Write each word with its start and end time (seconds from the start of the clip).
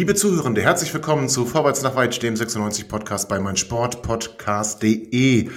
Liebe 0.00 0.14
Zuhörende, 0.14 0.62
herzlich 0.62 0.94
willkommen 0.94 1.28
zu 1.28 1.44
Vorwärts 1.44 1.82
nach 1.82 1.94
Weit, 1.94 2.22
dem 2.22 2.34
96 2.34 2.88
Podcast 2.88 3.28
bei 3.28 3.38
meinsportpodcast.de. 3.38 5.50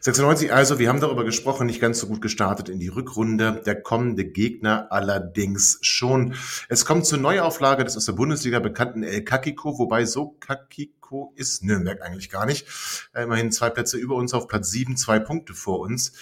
96 0.00 0.50
also, 0.50 0.78
wir 0.78 0.88
haben 0.88 1.00
darüber 1.00 1.26
gesprochen, 1.26 1.66
nicht 1.66 1.78
ganz 1.78 1.98
so 1.98 2.06
gut 2.06 2.22
gestartet 2.22 2.70
in 2.70 2.80
die 2.80 2.88
Rückrunde. 2.88 3.60
Der 3.66 3.82
kommende 3.82 4.24
Gegner 4.24 4.86
allerdings 4.90 5.76
schon. 5.82 6.36
Es 6.70 6.86
kommt 6.86 7.04
zur 7.04 7.18
Neuauflage 7.18 7.84
des 7.84 7.98
aus 7.98 8.06
der 8.06 8.14
Bundesliga 8.14 8.60
bekannten 8.60 9.02
El 9.02 9.24
Kakiko, 9.24 9.78
wobei 9.78 10.06
so 10.06 10.38
Kakiko 10.40 11.34
ist 11.36 11.62
Nürnberg 11.62 12.00
eigentlich 12.00 12.30
gar 12.30 12.46
nicht. 12.46 12.66
Immerhin 13.14 13.52
zwei 13.52 13.68
Plätze 13.68 13.98
über 13.98 14.14
uns 14.14 14.32
auf 14.32 14.48
Platz 14.48 14.70
sieben, 14.70 14.96
zwei 14.96 15.18
Punkte 15.18 15.52
vor 15.52 15.80
uns. 15.80 16.14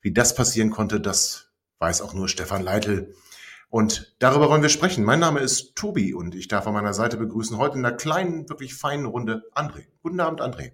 Wie 0.00 0.14
das 0.14 0.34
passieren 0.34 0.70
konnte, 0.70 0.98
das 0.98 1.50
weiß 1.78 2.00
auch 2.00 2.14
nur 2.14 2.26
Stefan 2.26 2.62
Leitl. 2.62 3.12
Und 3.70 4.14
darüber 4.18 4.48
wollen 4.48 4.62
wir 4.62 4.70
sprechen. 4.70 5.04
Mein 5.04 5.20
Name 5.20 5.40
ist 5.40 5.76
Tobi 5.76 6.14
und 6.14 6.34
ich 6.34 6.48
darf 6.48 6.66
an 6.66 6.72
meiner 6.72 6.94
Seite 6.94 7.18
begrüßen 7.18 7.58
heute 7.58 7.78
in 7.78 7.84
einer 7.84 7.96
kleinen, 7.96 8.48
wirklich 8.48 8.74
feinen 8.74 9.04
Runde 9.06 9.44
André. 9.54 9.86
Guten 10.02 10.20
Abend, 10.20 10.40
André. 10.40 10.72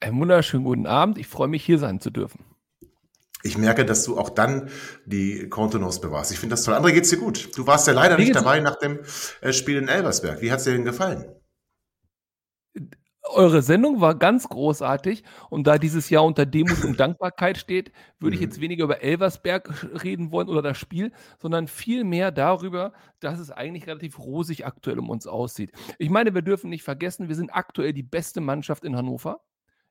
Einen 0.00 0.20
wunderschönen 0.20 0.64
guten 0.64 0.86
Abend. 0.86 1.16
Ich 1.18 1.26
freue 1.26 1.48
mich, 1.48 1.64
hier 1.64 1.78
sein 1.78 2.00
zu 2.00 2.10
dürfen. 2.10 2.44
Ich 3.42 3.56
merke, 3.56 3.84
dass 3.84 4.04
du 4.04 4.18
auch 4.18 4.30
dann 4.30 4.68
die 5.06 5.48
Kontenance 5.48 6.00
bewahrst. 6.00 6.32
Ich 6.32 6.38
finde 6.38 6.54
das 6.54 6.64
toll. 6.64 6.74
André, 6.74 6.92
geht's 6.92 7.08
dir 7.08 7.18
gut? 7.18 7.56
Du 7.56 7.66
warst 7.66 7.86
ja 7.86 7.94
leider 7.94 8.18
nicht 8.18 8.34
dabei 8.34 8.60
nach 8.60 8.76
dem 8.78 8.98
äh, 9.40 9.52
Spiel 9.52 9.78
in 9.78 9.88
Elversberg. 9.88 10.42
Wie 10.42 10.52
hat's 10.52 10.64
dir 10.64 10.72
denn 10.72 10.84
gefallen? 10.84 11.24
Eure 13.28 13.62
Sendung 13.62 14.00
war 14.00 14.14
ganz 14.14 14.48
großartig 14.48 15.22
und 15.50 15.66
da 15.66 15.78
dieses 15.78 16.10
Jahr 16.10 16.24
unter 16.24 16.46
Demut 16.46 16.84
und 16.84 16.98
Dankbarkeit 17.00 17.58
steht, 17.58 17.92
würde 18.18 18.34
ich 18.34 18.40
mhm. 18.40 18.46
jetzt 18.46 18.60
weniger 18.60 18.84
über 18.84 19.02
Elversberg 19.02 19.70
reden 20.04 20.32
wollen 20.32 20.48
oder 20.48 20.62
das 20.62 20.78
Spiel, 20.78 21.12
sondern 21.38 21.68
viel 21.68 22.04
mehr 22.04 22.30
darüber, 22.30 22.92
dass 23.20 23.38
es 23.38 23.50
eigentlich 23.50 23.86
relativ 23.86 24.18
rosig 24.18 24.66
aktuell 24.66 24.98
um 24.98 25.10
uns 25.10 25.26
aussieht. 25.26 25.72
Ich 25.98 26.10
meine, 26.10 26.34
wir 26.34 26.42
dürfen 26.42 26.70
nicht 26.70 26.82
vergessen, 26.82 27.28
wir 27.28 27.36
sind 27.36 27.50
aktuell 27.50 27.92
die 27.92 28.02
beste 28.02 28.40
Mannschaft 28.40 28.84
in 28.84 28.96
Hannover. 28.96 29.40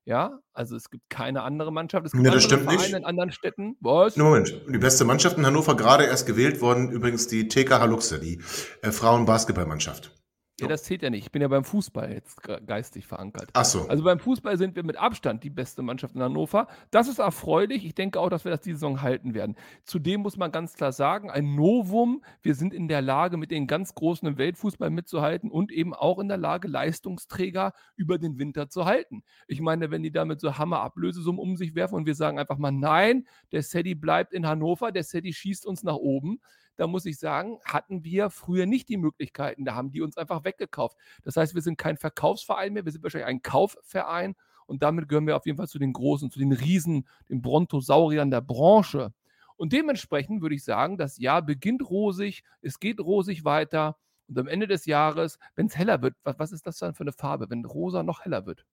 Ja, 0.06 0.40
also 0.54 0.78
es 0.78 0.90
gibt 0.90 1.10
keine 1.10 1.44
andere 1.44 1.74
Mannschaft. 1.74 2.06
Es 2.06 2.14
gibt 2.14 2.24
ja, 2.24 2.32
das 2.32 2.46
stimmt 2.46 2.64
Vereine 2.64 2.82
nicht. 2.82 2.94
in 2.94 3.04
anderen 3.04 3.30
Städten. 3.34 3.76
Was? 3.82 4.16
Moment, 4.16 4.56
die 4.70 4.78
beste 4.78 5.04
Mannschaft 5.04 5.38
in 5.38 5.46
Hannover 5.46 5.76
gerade 5.76 6.06
erst 6.06 6.26
gewählt 6.26 6.62
worden, 6.62 6.90
übrigens 6.92 7.28
die 7.28 7.50
TK 7.50 7.82
Haluxe, 7.82 8.18
die 8.18 8.42
äh, 8.82 8.92
Frauen-Basketballmannschaft. 8.92 10.14
Ja, 10.60 10.68
das 10.68 10.84
zählt 10.84 11.04
ja 11.04 11.12
nicht. 11.12 11.26
Ich 11.26 11.32
bin 11.32 11.44
ja 11.44 11.48
beim 11.48 11.64
Fußball 11.64 12.12
jetzt 12.12 12.42
geistig 12.66 13.06
verankert. 13.06 13.50
Ach 13.54 13.64
so. 13.64 13.88
Also 13.88 14.04
beim 14.04 14.20
Fußball 14.20 14.58
sind 14.58 14.76
wir 14.76 14.84
mit 14.84 14.98
Abstand 14.98 15.44
die 15.44 15.52
beste 15.52 15.84
Mannschaft 15.84 16.16
in 16.16 16.24
Hannover. 16.24 16.68
Das 16.90 17.08
ist 17.08 17.20
erfreulich. 17.20 17.86
Ich 17.86 17.94
denke 17.94 18.20
auch, 18.20 18.30
dass 18.30 18.44
wir 18.44 18.52
das 18.52 18.62
diese 18.62 18.78
Saison 18.78 19.04
halten 19.04 19.36
werden. 19.36 19.56
Zudem 19.84 20.22
muss 20.22 20.36
man 20.36 20.52
ganz 20.52 20.74
klar 20.74 20.92
sagen, 20.92 21.30
ein 21.30 21.56
Novum. 21.56 22.24
Wir 22.42 22.56
sind 22.56 22.74
in 22.74 22.88
der 22.88 23.04
Lage, 23.04 23.38
mit 23.38 23.52
den 23.52 23.68
ganz 23.68 23.94
Großen 23.94 24.28
im 24.28 24.40
Weltfußball 24.40 24.90
mitzuhalten 24.90 25.52
und 25.52 25.72
eben 25.72 25.94
auch 25.94 26.18
in 26.18 26.28
der 26.28 26.38
Lage, 26.38 26.68
Leistungsträger 26.68 27.74
über 27.96 28.18
den 28.18 28.40
Winter 28.40 28.68
zu 28.68 28.86
halten. 28.86 29.24
Ich 29.48 29.62
meine, 29.62 29.92
wenn 29.92 30.02
die 30.02 30.12
damit 30.12 30.42
so 30.42 30.58
Hammer-Ablösesummen 30.58 31.40
um 31.40 31.56
sich 31.56 31.76
werfen 31.76 31.94
und 31.94 32.08
wir 32.08 32.16
sagen 32.16 32.40
einfach 32.40 32.58
mal, 32.58 32.72
nein, 32.72 33.28
der 33.52 33.62
Sedi 33.62 33.94
bleibt 33.94 34.34
in 34.34 34.48
Hannover, 34.48 34.92
der 34.92 35.04
Sedi 35.04 35.34
schießt 35.34 35.68
uns 35.68 35.84
nach 35.84 35.96
oben, 35.96 36.40
da 36.78 36.88
muss 36.88 37.06
ich 37.06 37.20
sagen, 37.20 37.60
hatten 37.66 38.04
wir 38.04 38.30
früher 38.30 38.66
nicht 38.66 38.88
die 38.88 38.98
Möglichkeiten. 38.98 39.66
Da 39.66 39.76
haben 39.76 39.92
die 39.92 40.02
uns 40.02 40.18
einfach 40.18 40.44
weggekauft. 40.44 40.98
Das 41.24 41.36
heißt, 41.36 41.56
wir 41.56 41.62
sind 41.62 41.78
kein 41.78 41.98
Verkaufsverein 41.98 42.74
mehr, 42.74 42.86
wir 42.86 42.92
sind 42.92 43.04
wahrscheinlich 43.04 43.28
ein 43.28 43.42
Kaufverein 43.42 44.36
und 44.68 44.84
damit 44.84 45.10
gehören 45.10 45.28
wir 45.28 45.36
auf 45.36 45.46
jeden 45.46 45.58
Fall 45.58 45.68
zu 45.68 45.80
den 45.80 45.94
Großen, 45.94 46.30
zu 46.30 46.40
den 46.40 46.54
Riesen, 46.54 47.08
den 47.30 47.42
Brontosauriern 47.42 48.32
der 48.32 48.42
Branche. 48.42 49.14
Und 49.56 49.74
dementsprechend 49.74 50.42
würde 50.42 50.56
ich 50.56 50.64
sagen, 50.64 50.98
das 50.98 51.18
Jahr 51.18 51.42
beginnt 51.42 51.90
rosig, 51.90 52.44
es 52.62 52.80
geht 52.80 53.00
rosig 53.00 53.44
weiter 53.44 53.98
und 54.28 54.38
am 54.38 54.48
Ende 54.48 54.68
des 54.68 54.86
Jahres, 54.86 55.40
wenn 55.56 55.68
es 55.68 55.78
heller 55.78 56.02
wird, 56.02 56.16
was, 56.24 56.38
was, 56.38 56.52
ist 56.52 56.68
das 56.68 56.78
dann 56.78 56.94
für 56.94 57.04
eine 57.04 57.14
Farbe, 57.14 57.50
wenn 57.50 57.66
rosa 57.66 58.04
noch 58.04 58.26
heller 58.26 58.46
wird? 58.46 58.66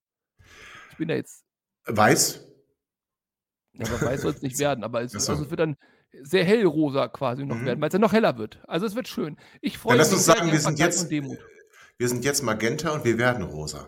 Ich 0.91 0.97
bin 0.97 1.07
da 1.07 1.15
jetzt. 1.15 1.45
Weiß? 1.85 2.45
Ja, 3.73 3.87
aber 3.87 4.01
weiß 4.01 4.21
soll 4.21 4.33
es 4.33 4.41
nicht 4.41 4.59
werden, 4.59 4.83
aber 4.83 5.01
es, 5.01 5.15
also 5.15 5.43
es 5.43 5.49
wird 5.49 5.59
dann 5.59 5.77
sehr 6.23 6.43
hellrosa 6.43 7.07
quasi 7.07 7.45
noch 7.45 7.57
mhm. 7.57 7.65
werden, 7.65 7.81
weil 7.81 7.89
es 7.89 7.91
dann 7.93 8.01
noch 8.01 8.13
heller 8.13 8.37
wird. 8.37 8.59
Also 8.67 8.85
es 8.85 8.95
wird 8.95 9.07
schön. 9.07 9.37
Ich 9.61 9.77
freue 9.77 9.93
mich. 9.93 9.99
Lass 9.99 10.13
uns 10.13 10.25
sagen, 10.25 10.51
wir 10.51 10.59
sind, 10.59 10.79
jetzt, 10.79 11.09
wir 11.09 12.09
sind 12.09 12.25
jetzt 12.25 12.43
Magenta 12.43 12.91
und 12.91 13.05
wir 13.05 13.17
werden 13.17 13.43
rosa. 13.43 13.87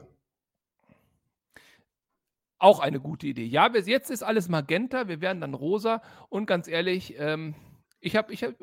Auch 2.59 2.79
eine 2.79 2.99
gute 2.99 3.27
Idee. 3.27 3.45
Ja, 3.45 3.67
bis 3.67 3.88
jetzt 3.88 4.09
ist 4.09 4.23
alles 4.23 4.49
Magenta, 4.49 5.07
wir 5.07 5.21
werden 5.21 5.41
dann 5.41 5.53
rosa 5.53 6.01
und 6.29 6.47
ganz 6.47 6.67
ehrlich, 6.67 7.15
ähm, 7.19 7.53
ich 7.99 8.15
habe, 8.15 8.33
ich 8.33 8.44
habe, 8.44 8.55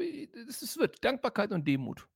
es 0.49 0.77
wird 0.79 1.05
Dankbarkeit 1.05 1.53
und 1.53 1.67
Demut. 1.67 2.09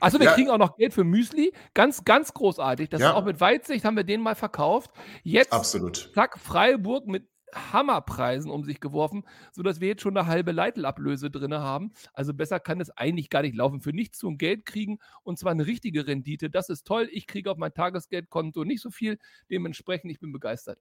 Achso, 0.00 0.18
wir 0.18 0.26
ja. 0.26 0.32
kriegen 0.32 0.50
auch 0.50 0.58
noch 0.58 0.76
Geld 0.76 0.94
für 0.94 1.04
Müsli. 1.04 1.52
Ganz, 1.74 2.04
ganz 2.04 2.32
großartig. 2.32 2.88
Das 2.88 3.00
ja. 3.00 3.10
ist 3.10 3.16
auch 3.16 3.24
mit 3.24 3.40
Weitsicht 3.40 3.84
haben 3.84 3.96
wir 3.96 4.04
den 4.04 4.22
mal 4.22 4.34
verkauft. 4.34 4.90
Jetzt, 5.22 5.52
Absolut. 5.52 6.10
zack, 6.14 6.38
Freiburg 6.38 7.06
mit 7.06 7.28
Hammerpreisen 7.54 8.50
um 8.50 8.64
sich 8.64 8.80
geworfen, 8.80 9.24
sodass 9.52 9.80
wir 9.80 9.88
jetzt 9.88 10.02
schon 10.02 10.16
eine 10.16 10.26
halbe 10.26 10.52
Leitelablöse 10.52 11.30
drin 11.30 11.54
haben. 11.54 11.92
Also 12.12 12.34
besser 12.34 12.60
kann 12.60 12.80
es 12.80 12.90
eigentlich 12.96 13.30
gar 13.30 13.42
nicht 13.42 13.54
laufen. 13.54 13.80
Für 13.80 13.92
nichts 13.92 14.18
tun 14.18 14.38
Geld 14.38 14.64
kriegen 14.66 14.98
und 15.22 15.38
zwar 15.38 15.52
eine 15.52 15.66
richtige 15.66 16.06
Rendite. 16.06 16.50
Das 16.50 16.68
ist 16.68 16.86
toll. 16.86 17.08
Ich 17.12 17.26
kriege 17.26 17.50
auf 17.50 17.58
mein 17.58 17.74
Tagesgeldkonto 17.74 18.64
nicht 18.64 18.82
so 18.82 18.90
viel. 18.90 19.18
Dementsprechend, 19.50 20.10
ich 20.10 20.20
bin 20.20 20.32
begeistert. 20.32 20.78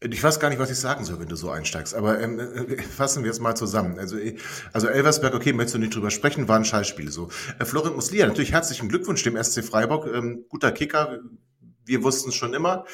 Ich 0.00 0.22
weiß 0.22 0.38
gar 0.38 0.48
nicht, 0.48 0.60
was 0.60 0.70
ich 0.70 0.78
sagen 0.78 1.04
soll, 1.04 1.18
wenn 1.18 1.28
du 1.28 1.34
so 1.34 1.50
einsteigst, 1.50 1.92
aber 1.92 2.20
ähm, 2.20 2.38
äh, 2.38 2.80
fassen 2.82 3.24
wir 3.24 3.32
es 3.32 3.40
mal 3.40 3.56
zusammen. 3.56 3.98
Also, 3.98 4.16
äh, 4.16 4.36
also 4.72 4.86
Elversberg, 4.86 5.34
okay, 5.34 5.52
möchtest 5.52 5.74
du 5.74 5.80
nicht 5.80 5.92
drüber 5.92 6.12
sprechen, 6.12 6.46
war 6.46 6.56
ein 6.56 6.64
Scheißspiel 6.64 7.10
so. 7.10 7.30
Äh, 7.58 7.64
Florian 7.64 7.96
Muslia, 7.96 8.28
natürlich 8.28 8.52
herzlichen 8.52 8.88
Glückwunsch 8.88 9.24
dem 9.24 9.42
SC 9.42 9.64
Freiburg, 9.64 10.06
ähm, 10.06 10.44
guter 10.48 10.70
Kicker, 10.70 11.18
wir 11.88 12.02
wussten 12.02 12.28
es 12.28 12.34
schon 12.34 12.54
immer. 12.54 12.84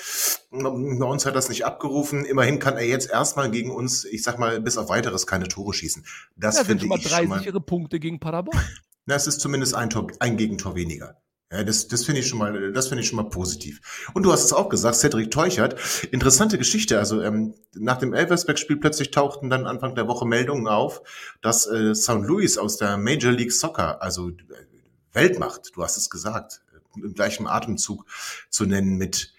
Bei 0.50 0.68
uns 0.68 1.26
hat 1.26 1.36
das 1.36 1.48
nicht 1.48 1.64
abgerufen. 1.64 2.24
Immerhin 2.24 2.58
kann 2.58 2.76
er 2.76 2.86
jetzt 2.86 3.10
erstmal 3.10 3.50
gegen 3.50 3.70
uns, 3.70 4.04
ich 4.04 4.22
sag 4.22 4.38
mal, 4.38 4.60
bis 4.60 4.78
auf 4.78 4.88
weiteres 4.88 5.26
keine 5.26 5.48
Tore 5.48 5.74
schießen. 5.74 6.04
Das 6.36 6.56
ja, 6.56 6.64
finde 6.64 6.82
schon 6.82 6.88
mal 6.88 6.98
drei 6.98 7.20
schon 7.20 7.28
mal, 7.28 7.38
sichere 7.38 7.60
Punkte 7.60 8.00
gegen 8.00 8.20
Paderborn. 8.20 8.58
Na, 9.06 9.14
es 9.14 9.26
ist 9.26 9.40
zumindest 9.40 9.74
ein, 9.74 9.90
Tor, 9.90 10.06
ein 10.20 10.36
Gegentor 10.36 10.74
weniger. 10.74 11.20
Ja, 11.52 11.62
das, 11.62 11.86
das 11.88 12.04
finde 12.04 12.20
ich 12.20 12.26
schon 12.26 12.38
mal, 12.38 12.72
das 12.72 12.88
finde 12.88 13.02
ich 13.02 13.08
schon 13.08 13.16
mal 13.16 13.28
positiv. 13.28 14.08
Und 14.14 14.24
du 14.24 14.32
hast 14.32 14.44
es 14.44 14.52
auch 14.52 14.68
gesagt, 14.68 14.96
Cedric 14.96 15.30
Teuchert. 15.30 15.76
Interessante 16.10 16.58
Geschichte. 16.58 16.98
Also 16.98 17.20
ähm, 17.22 17.54
nach 17.74 17.98
dem 17.98 18.12
Elversberg-Spiel 18.12 18.78
plötzlich 18.78 19.10
tauchten 19.10 19.50
dann 19.50 19.66
Anfang 19.66 19.94
der 19.94 20.08
Woche 20.08 20.26
Meldungen 20.26 20.66
auf, 20.66 21.02
dass 21.42 21.66
äh, 21.66 21.94
St. 21.94 22.22
Louis 22.22 22.58
aus 22.58 22.78
der 22.78 22.96
Major 22.96 23.30
League 23.30 23.52
Soccer, 23.52 24.02
also 24.02 24.30
äh, 24.30 24.34
Weltmacht, 25.12 25.70
du 25.74 25.82
hast 25.84 25.96
es 25.96 26.10
gesagt, 26.10 26.63
im 26.96 27.14
gleichen 27.14 27.46
Atemzug 27.46 28.06
zu 28.50 28.66
nennen 28.66 28.96
mit 28.96 29.34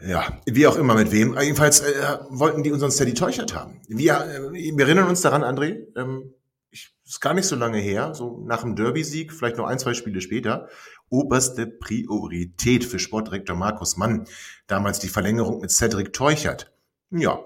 ja, 0.00 0.40
wie 0.46 0.66
auch 0.66 0.76
immer 0.76 0.94
mit 0.94 1.10
wem. 1.10 1.36
Jedenfalls 1.40 1.80
äh, 1.80 2.18
wollten 2.28 2.62
die 2.62 2.70
unseren 2.70 2.92
Steady 2.92 3.14
Teuchert 3.14 3.54
haben. 3.54 3.80
Wir, 3.88 4.14
äh, 4.14 4.52
wir 4.52 4.86
erinnern 4.86 5.08
uns 5.08 5.22
daran, 5.22 5.42
André, 5.42 5.86
ähm, 5.96 6.34
ich, 6.70 6.94
ist 7.04 7.20
gar 7.20 7.34
nicht 7.34 7.46
so 7.46 7.56
lange 7.56 7.78
her, 7.78 8.14
so 8.14 8.40
nach 8.46 8.62
dem 8.62 8.76
Derby-Sieg, 8.76 9.32
vielleicht 9.32 9.56
noch 9.56 9.66
ein, 9.66 9.80
zwei 9.80 9.94
Spiele 9.94 10.20
später, 10.20 10.68
oberste 11.08 11.66
Priorität 11.66 12.84
für 12.84 13.00
Sportdirektor 13.00 13.56
Markus 13.56 13.96
Mann, 13.96 14.28
damals 14.68 15.00
die 15.00 15.08
Verlängerung 15.08 15.60
mit 15.60 15.72
Cedric 15.72 16.12
Teuchert. 16.12 16.72
Ja, 17.10 17.40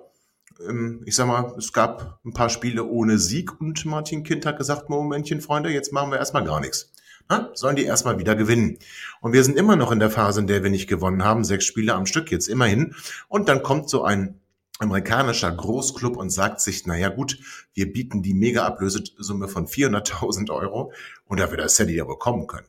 ähm, 0.68 1.02
ich 1.06 1.16
sag 1.16 1.28
mal, 1.28 1.54
es 1.56 1.72
gab 1.72 2.20
ein 2.24 2.34
paar 2.34 2.50
Spiele 2.50 2.84
ohne 2.84 3.18
Sieg 3.18 3.60
und 3.60 3.84
Martin 3.86 4.24
Kind 4.24 4.44
hat 4.44 4.58
gesagt, 4.58 4.90
Momentchen, 4.90 5.40
Freunde, 5.40 5.70
jetzt 5.70 5.92
machen 5.92 6.10
wir 6.10 6.18
erstmal 6.18 6.44
gar 6.44 6.60
nichts. 6.60 6.91
Na, 7.28 7.50
sollen 7.54 7.76
die 7.76 7.84
erstmal 7.84 8.18
wieder 8.18 8.34
gewinnen. 8.34 8.78
Und 9.20 9.32
wir 9.32 9.44
sind 9.44 9.56
immer 9.56 9.76
noch 9.76 9.92
in 9.92 10.00
der 10.00 10.10
Phase, 10.10 10.40
in 10.40 10.46
der 10.46 10.62
wir 10.62 10.70
nicht 10.70 10.88
gewonnen 10.88 11.24
haben, 11.24 11.44
sechs 11.44 11.64
Spiele 11.64 11.94
am 11.94 12.06
Stück 12.06 12.30
jetzt 12.30 12.48
immerhin. 12.48 12.94
Und 13.28 13.48
dann 13.48 13.62
kommt 13.62 13.88
so 13.88 14.02
ein 14.02 14.40
amerikanischer 14.78 15.50
Großclub 15.50 16.16
und 16.16 16.30
sagt 16.30 16.60
sich, 16.60 16.86
naja 16.86 17.08
gut, 17.08 17.38
wir 17.74 17.92
bieten 17.92 18.22
die 18.22 18.34
Mega-Ablösesumme 18.34 19.48
von 19.48 19.66
400.000 19.66 20.50
Euro 20.50 20.92
und 21.26 21.40
da 21.40 21.50
wird 21.50 21.60
das 21.60 21.76
Sadie 21.76 21.94
ja 21.94 22.04
bekommen 22.04 22.46
können. 22.46 22.66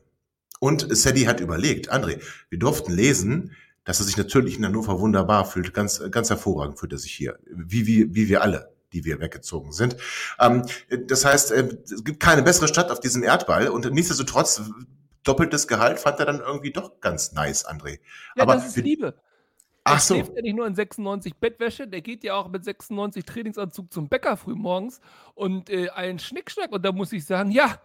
Und 0.60 0.86
Sadie 0.96 1.26
hat 1.26 1.40
überlegt, 1.40 1.92
André, 1.92 2.20
wir 2.48 2.58
durften 2.58 2.92
lesen, 2.92 3.52
dass 3.84 4.00
er 4.00 4.06
sich 4.06 4.16
natürlich 4.16 4.56
in 4.56 4.64
Hannover 4.64 5.00
wunderbar 5.00 5.44
fühlt. 5.44 5.74
Ganz, 5.74 6.00
ganz 6.10 6.30
hervorragend 6.30 6.78
fühlt 6.78 6.92
er 6.92 6.98
sich 6.98 7.12
hier. 7.12 7.38
Wie, 7.50 7.86
wie, 7.86 8.14
wie 8.14 8.28
wir 8.28 8.42
alle 8.42 8.73
die 8.94 9.04
wir 9.04 9.20
weggezogen 9.20 9.72
sind. 9.72 9.96
Ähm, 10.40 10.64
das 11.06 11.24
heißt, 11.24 11.52
äh, 11.52 11.68
es 11.84 12.04
gibt 12.04 12.20
keine 12.20 12.42
bessere 12.42 12.68
Stadt 12.68 12.90
auf 12.90 13.00
diesem 13.00 13.22
Erdball 13.22 13.68
und 13.68 13.90
nichtsdestotrotz 13.92 14.62
doppeltes 15.24 15.66
Gehalt 15.68 15.98
fand 15.98 16.20
er 16.20 16.26
dann 16.26 16.40
irgendwie 16.40 16.70
doch 16.70 17.00
ganz 17.00 17.32
nice, 17.32 17.66
André. 17.66 17.98
Ja, 18.36 18.42
Aber 18.42 18.54
das 18.54 18.68
ist 18.68 18.76
Liebe. 18.76 19.14
Ach 19.84 20.00
so. 20.00 20.14
Der 20.14 20.24
schläft 20.24 20.36
ja 20.36 20.42
nicht 20.42 20.56
nur 20.56 20.66
in 20.66 20.74
96 20.74 21.36
Bettwäsche, 21.36 21.86
der 21.86 22.00
geht 22.00 22.24
ja 22.24 22.34
auch 22.34 22.48
mit 22.48 22.64
96 22.64 23.24
Trainingsanzug 23.24 23.92
zum 23.92 24.08
Bäcker 24.08 24.36
frühmorgens 24.36 25.00
und 25.34 25.68
äh, 25.68 25.90
einen 25.90 26.18
Schnickschnack. 26.18 26.72
Und 26.72 26.84
da 26.84 26.92
muss 26.92 27.12
ich 27.12 27.26
sagen, 27.26 27.50
ja, 27.50 27.78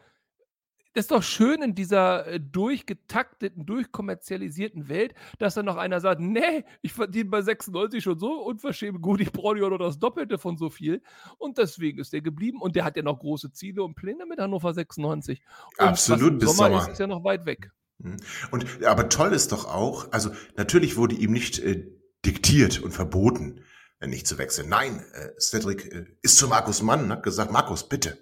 das 0.94 1.04
ist 1.04 1.12
doch 1.12 1.22
schön 1.22 1.62
in 1.62 1.76
dieser 1.76 2.26
äh, 2.26 2.40
durchgetakteten, 2.40 3.66
durchkommerzialisierten 3.66 4.90
Welt, 4.90 5.14
dass 5.38 5.54
dann 5.54 5.66
noch 5.66 5.78
einer 5.78 6.00
sagt, 6.00 6.20
nee, 6.20 6.66
ich 6.82 6.94
verdiene 6.94 7.30
bei 7.30 7.42
96 7.42 8.04
schon 8.04 8.18
so 8.18 8.42
unverschämt 8.42 9.02
gut, 9.02 9.22
ich 9.22 9.32
brauche 9.32 9.60
ja 9.60 9.70
nur 9.70 9.78
das 9.78 10.00
Doppelte 10.00 10.40
von 10.40 10.58
so 10.58 10.70
viel. 10.70 11.02
Und 11.38 11.58
deswegen 11.58 12.00
ist 12.00 12.12
der 12.14 12.22
geblieben 12.22 12.62
und 12.62 12.76
der 12.76 12.86
hat 12.86 12.98
ja 12.98 13.04
noch 13.04 13.20
große 13.20 13.52
Ziele 13.52 13.84
und 13.84 13.96
Pläne 13.96 14.26
mit 14.26 14.40
Hannover 14.40 14.74
96. 14.74 15.42
Und 15.78 15.86
Absolut, 15.86 16.40
bis 16.40 16.56
Sommer, 16.56 16.80
Sommer. 16.80 16.92
Ist, 16.92 17.00
ja 17.00 17.08
noch 17.08 17.24
weit 17.24 17.46
weg. 17.46 17.72
Mhm. 18.00 18.18
Und 18.50 18.84
aber 18.84 19.10
toll 19.10 19.34
ist 19.34 19.52
doch 19.52 19.66
auch, 19.66 20.12
also 20.12 20.32
natürlich 20.58 20.98
wurde 20.98 21.16
ihm 21.16 21.32
nicht 21.32 21.60
äh, 21.60 21.86
diktiert 22.26 22.82
und 22.82 22.94
verboten, 22.94 23.62
äh, 24.00 24.08
nicht 24.08 24.26
zu 24.26 24.40
wechseln. 24.40 24.70
Nein, 24.70 25.06
äh, 25.14 25.40
Cedric 25.40 25.86
äh, 25.94 26.06
ist 26.24 26.38
zu 26.38 26.48
Markus 26.48 26.82
Mann 26.82 27.04
und 27.04 27.12
hat 27.12 27.24
gesagt, 27.24 27.52
Markus, 27.52 27.88
bitte, 27.88 28.18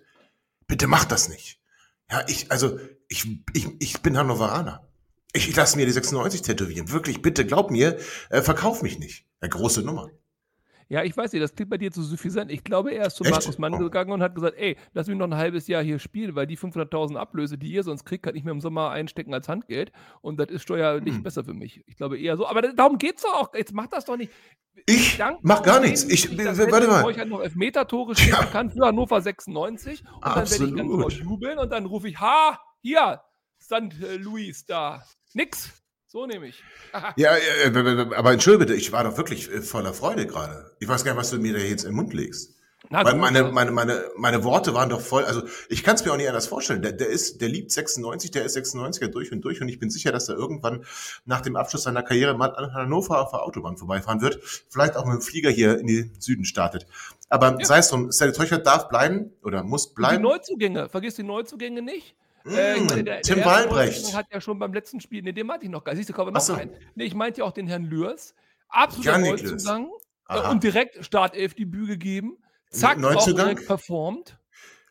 bitte 0.67 0.87
mach 0.87 1.05
das 1.05 1.29
nicht. 1.29 1.61
Ja, 2.09 2.23
ich, 2.27 2.51
also, 2.51 2.79
ich, 3.07 3.27
ich, 3.53 3.67
ich 3.79 4.01
bin 4.01 4.17
Hannoveraner. 4.17 4.87
Ich, 5.33 5.55
lasse 5.55 5.77
mir 5.77 5.85
die 5.85 5.91
96 5.91 6.41
tätowieren. 6.41 6.91
Wirklich, 6.91 7.21
bitte, 7.21 7.45
glaub 7.45 7.69
mir, 7.69 7.97
äh, 8.29 8.41
verkauf 8.41 8.81
mich 8.81 8.97
nicht. 8.97 9.25
Eine 9.39 9.49
große 9.49 9.81
Nummer. 9.81 10.09
Ja, 10.89 11.03
ich 11.03 11.15
weiß 11.15 11.33
nicht, 11.33 11.43
das 11.43 11.53
klingt 11.53 11.69
bei 11.69 11.77
dir 11.77 11.91
zu 11.91 12.01
suffisant. 12.01 12.51
Ich 12.51 12.63
glaube, 12.63 12.91
er 12.91 13.07
ist 13.07 13.17
zu 13.17 13.23
Echt? 13.23 13.33
Markus 13.33 13.57
Mann 13.57 13.73
oh. 13.73 13.79
gegangen 13.79 14.11
und 14.11 14.21
hat 14.21 14.35
gesagt, 14.35 14.57
ey, 14.57 14.77
lass 14.93 15.07
mich 15.07 15.17
noch 15.17 15.27
ein 15.27 15.35
halbes 15.35 15.67
Jahr 15.67 15.83
hier 15.83 15.99
spielen, 15.99 16.35
weil 16.35 16.47
die 16.47 16.57
500.000 16.57 17.15
Ablöse, 17.15 17.57
die 17.57 17.71
ihr 17.71 17.83
sonst 17.83 18.05
kriegt, 18.05 18.23
kann 18.23 18.35
ich 18.35 18.43
mir 18.43 18.51
im 18.51 18.61
Sommer 18.61 18.91
einstecken 18.91 19.33
als 19.33 19.49
Handgeld 19.49 19.91
und 20.21 20.39
das 20.39 20.49
ist 20.49 20.63
steuerlich 20.63 21.15
hm. 21.15 21.23
besser 21.23 21.43
für 21.43 21.53
mich. 21.53 21.83
Ich 21.87 21.97
glaube 21.97 22.17
eher 22.17 22.37
so, 22.37 22.47
aber 22.47 22.61
darum 22.61 22.97
geht's 22.97 23.23
doch 23.23 23.33
auch. 23.33 23.53
Jetzt 23.53 23.73
macht 23.73 23.93
das 23.93 24.05
doch 24.05 24.17
nicht. 24.17 24.31
Ich 24.85 25.17
Dank 25.17 25.39
mach 25.41 25.63
gar 25.63 25.79
nichts. 25.79 26.03
Ich, 26.03 26.31
ich 26.31 26.37
warte 26.37 26.87
mal. 26.87 27.09
Ich 27.09 27.25
noch 27.25 27.41
Elfmeter-Tore 27.41 28.15
stehen 28.15 28.29
ja. 28.29 28.41
bekannt 28.41 28.73
für 28.73 28.85
Hannover 28.85 29.19
96 29.19 30.03
und 30.03 30.23
Absolut. 30.23 30.77
dann 30.77 30.89
werde 30.89 30.89
ich 30.89 31.01
ganz 31.01 31.29
jubeln 31.29 31.59
und 31.59 31.71
dann 31.71 31.85
rufe 31.85 32.07
ich, 32.07 32.19
ha, 32.19 32.59
hier, 32.81 33.21
St. 33.61 33.93
Louis 34.19 34.65
da. 34.65 35.03
Nix. 35.33 35.83
So 36.09 36.25
nehme 36.25 36.47
ich. 36.47 36.63
ja, 37.17 37.31
aber 38.15 38.31
entschuldige 38.31 38.65
bitte, 38.65 38.75
ich 38.75 38.93
war 38.93 39.03
doch 39.03 39.17
wirklich 39.17 39.51
äh, 39.51 39.61
voller 39.61 39.93
Freude 39.93 40.25
gerade. 40.25 40.71
Ich 40.79 40.87
weiß 40.87 41.03
gar 41.03 41.11
nicht, 41.11 41.19
was 41.19 41.31
du 41.31 41.37
mir 41.37 41.53
da 41.53 41.59
jetzt 41.59 41.83
im 41.83 41.95
Mund 41.95 42.13
legst. 42.13 42.53
Na, 42.89 43.03
Weil 43.03 43.15
meine, 43.15 43.43
meine, 43.51 43.71
meine, 43.71 44.05
meine 44.15 44.45
Worte 44.45 44.73
waren 44.73 44.87
doch 44.87 45.01
voll, 45.01 45.25
also 45.25 45.41
ich 45.67 45.83
kann 45.83 45.95
es 45.95 46.05
mir 46.05 46.13
auch 46.13 46.17
nicht 46.17 46.29
anders 46.29 46.47
vorstellen. 46.47 46.81
Der, 46.81 46.93
der 46.93 47.07
ist, 47.07 47.41
der 47.41 47.49
liebt 47.49 47.71
96, 47.71 48.31
der 48.31 48.45
ist 48.45 48.55
96er 48.55 49.07
durch 49.07 49.33
und 49.33 49.41
durch 49.41 49.61
und 49.61 49.67
ich 49.67 49.79
bin 49.79 49.89
sicher, 49.89 50.13
dass 50.13 50.29
er 50.29 50.35
irgendwann 50.35 50.85
nach 51.25 51.41
dem 51.41 51.57
Abschluss 51.57 51.83
seiner 51.83 52.03
Karriere 52.03 52.37
mal 52.37 52.55
an 52.55 52.73
Hannover 52.73 53.19
auf 53.21 53.31
der 53.31 53.43
Autobahn 53.43 53.75
vorbeifahren 53.75 54.21
wird. 54.21 54.39
Vielleicht 54.69 54.95
auch 54.95 55.03
mit 55.03 55.15
dem 55.15 55.21
Flieger 55.21 55.49
hier 55.49 55.77
in 55.77 55.87
den 55.87 56.15
Süden 56.19 56.45
startet. 56.45 56.87
Aber 57.27 57.57
ja. 57.59 57.65
sei 57.65 57.79
es 57.79 57.89
drum, 57.89 58.13
Sally 58.13 58.31
Teuchert 58.31 58.65
darf 58.65 58.87
bleiben 58.87 59.33
oder 59.43 59.63
muss 59.63 59.93
bleiben. 59.93 60.23
Die 60.23 60.29
Neuzugänge, 60.29 60.87
vergiss 60.87 61.15
die 61.15 61.23
Neuzugänge 61.23 61.81
nicht. 61.81 62.15
Äh, 62.47 62.79
meine, 62.81 63.03
der, 63.03 63.21
Tim 63.21 63.35
der 63.37 63.45
Walbrecht. 63.45 64.15
hat 64.15 64.27
ja 64.31 64.41
schon 64.41 64.59
beim 64.59 64.73
letzten 64.73 65.01
Spiel, 65.01 65.21
ne, 65.23 65.33
den 65.33 65.47
meinte 65.47 65.65
ich 65.65 65.71
noch 65.71 65.83
gar 65.83 65.95
Siehst 65.95 66.09
du, 66.09 66.13
kommen 66.13 66.33
noch 66.33 66.41
so. 66.41 66.53
ein. 66.53 66.69
Ne, 66.95 67.03
ich 67.05 67.13
meinte 67.13 67.39
ja 67.39 67.45
auch 67.45 67.51
den 67.51 67.67
Herrn 67.67 67.85
Lürs. 67.85 68.33
Absoluter 68.69 69.17
Neuzugang. 69.17 69.89
Äh, 70.29 70.49
und 70.49 70.63
direkt 70.63 71.03
Startelf-Debüt 71.05 71.87
gegeben. 71.87 72.37
Zack, 72.69 72.97
Neuzugang? 72.97 73.55
performt. 73.55 74.37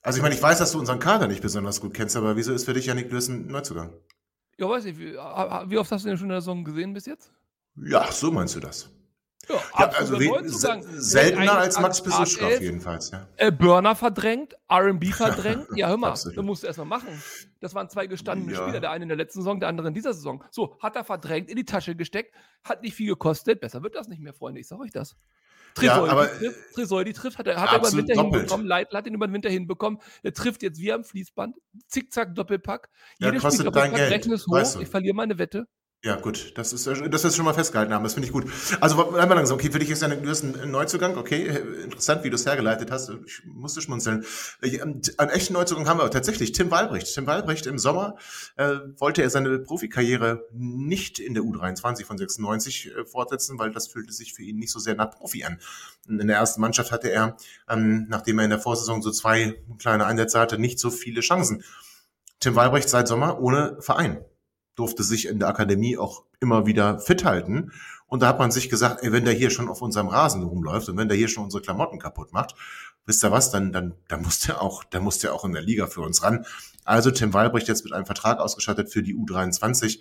Also 0.03 0.19
ich 0.19 0.23
meine, 0.23 0.35
ich 0.35 0.43
weiß, 0.43 0.59
dass 0.59 0.73
du 0.73 0.79
unseren 0.79 0.99
Kader 0.99 1.27
nicht 1.27 1.43
besonders 1.43 1.81
gut 1.81 1.93
kennst, 1.93 2.17
aber 2.17 2.37
wieso 2.37 2.53
ist 2.53 2.65
für 2.65 2.73
dich 2.73 2.87
Janik 2.87 3.11
Lürs 3.11 3.29
ein 3.29 3.49
Neuzugang? 3.49 3.93
Ja, 4.59 4.69
weiß 4.69 4.87
ich. 4.87 4.99
Wie, 4.99 5.13
wie 5.15 5.79
oft 5.79 5.91
hast 5.91 6.05
du 6.05 6.09
den 6.09 6.17
schon 6.17 6.27
in 6.27 6.31
der 6.31 6.41
Saison 6.41 6.65
gesehen 6.65 6.95
bis 6.95 7.07
jetzt? 7.07 7.33
Ja, 7.77 8.11
so 8.11 8.31
meinst 8.31 8.55
du 8.57 8.61
das. 8.61 8.91
Ja, 9.49 9.61
ja 9.79 9.89
also 9.91 10.19
wie, 10.19 10.31
seltener 10.99 11.59
als 11.59 11.81
Max 11.81 12.03
Besuschkow 12.03 12.61
jedenfalls. 12.61 13.11
Ja. 13.11 13.29
Äh, 13.37 13.53
Burner 13.53 13.95
verdrängt, 13.95 14.57
R&B 14.69 15.07
verdrängt. 15.13 15.67
ja, 15.75 15.89
hör 15.89 15.97
mal, 15.97 16.11
das 16.11 16.35
musst 16.37 16.63
du 16.63 16.67
erstmal 16.67 16.87
machen. 16.87 17.09
Das 17.61 17.75
waren 17.75 17.89
zwei 17.89 18.07
gestandene 18.07 18.53
ja. 18.53 18.63
Spieler, 18.63 18.81
der 18.81 18.91
eine 18.91 19.05
in 19.05 19.09
der 19.09 19.17
letzten 19.17 19.41
Saison, 19.41 19.61
der 19.61 19.69
andere 19.69 19.89
in 19.89 19.95
dieser 19.95 20.15
Saison. 20.15 20.45
So, 20.51 20.77
hat 20.81 20.97
er 20.97 21.05
verdrängt, 21.05 21.49
in 21.49 21.57
die 21.57 21.65
Tasche 21.65 21.95
gesteckt, 21.95 22.35
hat 22.65 22.83
nicht 22.83 22.95
viel 22.95 23.09
gekostet. 23.09 23.61
Besser 23.61 23.83
wird 23.83 23.95
das 23.95 24.09
nicht 24.09 24.21
mehr, 24.21 24.35
Freunde, 24.35 24.61
ich 24.61 24.69
sag 24.69 24.79
euch 24.81 24.91
das. 24.91 25.17
Tresoldi, 25.77 26.07
ja, 26.07 26.13
aber, 26.13 26.29
trifft, 26.29 26.75
Tresoldi 26.75 27.13
trifft, 27.13 27.39
hat 27.39 27.47
er, 27.47 27.61
hat 27.61 27.73
er 27.73 27.79
über 27.79 27.91
den 27.91 27.99
Winter 27.99 28.15
doppelt. 28.15 28.35
hinbekommen. 28.35 28.67
Leitl 28.67 28.97
hat 28.97 29.07
ihn 29.07 29.15
über 29.15 29.29
den 29.29 29.35
Winter 29.35 29.51
hinbekommen. 29.51 30.01
Er 30.23 30.33
trifft 30.33 30.63
jetzt 30.63 30.81
wie 30.81 30.91
am 30.91 31.05
Fließband. 31.05 31.57
Zickzack, 31.87 32.35
Doppelpack. 32.35 32.89
Ja, 33.19 33.31
Jedes 33.31 33.55
Spiel. 33.55 33.69
Rechnen 33.69 34.35
ist 34.35 34.47
hoch. 34.47 34.53
Weißt 34.53 34.77
du. 34.77 34.81
Ich 34.81 34.89
verliere 34.89 35.15
meine 35.15 35.39
Wette. 35.39 35.69
Ja, 36.05 36.15
gut, 36.15 36.53
das 36.57 36.73
ist, 36.73 36.87
dass 36.87 37.01
wir 37.01 37.13
es 37.13 37.35
schon 37.35 37.45
mal 37.45 37.55
festgehalten 37.55 37.93
haben, 37.93 38.05
das 38.05 38.15
finde 38.15 38.29
ich 38.29 38.33
gut. 38.33 38.45
Also 38.81 38.97
wir 38.97 39.27
langsam. 39.27 39.57
Okay, 39.57 39.73
für 39.73 39.81
dich 39.81 39.91
ist 39.91 40.03
ja 40.03 40.09
du 40.09 40.29
hast 40.29 40.45
einen 40.45 40.71
Neuzugang, 40.71 41.17
okay, 41.17 41.47
interessant, 41.83 42.23
wie 42.23 42.31
du 42.31 42.37
es 42.37 42.47
hergeleitet 42.47 42.93
hast. 42.93 43.11
Ich 43.27 43.43
musste 43.45 43.81
schmunzeln. 43.81 44.25
Ähm, 44.63 45.01
einen 45.17 45.31
echten 45.31 45.55
Neuzugang 45.55 45.89
haben 45.89 45.99
wir 45.99 46.09
tatsächlich, 46.11 46.53
Tim 46.53 46.71
Walbrecht. 46.71 47.13
Tim 47.13 47.27
Walbrecht 47.27 47.67
im 47.67 47.79
Sommer 47.79 48.15
äh, 48.57 48.77
wollte 48.99 49.23
er 49.23 49.31
seine 49.31 49.59
Profikarriere 49.59 50.47
nicht 50.53 51.19
in 51.19 51.35
der 51.35 51.43
U23 51.43 52.05
von 52.05 52.19
96 52.19 52.95
äh, 52.95 53.05
fortsetzen, 53.05 53.59
weil 53.59 53.73
das 53.73 53.89
fühlte 53.89 54.13
sich 54.13 54.33
für 54.33 54.43
ihn 54.43 54.59
nicht 54.59 54.71
so 54.71 54.79
sehr 54.79 54.95
nach 54.95 55.11
Profi 55.11 55.43
an. 55.45 55.59
In 56.09 56.25
der 56.29 56.37
ersten 56.37 56.61
Mannschaft 56.61 56.93
hatte 56.93 57.11
er, 57.11 57.37
ähm, 57.69 58.07
nachdem 58.09 58.39
er 58.39 58.45
in 58.45 58.51
der 58.51 58.61
Vorsaison 58.61 59.03
so 59.03 59.11
zwei 59.11 59.61
kleine 59.79 60.07
Einsätze 60.07 60.39
hatte, 60.39 60.57
nicht 60.57 60.79
so 60.79 60.91
viele 60.91 61.21
Chancen. 61.21 61.65
Tim 62.39 62.55
Walbrecht 62.55 62.89
seit 62.89 63.09
Sommer 63.09 63.41
ohne 63.41 63.79
Verein 63.81 64.21
durfte 64.77 65.03
sich 65.03 65.27
in 65.27 65.39
der 65.39 65.49
Akademie 65.49 65.99
auch 65.99 66.23
immer 66.41 66.67
wieder 66.67 67.01
fit 67.01 67.25
halten. 67.25 67.73
Und 68.07 68.23
da 68.23 68.29
hat 68.29 68.39
man 68.39 68.53
sich 68.53 68.69
gesagt, 68.69 69.03
ey, 69.03 69.11
wenn 69.11 69.25
der 69.25 69.35
hier 69.35 69.51
schon 69.51 69.69
auf 69.69 69.83
unserem 69.83 70.09
Rasen 70.09 70.45
rumläuft 70.45 70.89
und 70.89 70.97
wenn 70.97 71.09
der 71.09 71.17
hier 71.17 71.29
schon 71.29 71.45
unsere 71.45 71.63
Klamotten 71.63 71.99
kaputt 71.99 72.33
macht, 72.33 72.55
wisst 73.05 73.25
ihr 73.25 73.33
was, 73.33 73.51
dann, 73.51 73.73
dann, 73.73 73.95
dann 74.07 74.23
muss 74.23 74.41
der 74.41 74.63
auch, 74.63 74.85
dann 74.85 75.03
muss 75.03 75.19
der 75.19 75.35
auch 75.35 75.45
in 75.45 75.53
der 75.53 75.63
Liga 75.63 75.87
für 75.87 76.03
uns 76.03 76.23
ran. 76.23 76.47
Also 76.85 77.11
Tim 77.11 77.35
Walbrecht 77.35 77.67
jetzt 77.67 77.85
mit 77.85 77.93
einem 77.93 78.07
Vertrag 78.07 78.39
ausgestattet 78.39 78.91
für 78.91 79.03
die 79.03 79.17
U23 79.17 79.99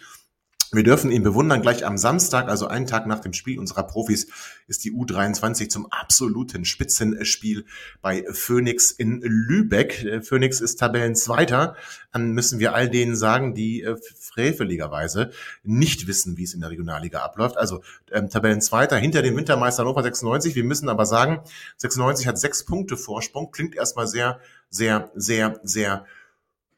wir 0.71 0.83
dürfen 0.83 1.11
ihn 1.11 1.23
bewundern. 1.23 1.61
Gleich 1.61 1.85
am 1.85 1.97
Samstag, 1.97 2.49
also 2.49 2.67
einen 2.67 2.87
Tag 2.87 3.07
nach 3.07 3.19
dem 3.19 3.33
Spiel 3.33 3.59
unserer 3.59 3.83
Profis, 3.83 4.27
ist 4.67 4.83
die 4.83 4.91
U23 4.91 5.69
zum 5.69 5.91
absoluten 5.91 6.65
Spitzenspiel 6.65 7.65
bei 8.01 8.25
Phoenix 8.31 8.91
in 8.91 9.21
Lübeck. 9.21 10.23
Phoenix 10.23 10.61
ist 10.61 10.79
Tabellenzweiter. 10.79 11.75
Dann 12.11 12.31
müssen 12.31 12.59
wir 12.59 12.73
all 12.73 12.89
denen 12.89 13.15
sagen, 13.15 13.53
die 13.53 13.83
äh, 13.83 13.95
freveligerweise 14.19 15.31
nicht 15.63 16.07
wissen, 16.07 16.37
wie 16.37 16.43
es 16.43 16.53
in 16.53 16.61
der 16.61 16.71
Regionalliga 16.71 17.19
abläuft. 17.19 17.57
Also 17.57 17.81
ähm, 18.11 18.29
Tabellenzweiter 18.29 18.97
hinter 18.97 19.21
dem 19.21 19.35
Wintermeister 19.35 19.83
Hannover 19.83 20.03
96. 20.03 20.55
Wir 20.55 20.63
müssen 20.63 20.89
aber 20.89 21.05
sagen, 21.05 21.41
96 21.77 22.27
hat 22.27 22.39
sechs 22.39 22.65
Punkte 22.65 22.97
Vorsprung. 22.97 23.51
Klingt 23.51 23.75
erstmal 23.75 24.07
sehr, 24.07 24.39
sehr, 24.69 25.11
sehr, 25.15 25.59
sehr 25.63 26.05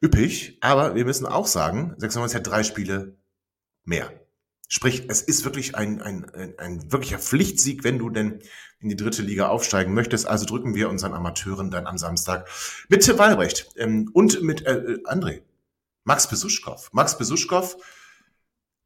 üppig. 0.03 0.57
Aber 0.61 0.95
wir 0.95 1.05
müssen 1.05 1.25
auch 1.25 1.47
sagen, 1.47 1.95
96 1.97 2.35
hat 2.35 2.47
drei 2.47 2.63
Spiele 2.63 3.15
mehr. 3.87 4.11
Sprich, 4.69 5.05
es 5.07 5.21
ist 5.21 5.45
wirklich 5.45 5.75
ein, 5.75 6.01
ein, 6.01 6.29
ein, 6.33 6.59
ein 6.59 6.91
wirklicher 6.91 7.19
Pflichtsieg, 7.19 7.85
wenn 7.85 7.99
du 7.99 8.09
denn 8.09 8.41
in 8.79 8.89
die 8.89 8.97
dritte 8.97 9.21
Liga 9.21 9.47
aufsteigen 9.47 9.93
möchtest. 9.93 10.27
Also 10.27 10.45
drücken 10.45 10.75
wir 10.75 10.89
unseren 10.89 11.13
Amateuren 11.13 11.71
dann 11.71 11.87
am 11.87 11.97
Samstag 11.97 12.47
mit 12.89 13.03
Tim 13.03 13.17
Walbrecht 13.17 13.69
ähm, 13.77 14.09
und 14.13 14.41
mit 14.41 14.65
äh, 14.65 14.75
äh 14.75 15.03
André. 15.05 15.41
Max 16.03 16.27
Besuschkow. 16.27 16.89
Max 16.91 17.17
Besuschkow 17.17 17.77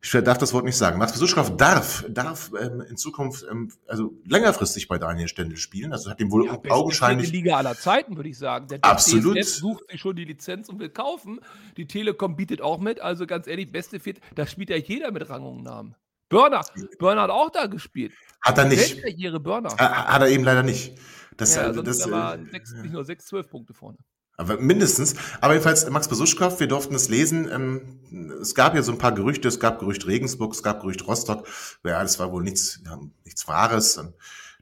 ich 0.04 0.12
darf 0.12 0.40
das 0.40 0.52
Wort 0.54 0.66
nicht 0.66 0.78
sagen. 0.78 0.98
Max 0.98 1.14
Besuschkow 1.14 1.56
darf, 1.58 2.04
darf 2.10 2.52
ähm, 2.60 2.82
in 2.82 2.98
Zukunft 2.98 3.46
ähm, 3.50 3.72
also 3.88 4.14
längerfristig 4.26 4.88
bei 4.88 4.98
Daniel 4.98 5.28
Stendel 5.28 5.58
spielen. 5.58 5.94
Also 5.94 6.10
hat 6.10 6.20
ihm 6.20 6.32
wohl 6.32 6.48
ja, 6.48 6.60
augenscheinlich. 6.70 7.30
Die 7.30 7.38
Liga 7.38 7.58
aller 7.58 7.76
Zeiten, 7.76 8.16
würde 8.16 8.30
ich 8.30 8.38
sagen. 8.38 8.68
Der 8.68 8.84
Absolut. 8.84 9.38
DSF 9.38 9.60
sucht 9.60 9.92
sich 9.92 10.02
schon 10.02 10.16
die 10.16 10.26
Lizenz 10.26 10.70
und 10.70 10.80
will 10.80 10.90
kaufen. 10.90 11.40
Die 11.78 11.86
Telekom 11.86 12.36
bietet 12.36 12.62
auch 12.62 12.80
mit. 12.80 13.00
Also 13.00 13.28
ganz 13.28 13.46
ehrlich, 13.46 13.72
beste 13.72 14.00
Fit, 14.00 14.20
da 14.34 14.48
spielt 14.48 14.72
ja 14.72 14.78
jeder 14.78 15.12
mit 15.12 15.30
Rang 15.30 15.44
und 15.44 15.64
Namen. 15.64 15.96
Burner. 16.30 16.66
Burner 16.98 17.24
hat 17.24 17.30
auch 17.30 17.52
da 17.52 17.68
gespielt. 17.68 18.14
Hat 18.42 18.58
er 18.58 18.66
nicht. 18.66 19.04
Burner. 19.44 19.70
Hat 19.78 20.22
er 20.22 20.30
eben 20.30 20.44
leider 20.44 20.64
nicht. 20.64 20.98
Das, 21.38 21.56
ja, 21.56 21.64
also 21.64 21.82
das, 21.82 22.00
das 22.00 22.12
war 22.12 22.38
sechs, 22.52 22.74
nicht 22.74 22.92
nur 22.92 23.04
6, 23.04 23.26
12 23.26 23.50
Punkte 23.50 23.74
vorne. 23.74 23.98
Aber 24.42 24.58
mindestens. 24.58 25.16
Aber 25.40 25.54
jedenfalls 25.54 25.90
Max 25.90 26.08
Besuschkow, 26.08 26.60
wir 26.60 26.68
durften 26.68 26.96
es 26.96 27.10
lesen. 27.10 27.50
Ähm, 27.52 28.38
es 28.42 28.56
gab 28.56 28.76
ja 28.76 28.82
so 28.82 28.92
ein 28.92 28.98
paar 28.98 29.14
Gerüchte. 29.14 29.48
Es 29.48 29.60
gab 29.60 29.80
Gerücht 29.80 30.08
Regensburg, 30.08 30.54
es 30.54 30.64
gab 30.64 30.82
Gerücht 30.82 31.08
Rostock. 31.08 31.48
Ja, 31.84 32.02
das 32.02 32.18
war 32.20 32.32
wohl 32.32 32.44
nichts, 32.44 32.82
ja, 32.86 33.00
nichts 33.24 33.48
Wahres. 33.48 33.98
Und 33.98 34.14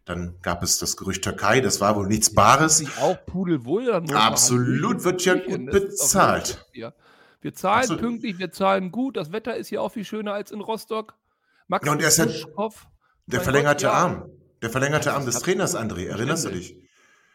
dann 0.05 0.36
gab 0.41 0.63
es 0.63 0.79
das 0.79 0.98
Gerücht 0.98 1.24
Türkei. 1.24 1.62
Das 1.62 1.79
war 1.79 1.95
wohl 1.95 2.07
nichts 2.07 2.33
Bares. 2.33 2.79
Sich 2.79 2.98
auch 2.98 3.17
pudelwohl. 3.25 3.89
Absolut, 3.91 5.03
wird 5.03 5.24
ja 5.24 5.36
gut 5.36 5.67
bezahlt. 5.67 6.65
Ja. 6.74 6.93
Wir 7.41 7.53
zahlen 7.53 7.83
Absolut. 7.83 8.01
pünktlich, 8.01 8.38
wir 8.38 8.51
zahlen 8.51 8.91
gut. 8.91 9.15
Das 9.15 9.31
Wetter 9.31 9.55
ist 9.55 9.69
hier 9.69 9.81
auch 9.81 9.93
viel 9.93 10.03
schöner 10.03 10.33
als 10.33 10.51
in 10.51 10.59
Rostock. 10.59 11.15
Max 11.69 11.86
Ja, 11.86 11.93
und 11.93 12.01
er 12.01 12.09
ist 12.09 12.17
ja 12.17 12.27
der 13.27 13.41
verlängerte. 13.41 13.91
Arm. 13.91 14.29
Der 14.62 14.69
verlängerte 14.69 15.13
Arm 15.13 15.25
des 15.25 15.39
Trainers, 15.39 15.74
André. 15.74 16.07
Erinnerst 16.07 16.43
du 16.45 16.50
dich? 16.50 16.75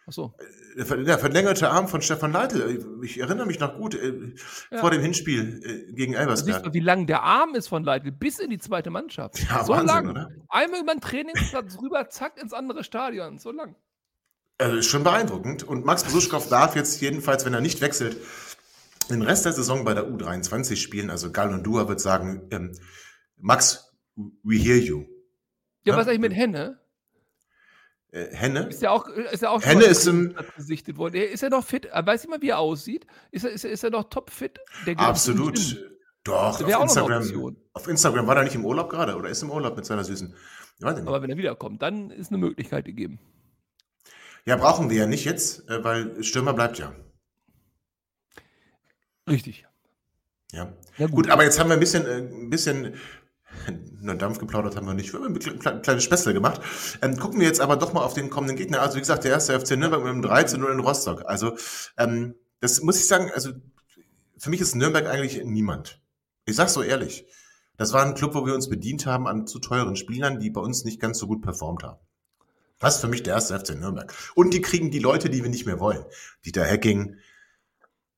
Achso. 0.07 0.35
Der 0.77 0.85
ver- 0.85 0.97
der 1.03 1.19
verlängerte 1.19 1.71
Arm 1.71 1.89
von 1.89 2.03
Stefan 2.03 2.33
Leitl. 2.33 3.01
Ich 3.03 3.19
erinnere 3.19 3.47
mich 3.47 3.59
noch 3.61 3.77
gut 3.77 3.95
äh, 3.95 4.13
Ja. 4.71 4.79
vor 4.79 4.91
dem 4.91 5.01
Hinspiel 5.01 5.61
äh, 5.65 5.93
gegen 5.95 6.13
Du 6.13 6.19
siehst 6.19 6.21
Elversberg. 6.21 6.65
mal, 6.67 6.75
wie 6.75 6.81
lang 6.81 7.07
der 7.07 7.23
Arm 7.23 7.55
ist 7.55 7.69
von 7.69 7.85
Leitl 7.85 8.13
bis 8.13 8.39
in 8.39 8.51
die 8.51 8.59
zweite 8.59 8.91
Mannschaft. 8.91 9.39
Ja, 9.49 9.65
so 9.65 9.73
Wahnsinn, 9.73 9.87
lang. 9.87 10.09
oder? 10.11 10.31
Einmal 10.49 10.81
über 10.83 10.93
den 10.95 11.01
Trainingsplatz 11.01 11.79
rüber, 11.81 12.09
zack, 12.11 12.41
ins 12.43 12.53
andere 12.53 12.85
Stadion. 12.85 13.39
So 13.39 13.51
lang. 13.51 13.77
Also 14.59 14.77
ist 14.77 14.87
schon 14.87 15.05
beeindruckend. 15.05 15.63
Und 15.63 15.85
Max 15.87 16.05
Besuschkow 16.05 16.47
darf 16.49 16.77
jetzt 16.77 17.01
jedenfalls, 17.01 17.45
wenn 17.47 17.55
er 17.55 17.61
nicht 17.61 17.81
wechselt, 17.81 18.17
den 19.11 19.23
Rest 19.23 19.45
der 19.47 19.53
Saison 19.53 19.85
bei 19.85 19.95
der 19.95 20.07
U23 20.09 20.77
spielen. 20.77 21.11
Also 21.11 21.33
Gal 21.33 21.53
und 21.53 21.63
Dua 21.65 21.89
wird 21.89 22.01
sagen, 22.01 22.47
ähm, 22.51 22.73
Max, 23.37 23.91
we 24.17 24.57
hear 24.57 24.77
you. 24.77 25.05
Ja, 25.85 25.95
Ja. 25.95 25.97
was 25.99 26.07
eigentlich 26.09 26.21
mit 26.21 26.35
Henne? 26.35 26.79
Äh, 28.15 28.35
Henne? 28.35 28.69
Ist 28.69 28.81
ja 28.81 28.91
auch, 28.93 29.09
ist 29.09 29.43
ja 29.43 29.51
auch 29.51 29.61
Henne 29.65 29.85
ist 29.85 30.07
im- 30.07 30.37
gesichtet 30.57 30.97
worden. 30.97 31.17
Er- 31.17 31.31
Ist 31.33 31.43
er 31.43 31.51
noch 31.51 31.65
fit? 31.67 31.89
Weiß 31.93 32.23
ich 32.23 32.31
mal, 32.31 32.41
wie 32.41 32.51
er 32.51 32.61
aussieht? 32.61 33.07
Ist 33.33 33.45
er, 33.45 33.51
ist 33.51 33.65
er, 33.65 33.73
ist 33.73 33.83
er 33.83 33.91
noch 33.91 34.05
topfit? 34.05 34.61
Absolut. 34.97 35.59
Doch, 36.23 36.61
auf 36.63 36.83
Instagram. 36.83 37.57
Auf 37.73 37.89
Instagram 37.89 38.27
war 38.29 38.37
er 38.37 38.45
nicht 38.45 38.55
im 38.55 38.65
Urlaub 38.65 38.89
gerade 38.89 39.17
oder 39.17 39.29
ist 39.29 39.43
im 39.43 39.51
Urlaub 39.51 39.77
mit 39.77 39.85
seiner 39.85 40.05
Süßen. 40.05 40.35
Aber 40.83 41.23
wenn 41.23 41.31
er 41.31 41.37
wiederkommt, 41.37 41.83
dann 41.83 42.11
ist 42.11 42.29
eine 42.31 42.39
Möglichkeit 42.39 42.85
gegeben. 42.85 43.19
Ja, 44.47 44.57
brauchen 44.57 44.91
wir 44.91 44.97
ja 44.99 45.07
nicht 45.07 45.25
jetzt, 45.25 45.69
äh, 45.69 45.83
weil 45.83 46.23
Stürmer 46.23 46.53
bleibt 46.55 46.79
ja. 46.79 46.95
Richtig. 49.29 49.67
Ja. 50.53 50.73
Ja, 50.99 51.07
Gut, 51.09 51.31
aber 51.31 51.45
jetzt 51.45 51.59
haben 51.59 51.69
wir 51.69 51.75
ein 51.75 51.81
bisschen, 51.81 52.07
äh, 52.07 52.19
ein 52.19 52.51
bisschen, 52.51 52.95
na, 54.01 54.15
Dampf 54.15 54.39
geplaudert 54.39 54.77
haben 54.77 54.87
wir 54.87 54.95
nicht, 54.95 55.13
wir 55.13 55.21
haben 55.21 55.35
ein 55.35 55.39
kle- 55.39 55.59
kle- 55.59 55.81
kleines 55.81 56.05
Späßle 56.05 56.35
gemacht. 56.35 56.61
Ähm, 57.03 57.17
gucken 57.19 57.41
wir 57.41 57.47
jetzt 57.47 57.61
aber 57.61 57.77
doch 57.77 57.93
mal 57.93 58.03
auf 58.03 58.15
den 58.15 58.31
kommenden 58.31 58.57
Gegner. 58.57 58.81
Also 58.83 58.97
wie 58.97 59.01
gesagt, 59.01 59.25
der 59.25 59.33
erste 59.33 59.59
FC 59.59 59.73
Nürnberg 59.77 60.03
mit 60.03 60.11
einem 60.13 60.23
3 60.23 60.45
zu 60.45 60.59
0 60.59 60.73
in 60.73 60.81
Rostock. 60.81 61.25
Also 61.27 61.57
ähm, 61.99 62.35
das 62.61 62.81
muss 62.83 62.99
ich 62.99 63.07
sagen, 63.07 63.31
also 63.35 63.51
für 64.39 64.51
mich 64.51 64.61
ist 64.61 64.75
Nürnberg 64.75 65.07
eigentlich 65.07 65.43
niemand. 65.45 66.01
Ich 66.47 66.57
sag's 66.57 66.75
so 66.75 66.83
ehrlich. 66.83 67.27
Das 67.77 67.93
war 67.93 68.05
ein 68.05 68.15
Club, 68.15 68.35
wo 68.35 68.47
wir 68.47 68.55
uns 68.55 68.69
bedient 68.69 69.07
haben 69.07 69.27
an 69.27 69.47
zu 69.47 69.59
teuren 69.59 69.97
Spielern, 69.97 70.39
die 70.39 70.51
bei 70.51 70.61
uns 70.61 70.85
nicht 70.85 71.01
ganz 71.01 71.19
so 71.19 71.27
gut 71.27 71.43
performt 71.43 71.83
haben. 71.83 71.99
Das 72.79 72.97
ist 72.97 73.01
für 73.01 73.09
mich 73.09 73.23
der 73.23 73.35
erste 73.35 73.59
FC 73.59 73.71
Nürnberg. 73.79 74.13
Und 74.35 74.53
die 74.55 74.61
kriegen 74.61 74.91
die 74.91 74.99
Leute, 74.99 75.31
die 75.31 75.43
wir 75.43 75.51
nicht 75.51 75.67
mehr 75.67 75.81
wollen. 75.81 76.05
Dieter 76.45 76.65
Hecking, 76.65 77.17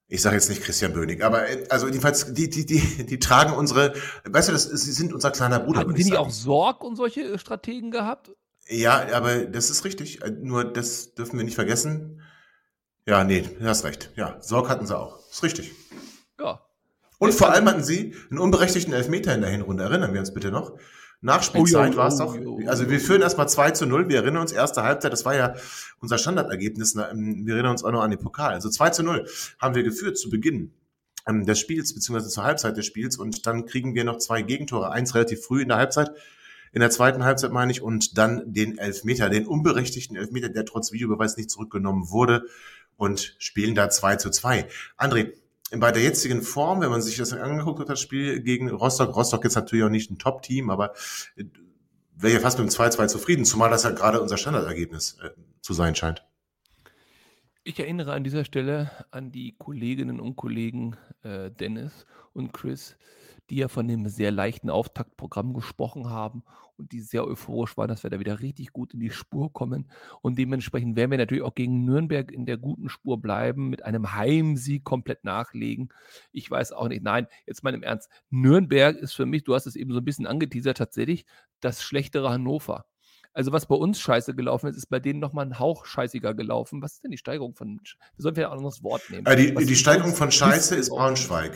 ich 0.09 0.23
sage 0.23 0.37
jetzt 0.37 0.49
nicht 0.49 0.63
Christian 0.63 0.93
Bönig, 0.93 1.25
aber 1.25 1.49
äh, 1.49 1.67
also 1.69 1.87
jedenfalls, 1.87 2.33
die, 2.33 2.49
die, 2.49 2.65
die, 2.65 3.07
die 3.07 3.19
tragen 3.19 3.53
unsere, 3.53 3.95
weißt 4.25 4.49
du, 4.49 4.53
das, 4.53 4.65
sie 4.65 4.93
sind 4.93 5.13
unser 5.13 5.31
kleiner 5.31 5.59
Bruder. 5.59 5.87
Würd 5.87 5.97
die 5.97 6.03
ich 6.03 6.07
nicht 6.09 6.17
auch 6.17 6.31
Sorg 6.31 6.85
und 6.85 6.97
solche 6.97 7.23
äh, 7.23 7.39
Strategen 7.39 7.91
gehabt? 7.91 8.31
Ja, 8.69 9.07
aber 9.13 9.45
das 9.47 9.71
ist 9.71 9.85
richtig. 9.85 10.23
Äh, 10.23 10.31
Nur 10.31 10.65
das 10.65 11.15
dürfen 11.15 11.39
wir 11.39 11.45
nicht 11.45 11.55
vergessen. 11.55 12.23
Ja, 13.07 13.25
nee, 13.25 13.43
du 13.43 13.65
hast 13.65 13.85
recht. 13.85 14.11
Ja, 14.17 14.41
Sorg 14.41 14.69
hatten 14.69 14.87
sie 14.87 14.97
auch. 14.97 15.19
Ist 15.31 15.43
richtig. 15.43 15.73
Ja. 16.41 16.61
Und 17.19 17.33
vor 17.33 17.51
allem 17.51 17.69
hatten 17.69 17.85
sie 17.85 18.15
einen 18.31 18.39
unberechtigten 18.39 18.93
Elfmeter 18.93 19.35
in 19.35 19.41
der 19.41 19.51
Hinrunde. 19.51 19.85
Erinnern 19.85 20.13
wir 20.13 20.21
uns 20.21 20.35
bitte 20.35 20.51
noch. 20.51 20.77
Nachspielzeit 21.21 21.95
Oh, 21.95 21.97
war 21.97 22.09
es 22.09 22.21
oh, 22.21 22.37
doch. 22.37 22.69
Also 22.69 22.91
wir 22.91 23.01
führen 23.01 23.23
erstmal 23.23 23.49
2 23.49 23.71
zu 23.73 23.87
0. 23.87 24.09
Wir 24.09 24.19
erinnern 24.19 24.43
uns, 24.43 24.53
erste 24.53 24.83
Halbzeit, 24.83 25.13
das 25.13 25.25
war 25.25 25.35
ja 25.35 25.55
unser 26.01 26.19
Standardergebnis. 26.19 26.95
Na, 26.95 27.11
ähm, 27.11 27.47
Wir 27.47 27.55
erinnern 27.55 27.73
uns 27.73 27.85
auch 27.85 27.93
noch 27.93 28.03
an 28.03 28.11
den 28.11 28.21
Pokal. 28.21 28.55
Also 28.55 28.69
2 28.69 28.91
zu 28.91 29.03
0 29.03 29.27
haben 29.59 29.75
wir 29.75 29.83
geführt 29.83 30.19
zu 30.19 30.31
Beginn 30.31 30.73
ähm, 31.27 31.47
des 31.47 31.59
Spiels, 31.59 31.95
beziehungsweise 31.95 32.31
zur 32.31 32.45
Halbzeit 32.45 32.77
des 32.77 32.87
Spiels. 32.87 33.17
Und 33.17 33.47
dann 33.47 33.67
kriegen 33.67 33.95
wir 33.95 34.05
noch 34.05 34.19
zwei 34.19 34.43
Gegentore. 34.43 34.91
Eins 34.91 35.15
relativ 35.15 35.45
früh 35.45 35.63
in 35.63 35.69
der 35.69 35.79
Halbzeit. 35.79 36.11
In 36.73 36.81
der 36.81 36.91
zweiten 36.91 37.25
Halbzeit 37.25 37.51
meine 37.51 37.73
ich. 37.73 37.83
Und 37.83 38.19
dann 38.19 38.53
den 38.53 38.79
Elfmeter, 38.79 39.31
den 39.31 39.47
unberechtigten 39.47 40.17
Elfmeter, 40.17 40.51
der 40.51 40.67
trotz 40.67 40.93
Videobeweis 40.93 41.37
nicht 41.37 41.51
zurückgenommen 41.51 42.11
wurde. 42.11 42.45
Und 42.97 43.37
spielen 43.39 43.75
da 43.75 43.91
2 43.91 44.17
zu 44.17 44.31
2. 44.31 44.69
André, 44.97 45.33
bei 45.73 45.91
der 45.91 46.03
jetzigen 46.03 46.43
Form, 46.43 46.81
wenn 46.81 46.91
man 46.91 47.03
sich 47.03 47.17
das 47.17 47.33
angeguckt 47.33 47.81
hat, 47.81 47.89
das 47.89 48.01
Spiel 48.01 48.41
gegen 48.41 48.71
Rostock, 48.71 49.15
Rostock 49.17 49.45
ist 49.45 49.57
natürlich 49.57 49.85
auch 49.85 49.91
nicht 49.91 50.11
ein 50.11 50.19
Top-Team, 50.19 50.71
aber 50.71 50.95
äh, 51.37 51.45
wäre 52.15 52.35
ja 52.35 52.41
fast 52.41 52.59
mit 52.59 52.69
dem 52.69 52.75
2-2 52.75 53.09
zufrieden, 53.09 53.45
zumal 53.45 53.71
das 53.71 53.85
ja 53.85 53.91
gerade 53.91 54.21
unser 54.21 54.37
Standardergebnis 54.37 55.19
äh, 55.23 55.31
zu 55.61 55.75
sein 55.75 55.95
scheint. 55.95 56.25
Ich 57.65 57.81
erinnere 57.81 58.13
an 58.13 58.23
dieser 58.23 58.45
Stelle 58.45 58.93
an 59.11 59.33
die 59.33 59.57
Kolleginnen 59.59 60.21
und 60.21 60.37
Kollegen 60.37 60.97
äh, 61.23 61.51
Dennis 61.51 62.07
und 62.33 62.53
Chris, 62.53 62.97
die 63.51 63.57
ja 63.57 63.69
von 63.69 63.87
dem 63.87 64.09
sehr 64.09 64.31
leichten 64.31 64.71
Auftaktprogramm 64.71 65.55
gesprochen 65.55 66.11
haben 66.11 66.43
und 66.77 66.93
die 66.93 67.01
sehr 67.01 67.27
euphorisch 67.27 67.77
waren, 67.77 67.89
dass 67.89 68.03
wir 68.03 68.11
da 68.11 68.21
wieder 68.21 68.41
richtig 68.41 68.73
gut 68.73 68.93
in 68.93 69.01
die 69.01 69.11
Spur 69.11 69.53
kommen. 69.53 69.91
Und 70.21 70.39
dementsprechend 70.39 70.97
werden 70.97 71.11
wir 71.11 71.19
natürlich 71.19 71.45
auch 71.45 71.55
gegen 71.55 71.85
Nürnberg 71.85 72.31
in 72.31 72.45
der 72.45 72.59
guten 72.59 72.89
Spur 72.89 73.21
bleiben, 73.21 73.71
mit 73.71 73.85
einem 73.85 74.15
Heimsieg 74.15 74.85
komplett 74.85 75.25
nachlegen. 75.25 75.89
Ich 76.33 76.51
weiß 76.51 76.73
auch 76.73 76.89
nicht, 76.89 77.03
nein, 77.03 77.29
jetzt 77.47 77.63
mal 77.63 77.73
im 77.73 77.83
Ernst. 77.83 78.11
Nürnberg 78.31 78.97
ist 78.97 79.15
für 79.15 79.27
mich, 79.27 79.45
du 79.45 79.55
hast 79.55 79.67
es 79.67 79.77
eben 79.77 79.93
so 79.93 79.99
ein 79.99 80.05
bisschen 80.05 80.27
angeteasert, 80.27 80.77
tatsächlich 80.77 81.25
das 81.61 81.83
schlechtere 81.83 82.31
Hannover. 82.31 82.85
Also 83.33 83.53
was 83.53 83.67
bei 83.67 83.75
uns 83.75 84.01
scheiße 84.01 84.35
gelaufen 84.35 84.69
ist, 84.69 84.77
ist 84.77 84.87
bei 84.87 84.99
denen 84.99 85.21
nochmal 85.21 85.45
ein 85.45 85.59
Hauch 85.59 85.85
scheißiger 85.85 86.35
gelaufen. 86.35 86.81
Was 86.83 86.95
ist 86.95 87.05
denn 87.05 87.11
die 87.11 87.19
Steigerung 87.19 87.55
von... 87.55 87.81
Sch- 87.81 87.97
Wir 88.17 88.23
sollten 88.23 88.41
ja 88.41 88.49
auch 88.49 88.53
ein 88.53 88.59
anderes 88.59 88.83
Wort 88.83 89.03
nehmen. 89.11 89.27
Äh, 89.27 89.37
die, 89.37 89.67
die 89.67 89.77
Steigerung 89.77 90.15
von 90.15 90.33
Scheiße 90.33 90.75
ist 90.75 90.89
Braunschweig. 90.89 91.53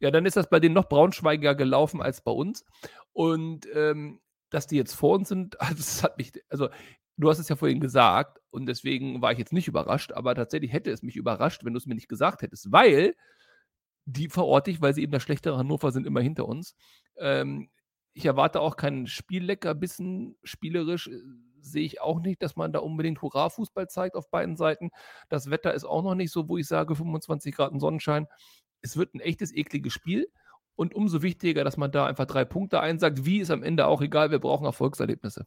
Ja, 0.00 0.10
dann 0.10 0.26
ist 0.26 0.36
das 0.36 0.50
bei 0.50 0.60
denen 0.60 0.74
noch 0.74 0.88
braunschweigiger 0.88 1.54
gelaufen 1.54 2.02
als 2.02 2.22
bei 2.22 2.32
uns. 2.32 2.64
Und 3.12 3.66
ähm, 3.74 4.20
dass 4.50 4.66
die 4.66 4.76
jetzt 4.76 4.94
vor 4.94 5.14
uns 5.14 5.28
sind, 5.28 5.60
also 5.60 5.74
das 5.74 6.02
hat 6.02 6.18
mich... 6.18 6.32
Also 6.48 6.68
du 7.16 7.28
hast 7.28 7.38
es 7.38 7.48
ja 7.48 7.56
vorhin 7.56 7.80
gesagt 7.80 8.40
und 8.50 8.66
deswegen 8.66 9.20
war 9.22 9.32
ich 9.32 9.38
jetzt 9.38 9.52
nicht 9.52 9.68
überrascht, 9.68 10.12
aber 10.12 10.34
tatsächlich 10.34 10.72
hätte 10.72 10.90
es 10.90 11.02
mich 11.02 11.16
überrascht, 11.16 11.64
wenn 11.64 11.74
du 11.74 11.78
es 11.78 11.86
mir 11.86 11.94
nicht 11.94 12.08
gesagt 12.08 12.42
hättest, 12.42 12.72
weil 12.72 13.14
die 14.06 14.28
verorte 14.28 14.70
ich, 14.70 14.80
weil 14.80 14.94
sie 14.94 15.02
eben 15.02 15.12
das 15.12 15.22
schlechtere 15.22 15.58
Hannover 15.58 15.92
sind, 15.92 16.06
immer 16.06 16.20
hinter 16.20 16.46
uns. 16.46 16.74
Ähm, 17.18 17.70
ich 18.12 18.26
erwarte 18.26 18.60
auch 18.60 18.76
keinen 18.76 19.06
Spielleckerbissen. 19.06 20.36
Spielerisch 20.42 21.08
äh, 21.08 21.20
sehe 21.60 21.84
ich 21.84 22.00
auch 22.00 22.20
nicht, 22.20 22.42
dass 22.42 22.56
man 22.56 22.72
da 22.72 22.80
unbedingt 22.80 23.22
Hurra-Fußball 23.22 23.88
zeigt 23.88 24.16
auf 24.16 24.30
beiden 24.30 24.56
Seiten. 24.56 24.90
Das 25.28 25.50
Wetter 25.50 25.74
ist 25.74 25.84
auch 25.84 26.02
noch 26.02 26.14
nicht 26.14 26.32
so, 26.32 26.48
wo 26.48 26.56
ich 26.56 26.66
sage 26.66 26.96
25 26.96 27.54
Grad 27.54 27.78
Sonnenschein. 27.78 28.26
Es 28.82 28.96
wird 28.96 29.14
ein 29.14 29.20
echtes, 29.20 29.54
ekliges 29.54 29.92
Spiel. 29.92 30.28
Und 30.76 30.94
umso 30.94 31.20
wichtiger, 31.20 31.62
dass 31.62 31.76
man 31.76 31.92
da 31.92 32.06
einfach 32.06 32.24
drei 32.26 32.44
Punkte 32.44 32.80
einsagt. 32.80 33.26
Wie 33.26 33.40
ist 33.40 33.50
am 33.50 33.62
Ende 33.62 33.86
auch 33.86 34.00
egal, 34.00 34.30
wir 34.30 34.38
brauchen 34.38 34.64
Erfolgserlebnisse. 34.64 35.46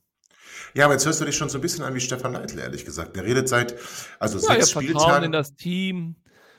Ja, 0.75 0.85
aber 0.85 0.93
jetzt 0.93 1.05
hörst 1.05 1.21
du 1.21 1.25
dich 1.25 1.35
schon 1.35 1.49
so 1.49 1.57
ein 1.57 1.61
bisschen 1.61 1.83
an 1.83 1.95
wie 1.95 2.01
Stefan 2.01 2.33
Leitl, 2.33 2.59
ehrlich 2.59 2.85
gesagt. 2.85 3.15
Der 3.15 3.23
redet 3.23 3.49
seit 3.49 3.75
also 4.19 4.37
Ja, 4.37 4.53
sechs 4.55 4.75
habe 4.75 4.85
Vertrauen 4.85 5.23
in 5.23 5.31
Spieltagen. 5.31 5.31
das 5.31 5.55
Team. 5.55 6.15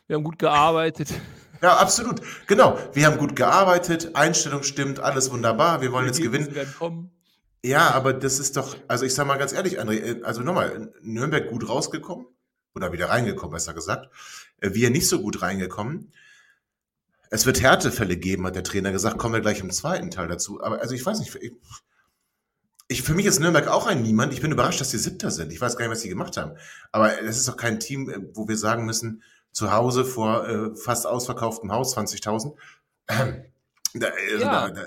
Wir 0.06 0.16
haben 0.16 0.24
gut 0.24 0.38
gearbeitet. 0.38 1.08
Ja, 1.62 1.78
absolut. 1.78 2.20
Genau. 2.46 2.78
Wir 2.92 3.06
haben 3.06 3.16
gut 3.16 3.36
gearbeitet, 3.36 4.14
Einstellung 4.16 4.64
stimmt, 4.64 5.00
alles 5.00 5.30
wunderbar. 5.30 5.80
Wir 5.80 5.92
wollen 5.92 6.04
jetzt 6.04 6.18
Die 6.18 6.24
gewinnen. 6.24 6.54
Werden 6.54 6.74
kommen. 6.76 7.10
Ja, 7.64 7.92
aber 7.92 8.12
das 8.12 8.38
ist 8.38 8.58
doch, 8.58 8.76
also 8.86 9.06
ich 9.06 9.14
sag 9.14 9.26
mal 9.26 9.38
ganz 9.38 9.54
ehrlich, 9.54 9.80
André, 9.80 9.94
äh, 9.94 10.22
also 10.24 10.42
nochmal, 10.42 10.92
Nürnberg 11.00 11.48
gut 11.48 11.66
rausgekommen 11.66 12.26
oder 12.74 12.92
wieder 12.92 13.08
reingekommen, 13.08 13.54
besser 13.54 13.72
gesagt. 13.72 14.10
Äh, 14.60 14.74
Wir 14.74 14.90
nicht 14.90 15.08
so 15.08 15.22
gut 15.22 15.40
reingekommen. 15.40 16.12
Es 17.34 17.46
wird 17.46 17.60
Härtefälle 17.60 18.16
geben, 18.16 18.46
hat 18.46 18.54
der 18.54 18.62
Trainer 18.62 18.92
gesagt, 18.92 19.18
kommen 19.18 19.34
wir 19.34 19.40
gleich 19.40 19.58
im 19.58 19.70
zweiten 19.72 20.08
Teil 20.08 20.28
dazu. 20.28 20.62
Aber 20.62 20.80
also 20.80 20.94
ich 20.94 21.04
weiß 21.04 21.18
nicht, 21.18 21.34
ich, 21.34 21.52
ich, 22.86 23.02
für 23.02 23.14
mich 23.14 23.26
ist 23.26 23.40
Nürnberg 23.40 23.66
auch 23.66 23.88
ein 23.88 24.02
Niemand. 24.02 24.32
Ich 24.32 24.40
bin 24.40 24.52
überrascht, 24.52 24.80
dass 24.80 24.92
die 24.92 24.98
Siebter 24.98 25.32
sind. 25.32 25.52
Ich 25.52 25.60
weiß 25.60 25.76
gar 25.76 25.84
nicht, 25.84 25.90
was 25.90 26.02
sie 26.02 26.08
gemacht 26.08 26.36
haben. 26.36 26.52
Aber 26.92 27.08
das 27.08 27.36
ist 27.36 27.48
doch 27.48 27.56
kein 27.56 27.80
Team, 27.80 28.08
äh, 28.08 28.20
wo 28.34 28.46
wir 28.46 28.56
sagen 28.56 28.84
müssen, 28.84 29.24
zu 29.50 29.72
Hause 29.72 30.04
vor 30.04 30.48
äh, 30.48 30.76
fast 30.76 31.08
ausverkauftem 31.08 31.72
Haus, 31.72 31.96
20.000. 31.96 32.54
Ähm, 33.08 33.44
da, 33.94 34.06
also 34.30 34.44
Ja. 34.44 34.68
da, 34.68 34.70
da, 34.70 34.82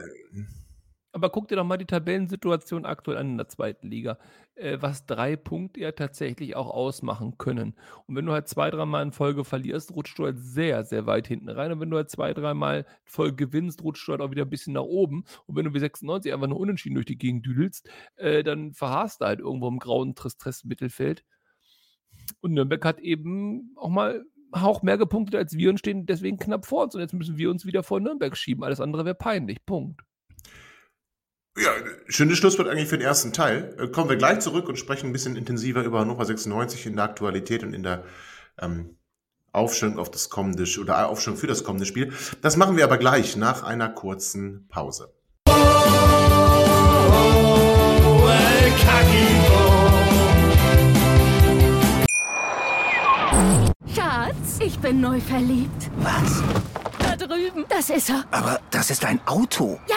Aber 1.12 1.30
guck 1.30 1.50
dir 1.50 1.58
doch 1.58 1.66
mal 1.66 1.76
die 1.76 1.86
Tabellensituation 1.86 2.86
aktuell 2.86 3.18
an 3.18 3.32
in 3.32 3.38
der 3.38 3.50
zweiten 3.50 3.90
Liga, 3.90 4.18
äh, 4.58 4.78
was 4.82 5.06
drei 5.06 5.36
Punkte 5.36 5.82
ja 5.82 5.92
tatsächlich 5.92 6.56
auch 6.56 6.70
ausmachen 6.70 7.38
können. 7.38 7.76
Und 8.06 8.16
wenn 8.16 8.26
du 8.26 8.32
halt 8.32 8.48
zwei, 8.48 8.70
dreimal 8.70 9.04
in 9.04 9.12
Folge 9.12 9.44
verlierst, 9.44 9.96
rutscht 9.96 10.18
du 10.20 10.26
halt 10.26 10.40
sehr, 10.40 10.84
sehr 10.84 11.06
weit 11.06 11.28
hinten 11.28 11.50
rein. 11.50 11.72
Und 11.72 11.80
wenn 11.80 11.90
du 11.90 11.98
halt 11.98 12.10
zwei, 12.10 12.34
dreimal 12.34 12.80
in 12.80 12.86
Folge 13.06 13.48
gewinnst, 13.48 13.84
rutscht 13.84 14.08
du 14.08 14.14
halt 14.14 14.22
auch 14.22 14.32
wieder 14.32 14.44
ein 14.44 14.50
bisschen 14.50 14.74
nach 14.74 14.82
oben. 14.82 15.26
Und 15.46 15.56
wenn 15.56 15.66
du 15.66 15.74
wie 15.74 15.80
96 15.80 16.34
einfach 16.34 16.48
nur 16.48 16.60
unentschieden 16.60 16.96
durch 16.96 17.06
die 17.06 17.18
Gegend 17.18 17.46
düdelst, 17.46 17.90
äh, 18.16 18.44
dann 18.44 18.74
verharrst 18.74 19.22
du 19.22 19.26
halt 19.26 19.40
irgendwo 19.40 19.68
im 19.68 19.80
grauen 19.80 20.16
Tristess-Mittelfeld. 20.16 21.24
Und 22.42 22.54
Nürnberg 22.54 22.84
hat 22.84 23.00
eben 23.00 23.74
auch 23.76 23.90
mal 23.90 24.24
Hauch 24.56 24.82
mehr 24.82 24.98
gepunktet 24.98 25.36
als 25.36 25.58
wir 25.58 25.70
und 25.70 25.78
stehen 25.78 26.06
deswegen 26.06 26.38
knapp 26.38 26.66
vor 26.66 26.84
uns. 26.84 26.96
Und 26.96 27.02
jetzt 27.02 27.14
müssen 27.14 27.38
wir 27.38 27.52
uns 27.52 27.66
wieder 27.66 27.84
vor 27.84 28.00
Nürnberg 28.00 28.36
schieben. 28.36 28.64
Alles 28.64 28.80
andere 28.80 29.06
wäre 29.06 29.16
peinlich. 29.16 29.66
Punkt. 29.66 30.07
Ja, 31.58 31.72
schönes 32.08 32.38
Schlusswort 32.38 32.68
eigentlich 32.68 32.88
für 32.88 33.00
den 33.00 33.08
ersten 33.08 33.34
Teil. 33.34 33.76
Äh, 33.80 33.88
kommen 33.88 34.10
wir 34.10 34.18
gleich 34.18 34.42
zurück 34.42 34.70
und 34.70 34.78
sprechen 34.78 35.08
ein 35.08 35.14
bisschen 35.14 35.36
intensiver 35.36 35.84
über 35.84 36.02
Hannover 36.02 36.24
96 36.24 36.86
in 36.86 36.96
der 36.98 37.06
Aktualität 37.06 37.64
und 37.64 37.74
in 37.74 37.82
der 37.82 38.04
ähm, 38.60 38.96
Aufstellung 39.54 39.98
auf 39.98 40.12
das 40.12 40.30
kommende 40.30 40.66
oder 40.80 40.94
äh, 40.94 41.06
Aufstellung 41.06 41.40
für 41.40 41.48
das 41.48 41.64
kommende 41.64 41.88
Spiel. 41.88 42.14
Das 42.44 42.58
machen 42.58 42.78
wir 42.78 42.84
aber 42.84 43.00
gleich 43.00 43.36
nach 43.38 43.64
einer 43.64 43.90
kurzen 43.90 44.68
Pause. 44.70 45.12
Oh, 45.50 45.54
oh, 45.54 45.98
oh, 48.06 48.30
Schatz, 53.96 54.60
ich 54.60 54.78
bin 54.78 55.02
neu 55.02 55.20
verliebt. 55.20 55.90
Was? 55.98 56.44
Da 57.00 57.16
drüben. 57.16 57.66
Das 57.70 57.90
ist 57.90 58.10
er. 58.10 58.26
Aber 58.30 58.60
das 58.70 58.92
ist 58.92 59.04
ein 59.06 59.20
Auto. 59.26 59.80
Ja, 59.88 59.97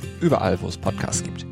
Überall, 0.21 0.61
wo 0.61 0.67
es 0.67 0.77
Podcasts 0.77 1.23
gibt. 1.23 1.47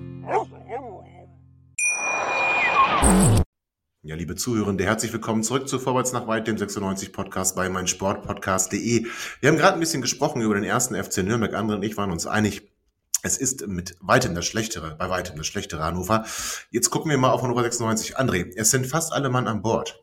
Ja, 4.03 4.15
liebe 4.15 4.35
Zuhörende, 4.35 4.85
herzlich 4.85 5.11
willkommen 5.11 5.41
zurück 5.41 5.67
zu 5.67 5.79
Vorwärts 5.79 6.13
nach 6.13 6.27
Weit, 6.27 6.47
dem 6.47 6.55
96 6.55 7.11
Podcast 7.11 7.55
bei 7.55 7.67
meinsportpodcast.de. 7.67 9.07
Wir 9.39 9.49
haben 9.49 9.57
gerade 9.57 9.73
ein 9.73 9.79
bisschen 9.79 10.03
gesprochen 10.03 10.43
über 10.43 10.53
den 10.53 10.63
ersten 10.63 10.95
FC 10.95 11.23
Nürnberg. 11.23 11.55
Andere 11.55 11.77
und 11.77 11.83
ich 11.83 11.97
waren 11.97 12.11
uns 12.11 12.27
einig. 12.27 12.71
Es 13.23 13.37
ist 13.37 13.65
mit 13.65 13.95
weitem 14.01 14.35
das 14.35 14.45
schlechtere, 14.45 14.95
bei 14.95 15.09
weitem 15.09 15.35
das 15.35 15.47
schlechtere 15.47 15.83
Hannover. 15.83 16.25
Jetzt 16.69 16.91
gucken 16.91 17.09
wir 17.09 17.17
mal 17.17 17.31
auf 17.31 17.41
Hannover 17.41 17.63
96. 17.63 18.19
André, 18.19 18.53
es 18.55 18.69
sind 18.69 18.85
fast 18.85 19.13
alle 19.13 19.31
Mann 19.31 19.47
an 19.47 19.63
Bord. 19.63 19.99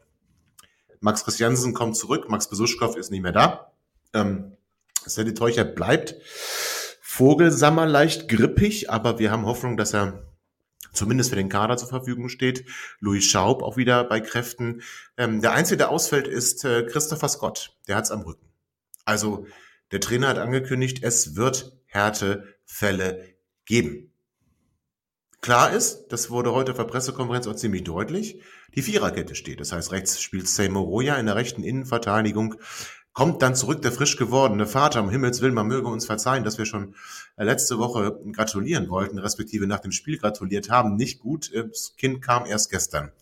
Max 0.99 1.25
Christiansen 1.25 1.73
kommt 1.73 1.97
zurück, 1.97 2.29
Max 2.29 2.51
Besuschkow 2.51 2.97
ist 2.97 3.13
nicht 3.13 3.23
mehr 3.23 3.33
da. 3.33 3.73
Ähm, 4.13 4.57
Sally 5.05 5.35
Teucher 5.35 5.65
bleibt 5.65 6.17
Vogelsammer 7.17 7.87
leicht 7.87 8.29
grippig, 8.29 8.91
aber 8.91 9.19
wir 9.19 9.31
haben 9.31 9.47
Hoffnung, 9.47 9.79
dass 9.79 9.95
er 9.95 10.37
zumindest 10.93 11.31
für 11.31 11.37
den 11.37 11.49
Kader 11.49 11.79
zur 11.79 11.89
Verfügung 11.89 12.29
steht. 12.29 12.67
Louis 13.01 13.25
Schaub 13.25 13.63
auch 13.63 13.79
wieder 13.79 14.05
bei 14.05 14.21
Kräften. 14.21 14.83
Ähm, 15.17 15.41
der 15.41 15.53
Einzige, 15.53 15.79
der 15.79 15.89
ausfällt, 15.89 16.29
ist 16.29 16.67
äh, 16.67 16.85
Christopher 16.85 17.31
Scott. 17.31 17.75
Der 17.89 17.97
hat's 17.97 18.11
am 18.11 18.21
Rücken. 18.21 18.47
Also 19.07 19.47
der 19.93 20.01
Trainer 20.01 20.29
hat 20.29 20.37
angekündigt, 20.37 20.99
es 21.03 21.37
wird 21.37 21.81
Härtefälle 21.87 23.39
geben. 23.65 24.13
Klar 25.41 25.73
ist, 25.73 26.09
das 26.09 26.29
wurde 26.29 26.53
heute 26.53 26.73
auf 26.73 26.77
der 26.77 26.85
Pressekonferenz 26.85 27.47
auch 27.47 27.57
ziemlich 27.57 27.85
deutlich, 27.85 28.43
die 28.75 28.83
Viererkette 28.83 29.35
steht. 29.35 29.61
Das 29.61 29.73
heißt, 29.73 29.91
rechts 29.91 30.21
spielt 30.21 30.49
Seymour 30.49 30.83
Roya 30.83 31.17
in 31.17 31.25
der 31.25 31.37
rechten 31.37 31.65
Innenverteidigung. 31.65 32.57
Kommt 33.17 33.41
dann 33.41 33.55
zurück 33.55 33.81
der 33.81 33.93
frisch 33.93 34.19
gewordene 34.19 34.67
Vater. 34.67 35.03
Um 35.03 35.09
Himmels 35.09 35.41
Willen, 35.41 35.55
man 35.55 35.67
möge 35.67 35.89
uns 35.89 36.05
verzeihen, 36.05 36.45
dass 36.45 36.59
wir 36.59 36.67
schon 36.67 36.95
äh, 37.39 37.45
letzte 37.45 37.79
Woche 37.79 38.21
gratulieren 38.31 38.91
wollten, 38.91 39.19
respektive 39.19 39.67
nach 39.67 39.81
dem 39.81 39.91
Spiel 39.91 40.19
gratuliert 40.19 40.69
haben. 40.69 40.97
Nicht 40.97 41.21
gut. 41.21 41.51
Äh, 41.51 41.67
das 41.67 41.97
Kind 41.97 42.21
kam 42.21 42.45
erst 42.45 42.71
gestern. 42.71 43.13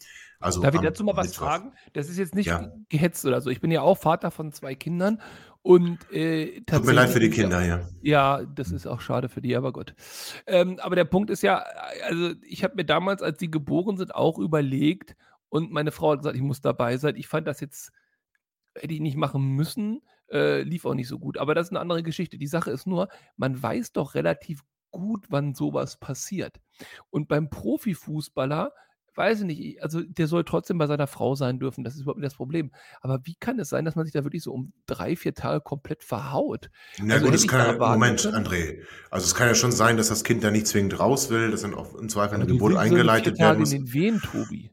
Also 0.41 0.63
Darf 0.63 0.75
ich 0.75 0.81
dazu 0.81 1.05
mal 1.05 1.17
was 1.17 1.29
Mittwoch. 1.29 1.47
fragen? 1.47 1.73
Das 1.93 2.09
ist 2.09 2.19
jetzt 2.19 2.35
nicht 2.35 2.47
ja. 2.47 2.73
gehetzt 2.89 3.25
oder 3.25 3.41
so. 3.41 3.51
Ich 3.51 3.61
bin 3.61 3.71
ja 3.71 3.83
auch 3.83 3.97
Vater 3.97 4.33
von 4.33 4.51
zwei 4.51 4.75
Kindern 4.75 5.23
und 5.63 6.11
äh, 6.11 6.63
Tut 6.63 6.85
mir 6.85 6.93
leid 6.93 7.11
für 7.11 7.21
die 7.21 7.31
Kinder, 7.31 7.65
ja. 7.65 7.89
Ja, 8.03 8.43
das 8.43 8.73
ist 8.73 8.89
auch 8.89 9.01
schade 9.01 9.29
für 9.29 9.43
die, 9.43 9.55
aber 9.55 9.73
gut. 9.73 9.95
Ähm, 10.49 10.81
aber 10.83 10.97
der 10.97 11.05
Punkt 11.05 11.31
ist 11.31 11.45
ja, 11.45 11.65
also 12.09 12.33
ich 12.43 12.65
habe 12.65 12.75
mir 12.75 12.85
damals, 12.85 13.23
als 13.23 13.39
sie 13.39 13.49
geboren 13.49 13.97
sind, 13.97 14.13
auch 14.13 14.41
überlegt 14.41 15.15
und 15.51 15.71
meine 15.71 15.93
Frau 15.93 16.11
hat 16.11 16.19
gesagt, 16.19 16.35
ich 16.35 16.43
muss 16.43 16.61
dabei 16.61 16.97
sein. 16.97 17.15
Ich 17.15 17.29
fand 17.29 17.47
das 17.47 17.61
jetzt 17.61 17.93
hätte 18.75 18.95
ich 18.95 19.01
nicht 19.01 19.17
machen 19.17 19.43
müssen, 19.43 20.03
äh, 20.31 20.63
lief 20.63 20.85
auch 20.85 20.95
nicht 20.95 21.09
so 21.09 21.19
gut. 21.19 21.39
Aber 21.39 21.55
das 21.55 21.69
ist 21.69 21.71
eine 21.73 21.81
andere 21.81 22.03
Geschichte. 22.03 22.39
Die 22.39 22.47
Sache 22.47 22.71
ist 22.71 22.87
nur, 22.87 23.09
man 23.37 23.61
weiß 23.63 23.93
doch 23.93 24.15
relativ 24.15 24.63
gut, 24.91 25.27
wann 25.29 25.55
sowas 25.55 25.99
passiert. 25.99 26.61
Und 27.11 27.29
beim 27.29 27.51
Profifußballer, 27.51 28.73
weiß 29.17 29.41
ich 29.41 29.47
nicht, 29.47 29.83
also 29.83 30.01
der 30.03 30.27
soll 30.27 30.45
trotzdem 30.45 30.79
bei 30.79 30.87
seiner 30.87 31.07
Frau 31.07 31.35
sein 31.35 31.59
dürfen. 31.59 31.85
Das 31.85 31.95
ist 31.95 32.03
überhaupt 32.03 32.19
nicht 32.19 32.27
das 32.27 32.37
Problem. 32.37 32.73
Aber 33.01 33.21
wie 33.25 33.37
kann 33.39 33.59
es 33.59 33.69
sein, 33.69 33.85
dass 33.85 33.95
man 33.95 34.05
sich 34.05 34.13
da 34.13 34.25
wirklich 34.25 34.43
so 34.43 34.53
um 34.53 34.73
drei, 34.87 35.15
vier 35.17 35.35
Tage 35.35 35.61
komplett 35.61 36.03
verhaut? 36.03 36.71
Na 37.01 37.15
also 37.15 37.27
gut, 37.27 37.35
es 37.35 37.47
kann 37.47 37.79
ja, 37.79 37.93
Moment, 37.93 38.23
können. 38.23 38.47
André. 38.47 38.83
Also 39.11 39.27
es 39.27 39.35
kann 39.35 39.49
ja 39.49 39.55
schon 39.55 39.73
sein, 39.73 39.97
dass 39.97 40.09
das 40.09 40.25
Kind 40.25 40.43
da 40.43 40.51
nicht 40.51 40.67
zwingend 40.67 40.99
raus 40.99 41.31
will, 41.31 41.51
dass 41.51 41.63
dann 41.63 41.75
auch 41.75 41.95
im 41.95 42.09
Zweifel 42.09 42.37
eine 42.37 42.47
Geburt 42.47 42.77
eingeleitet 42.77 43.39
werden 43.39 43.61
muss. 43.61 43.73
in 43.73 43.85
den 43.85 43.93
Wehen, 43.93 44.21
Tobi. 44.21 44.71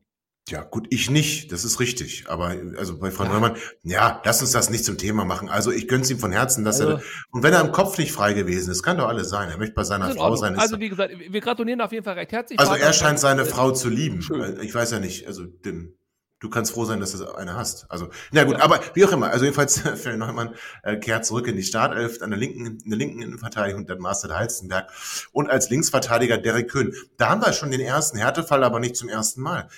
Ja, 0.49 0.63
gut, 0.63 0.88
ich 0.89 1.10
nicht, 1.10 1.51
das 1.51 1.63
ist 1.63 1.80
richtig. 1.80 2.25
Aber 2.27 2.56
also 2.77 2.97
bei 2.97 3.12
Frau 3.12 3.25
ja. 3.25 3.30
Neumann, 3.32 3.56
ja, 3.84 4.21
lass 4.25 4.41
uns 4.41 4.51
das 4.51 4.69
nicht 4.69 4.84
zum 4.84 4.97
Thema 4.97 5.23
machen. 5.23 5.49
Also 5.49 5.71
ich 5.71 5.88
gönn's 5.88 6.10
ihm 6.10 6.19
von 6.19 6.32
Herzen, 6.32 6.65
dass 6.65 6.82
also, 6.82 6.93
er. 6.93 7.01
Und 7.32 7.43
wenn 7.43 7.54
er 7.54 7.62
im 7.62 7.71
Kopf 7.71 7.97
nicht 7.97 8.12
frei 8.12 8.34
gewesen 8.34 8.71
ist, 8.71 8.84
kann 8.84 8.97
doch 8.97 9.08
alles 9.08 9.30
sein. 9.30 9.49
Er 9.49 9.58
möchte 9.58 9.75
bei 9.75 9.84
seiner 9.84 10.10
Frau 10.13 10.36
sein. 10.36 10.58
Also 10.58 10.80
wie 10.80 10.89
gesagt, 10.89 11.13
wir 11.17 11.41
gratulieren 11.41 11.80
auf 11.80 11.91
jeden 11.91 12.04
Fall 12.04 12.15
recht 12.15 12.32
herzlich. 12.32 12.60
Also 12.60 12.73
er 12.73 12.91
scheint 12.91 13.19
seine 13.19 13.45
Frau 13.45 13.71
zu 13.71 13.88
lieben. 13.88 14.21
Schön. 14.21 14.60
Ich 14.62 14.73
weiß 14.73 14.91
ja 14.91 14.99
nicht, 14.99 15.27
also 15.27 15.45
dem, 15.45 15.93
du 16.39 16.49
kannst 16.49 16.73
froh 16.73 16.86
sein, 16.86 16.99
dass 16.99 17.13
du 17.13 17.34
eine 17.34 17.56
hast. 17.56 17.89
Also, 17.89 18.10
na 18.32 18.43
gut, 18.43 18.58
ja. 18.58 18.63
aber 18.63 18.82
wie 18.95 19.06
auch 19.06 19.12
immer. 19.12 19.30
Also 19.30 19.45
jedenfalls, 19.45 19.80
Phil 19.95 20.17
Neumann 20.17 20.56
äh, 20.84 20.97
kehrt 20.97 21.25
zurück 21.25 21.47
in 21.47 21.56
die 21.56 21.63
Startelf 21.63 22.21
an 22.21 22.32
der 22.32 22.39
linken, 22.39 22.65
in 22.84 22.89
der 22.89 22.97
linken 22.97 23.21
Innenverteidigung, 23.21 23.86
dann 23.86 23.99
Master 23.99 24.36
Halstenberg 24.36 24.91
und 25.32 25.49
als 25.49 25.69
Linksverteidiger 25.69 26.39
Derek 26.39 26.69
Köhn. 26.69 26.93
Da 27.17 27.30
haben 27.30 27.41
wir 27.41 27.54
schon 27.54 27.71
den 27.71 27.82
ersten 27.82 28.17
Härtefall, 28.17 28.63
aber 28.63 28.80
nicht 28.80 28.97
zum 28.97 29.08
ersten 29.08 29.41
Mal. 29.41 29.69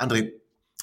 André, 0.00 0.32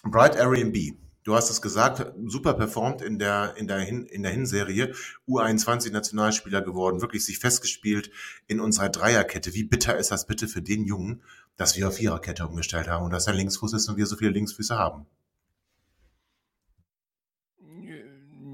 Bright 0.03 0.35
Airbnb, 0.35 0.95
du 1.23 1.35
hast 1.35 1.49
es 1.49 1.61
gesagt, 1.61 2.13
super 2.25 2.53
performt 2.53 3.01
in 3.01 3.17
der, 3.17 3.55
in 3.57 3.67
der, 3.67 3.79
Hin, 3.79 4.05
in 4.05 4.21
der 4.21 4.31
Hinserie, 4.31 4.93
U21-Nationalspieler 5.27 6.61
geworden, 6.61 7.01
wirklich 7.01 7.25
sich 7.25 7.39
festgespielt 7.39 8.11
in 8.45 8.59
unserer 8.59 8.89
Dreierkette. 8.89 9.55
Wie 9.55 9.63
bitter 9.63 9.97
ist 9.97 10.11
das 10.11 10.27
bitte 10.27 10.47
für 10.47 10.61
den 10.61 10.85
Jungen, 10.85 11.23
dass 11.55 11.75
wir 11.75 11.87
auf 11.87 11.95
Viererkette 11.95 12.47
umgestellt 12.47 12.87
haben 12.87 13.05
und 13.05 13.11
dass 13.11 13.25
er 13.25 13.33
Linksfuß 13.33 13.73
ist 13.73 13.89
und 13.89 13.97
wir 13.97 14.05
so 14.05 14.17
viele 14.17 14.31
Linksfüße 14.31 14.77
haben? 14.77 15.07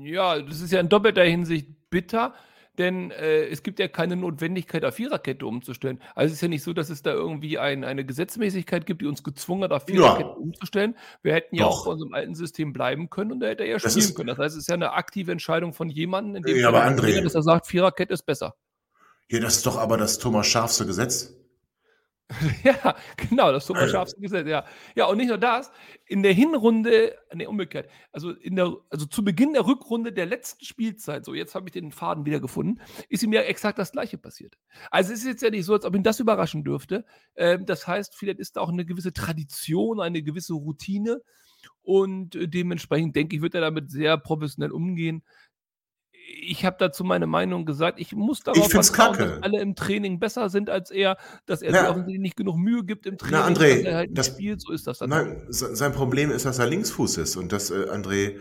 Ja, 0.01 0.41
das 0.41 0.61
ist 0.61 0.71
ja 0.71 0.79
in 0.79 0.87
doppelter 0.87 1.23
Hinsicht 1.23 1.67
bitter 1.89 2.33
denn 2.77 3.11
äh, 3.11 3.45
es 3.45 3.61
gibt 3.61 3.79
ja 3.79 3.87
keine 3.87 4.15
Notwendigkeit, 4.15 4.83
auf 4.83 4.95
Viererkette 4.95 5.45
umzustellen. 5.45 5.99
Also 6.15 6.31
es 6.31 6.37
ist 6.37 6.41
ja 6.41 6.47
nicht 6.47 6.63
so, 6.63 6.73
dass 6.73 6.89
es 6.89 7.03
da 7.03 7.11
irgendwie 7.11 7.59
ein, 7.59 7.83
eine 7.83 8.03
Gesetzmäßigkeit 8.03 8.85
gibt, 8.85 9.01
die 9.01 9.05
uns 9.05 9.23
gezwungen 9.23 9.63
hat, 9.63 9.71
auf 9.71 9.85
Viererkette 9.85 10.29
ja. 10.29 10.35
umzustellen. 10.35 10.95
Wir 11.21 11.33
hätten 11.33 11.55
ja 11.55 11.65
Doch. 11.65 11.81
auch 11.81 11.85
bei 11.85 11.91
unserem 11.91 12.13
alten 12.13 12.35
System 12.35 12.73
bleiben 12.73 13.09
können 13.09 13.31
und 13.31 13.39
da 13.41 13.47
hätte 13.47 13.63
er 13.63 13.69
ja 13.69 13.79
spielen 13.79 13.97
ist, 13.97 14.15
können. 14.15 14.27
Das 14.27 14.39
heißt, 14.39 14.55
es 14.55 14.63
ist 14.63 14.69
ja 14.69 14.75
eine 14.75 14.93
aktive 14.93 15.31
Entscheidung 15.31 15.73
von 15.73 15.89
jemandem, 15.89 16.37
in 16.37 16.43
dem 16.43 16.57
ja, 16.57 16.67
aber 16.69 16.83
André, 16.83 17.21
dass 17.21 17.35
er 17.35 17.43
sagt, 17.43 17.67
Viererkette 17.67 18.13
ist 18.13 18.25
besser. 18.25 18.55
Ja, 19.29 19.39
das 19.39 19.57
ist 19.57 19.65
doch 19.65 19.77
aber 19.77 19.97
das 19.97 20.17
Thomas 20.17 20.47
Schafste 20.47 20.85
Gesetz. 20.85 21.33
Ja, 22.63 22.95
genau, 23.17 23.51
das 23.51 23.65
Thomas 23.65 23.91
Schafs 23.91 24.15
Gesetz, 24.15 24.47
ja. 24.47 24.65
Ja, 24.95 25.05
und 25.07 25.17
nicht 25.17 25.27
nur 25.27 25.37
das, 25.37 25.71
in 26.05 26.23
der 26.23 26.33
Hinrunde, 26.33 27.15
ne, 27.33 27.47
umgekehrt, 27.47 27.89
also 28.11 28.31
in 28.31 28.55
der, 28.55 28.73
also 28.89 29.05
zu 29.05 29.23
Beginn 29.23 29.53
der 29.53 29.65
Rückrunde 29.65 30.11
der 30.13 30.25
letzten 30.25 30.63
Spielzeit, 30.65 31.25
so 31.25 31.33
jetzt 31.33 31.55
habe 31.55 31.67
ich 31.67 31.73
den 31.73 31.91
Faden 31.91 32.25
wieder 32.25 32.39
gefunden, 32.39 32.81
ist 33.09 33.23
ihm 33.23 33.33
ja 33.33 33.41
exakt 33.41 33.77
das 33.77 33.91
gleiche 33.91 34.17
passiert. 34.17 34.57
Also 34.91 35.13
es 35.13 35.19
ist 35.19 35.25
jetzt 35.25 35.43
ja 35.43 35.49
nicht 35.49 35.65
so, 35.65 35.73
als 35.73 35.85
ob 35.85 35.95
ihn 35.95 36.03
das 36.03 36.19
überraschen 36.19 36.63
dürfte. 36.63 37.05
Ähm, 37.35 37.65
das 37.65 37.87
heißt, 37.87 38.15
vielleicht 38.15 38.39
ist 38.39 38.55
da 38.55 38.61
auch 38.61 38.69
eine 38.69 38.85
gewisse 38.85 39.13
Tradition, 39.13 39.99
eine 39.99 40.23
gewisse 40.23 40.53
Routine. 40.53 41.21
Und 41.81 42.35
äh, 42.35 42.47
dementsprechend 42.47 43.15
denke 43.15 43.35
ich, 43.35 43.41
wird 43.41 43.55
er 43.55 43.61
damit 43.61 43.91
sehr 43.91 44.17
professionell 44.17 44.71
umgehen 44.71 45.23
ich 46.25 46.65
habe 46.65 46.75
dazu 46.79 47.03
meine 47.03 47.27
Meinung 47.27 47.65
gesagt. 47.65 47.99
Ich 47.99 48.13
muss 48.13 48.41
darauf 48.41 48.69
vertrauen, 48.69 49.17
dass 49.17 49.43
alle 49.43 49.61
im 49.61 49.75
Training 49.75 50.19
besser 50.19 50.49
sind 50.49 50.69
als 50.69 50.91
er, 50.91 51.17
dass 51.45 51.61
er 51.61 51.71
sich 51.71 51.81
offensichtlich 51.81 52.21
nicht 52.21 52.37
genug 52.37 52.57
Mühe 52.57 52.83
gibt 52.83 53.05
im 53.05 53.17
Training, 53.17 53.39
Na, 53.39 53.47
André, 53.47 53.83
dass 53.83 53.93
halt 53.93 54.17
das, 54.17 54.27
spielt. 54.27 54.61
So 54.61 54.71
ist 54.71 54.87
das 54.87 54.99
dann. 54.99 55.09
Nein, 55.09 55.43
sein 55.49 55.91
Problem 55.93 56.31
ist, 56.31 56.45
dass 56.45 56.59
er 56.59 56.67
Linksfuß 56.67 57.17
ist 57.17 57.35
und 57.35 57.51
dass 57.51 57.71
äh, 57.71 57.89
André, 57.89 58.37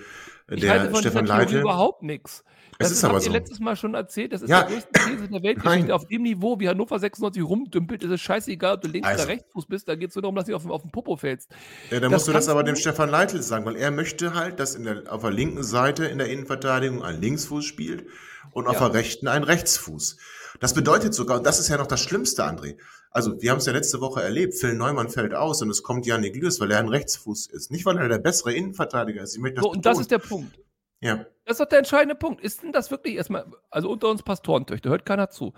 äh, 0.49 0.57
der 0.57 0.95
Stefan 0.97 1.27
Leitl 1.27 1.61
überhaupt 1.61 2.03
nichts. 2.03 2.45
Das 2.79 2.91
es 2.91 2.99
ist, 2.99 3.05
aber 3.05 3.21
so. 3.21 3.27
ihr 3.27 3.33
letztes 3.33 3.61
Mal 3.61 3.77
schon 3.77 3.95
erzählt. 3.95 4.33
Das 4.33 4.43
ist 4.43 4.49
ja. 4.49 4.63
der 4.63 4.73
größte 4.73 4.93
These 4.93 5.29
der 5.29 5.43
Weltgeschichte. 5.43 5.95
Auf 5.95 6.07
dem 6.07 6.23
Niveau, 6.23 6.59
wie 6.59 6.69
Hannover 6.69 6.99
96 6.99 7.43
rumdümpelt, 7.43 8.03
ist 8.03 8.11
es 8.11 8.21
scheißegal, 8.21 8.75
ob 8.75 8.81
du 8.81 8.89
links 8.89 9.09
also. 9.09 9.25
oder 9.25 9.33
rechtsfuß 9.33 9.67
bist. 9.67 9.89
Da 9.89 9.95
geht 9.95 10.11
es 10.11 10.17
nur 10.17 10.23
darum, 10.23 10.37
dass 10.37 10.47
du 10.47 10.57
auf, 10.57 10.69
auf 10.69 10.83
den 10.83 10.91
Popo 10.91 11.17
fällst. 11.17 11.51
Ja, 11.91 12.01
dann 12.01 12.11
musst 12.11 12.29
du 12.29 12.33
das 12.33 12.49
aber 12.49 12.65
dem 12.65 12.77
Stefan 12.77 13.11
Leitl 13.11 13.43
sagen, 13.43 13.65
weil 13.65 13.77
er 13.77 13.91
möchte 13.91 14.35
halt, 14.35 14.59
dass 14.59 14.75
in 14.75 14.85
der, 14.85 15.05
auf 15.13 15.23
der 15.23 15.31
linken 15.31 15.63
Seite 15.63 16.07
in 16.07 16.19
der 16.19 16.29
Innenverteidigung 16.29 17.03
ein 17.03 17.21
Linksfuß 17.21 17.65
spielt 17.65 18.07
und 18.53 18.67
auf 18.67 18.81
ja. 18.81 18.89
der 18.89 18.95
rechten 18.95 19.29
ein 19.29 19.45
Rechtsfuß. 19.45 20.17
Das 20.61 20.75
bedeutet 20.75 21.15
sogar, 21.15 21.39
und 21.39 21.47
das 21.47 21.59
ist 21.59 21.69
ja 21.69 21.77
noch 21.77 21.87
das 21.87 22.01
Schlimmste, 22.01 22.45
André. 22.45 22.77
Also, 23.11 23.41
wir 23.43 23.51
haben 23.51 23.59
es 23.59 23.67
ja 23.67 23.73
letzte 23.73 24.01
Woche 24.01 24.23
erlebt, 24.23 24.55
Phil 24.55 24.75
Neumann 24.75 25.11
fällt 25.11 25.35
aus 25.35 25.61
und 25.61 25.69
es 25.69 25.83
kommt 25.83 26.07
Janik 26.07 26.35
Lürs, 26.35 26.61
weil 26.61 26.71
er 26.71 26.79
ein 26.79 26.89
Rechtsfuß 26.89 27.47
ist. 27.49 27.71
Nicht, 27.71 27.85
weil 27.85 27.99
er 27.99 28.09
der 28.09 28.19
bessere 28.19 28.55
Innenverteidiger 28.55 29.23
ist. 29.23 29.35
Ich 29.35 29.41
möchte 29.41 29.57
das 29.57 29.65
so, 29.65 29.71
und 29.71 29.85
das 29.85 30.01
ist 30.01 30.11
der 30.11 30.19
Punkt. 30.19 30.59
Ja. 31.03 31.27
Das 31.45 31.55
ist 31.55 31.61
doch 31.61 31.69
der 31.69 31.79
entscheidende 31.79 32.15
Punkt. 32.15 32.41
Ist 32.41 32.63
denn 32.63 32.73
das 32.73 32.91
wirklich 32.91 33.17
erstmal, 33.17 33.51
also 33.71 33.91
unter 33.91 34.09
uns 34.09 34.23
Pastorentöchter, 34.23 34.91
hört 34.91 35.05
keiner 35.05 35.29
zu. 35.31 35.53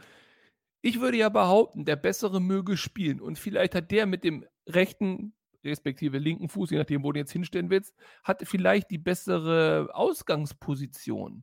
Ich 0.82 1.00
würde 1.00 1.18
ja 1.18 1.28
behaupten, 1.28 1.84
der 1.84 1.96
Bessere 1.96 2.40
möge 2.40 2.76
spielen 2.76 3.20
und 3.20 3.38
vielleicht 3.38 3.74
hat 3.74 3.90
der 3.90 4.06
mit 4.06 4.24
dem 4.24 4.46
rechten 4.68 5.34
respektive 5.64 6.18
linken 6.18 6.48
Fuß, 6.48 6.70
je 6.70 6.78
nachdem, 6.78 7.02
wo 7.02 7.12
du 7.12 7.18
jetzt 7.18 7.32
hinstellen 7.32 7.70
willst, 7.70 7.94
hat 8.22 8.42
vielleicht 8.46 8.90
die 8.90 8.98
bessere 8.98 9.88
Ausgangsposition. 9.92 11.42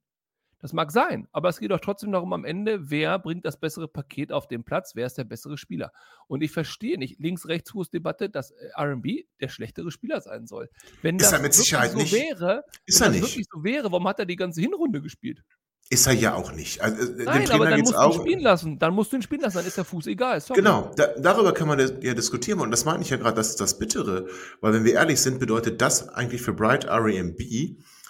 Das 0.62 0.74
mag 0.74 0.91
sein, 0.91 1.28
aber 1.32 1.50
es 1.50 1.60
geht 1.60 1.71
doch 1.71 1.80
trotzdem 1.80 2.12
darum 2.12 2.34
am 2.34 2.45
Ende, 2.45 2.91
wer 2.91 3.17
bringt 3.17 3.45
das 3.45 3.60
bessere 3.60 3.88
Paket 3.88 4.32
auf 4.32 4.47
den 4.47 4.63
Platz, 4.63 4.91
wer 4.95 5.08
ist 5.08 5.17
der 5.17 5.24
bessere 5.24 5.58
Spieler. 5.58 5.91
Und 6.28 6.43
ich 6.43 6.52
verstehe 6.52 7.00
nicht, 7.00 7.19
Links-Rechts-Fuß-Debatte, 7.19 8.30
dass 8.30 8.52
äh, 8.52 8.69
RB 8.80 9.26
der 9.39 9.50
schlechtere 9.50 9.89
Spieler 9.89 10.21
sein 10.21 10.45
soll. 10.45 10.69
Wenn 11.02 11.17
ist 11.17 11.26
das 11.26 11.34
er 11.34 11.39
mit 11.39 11.54
Sicherheit 11.56 11.91
so 11.91 11.97
nicht. 11.97 12.13
wäre, 12.13 12.63
Ist 12.86 13.00
wenn 13.02 13.08
er 13.08 13.12
nicht. 13.13 13.21
wirklich 13.24 13.47
so 13.52 13.63
wäre, 13.63 13.91
warum 13.91 14.08
hat 14.08 14.19
er 14.19 14.26
die 14.26 14.36
ganze 14.36 14.62
Hinrunde 14.62 15.02
gespielt? 15.02 15.43
Ist 15.89 16.08
er 16.08 16.13
ja 16.13 16.36
auch 16.36 16.54
nicht. 16.54 16.80
Also, 16.80 17.02
äh, 17.02 17.15
dem 17.17 17.26
Nein, 17.26 17.43
Trainer 17.45 17.56
aber 17.56 17.69
dann 17.71 17.80
musst 17.82 17.91
du 17.91 17.97
ihn 17.97 18.02
auch. 18.02 18.21
spielen 18.21 18.39
lassen. 18.39 18.80
Dann 18.80 18.93
musst 18.93 19.12
du 19.12 19.17
ihn 19.17 19.21
spielen 19.24 19.41
lassen, 19.41 19.58
dann 19.58 19.65
ist 19.65 19.78
der 19.78 19.84
Fuß 19.84 20.08
egal. 20.08 20.39
Sorry. 20.39 20.60
Genau, 20.62 20.91
da, 20.95 21.08
darüber 21.17 21.54
kann 21.54 21.67
man 21.67 21.80
ja 21.80 22.13
diskutieren 22.13 22.60
und 22.62 22.71
das 22.71 22.86
meine 22.86 23.02
ich 23.04 23.10
ja 23.10 23.17
gerade, 23.17 23.36
das 23.36 23.50
ist 23.50 23.60
das 23.60 23.78
Bittere, 23.78 24.28
weil 24.62 24.74
wenn 24.74 24.86
wir 24.86 24.93
ehrlich 24.93 25.19
sind, 25.19 25.39
bedeutet 25.39 25.82
das 25.82 26.08
eigentlich 26.08 26.41
für 26.43 26.54
Bright 26.54 26.86
RAMB, 26.88 27.41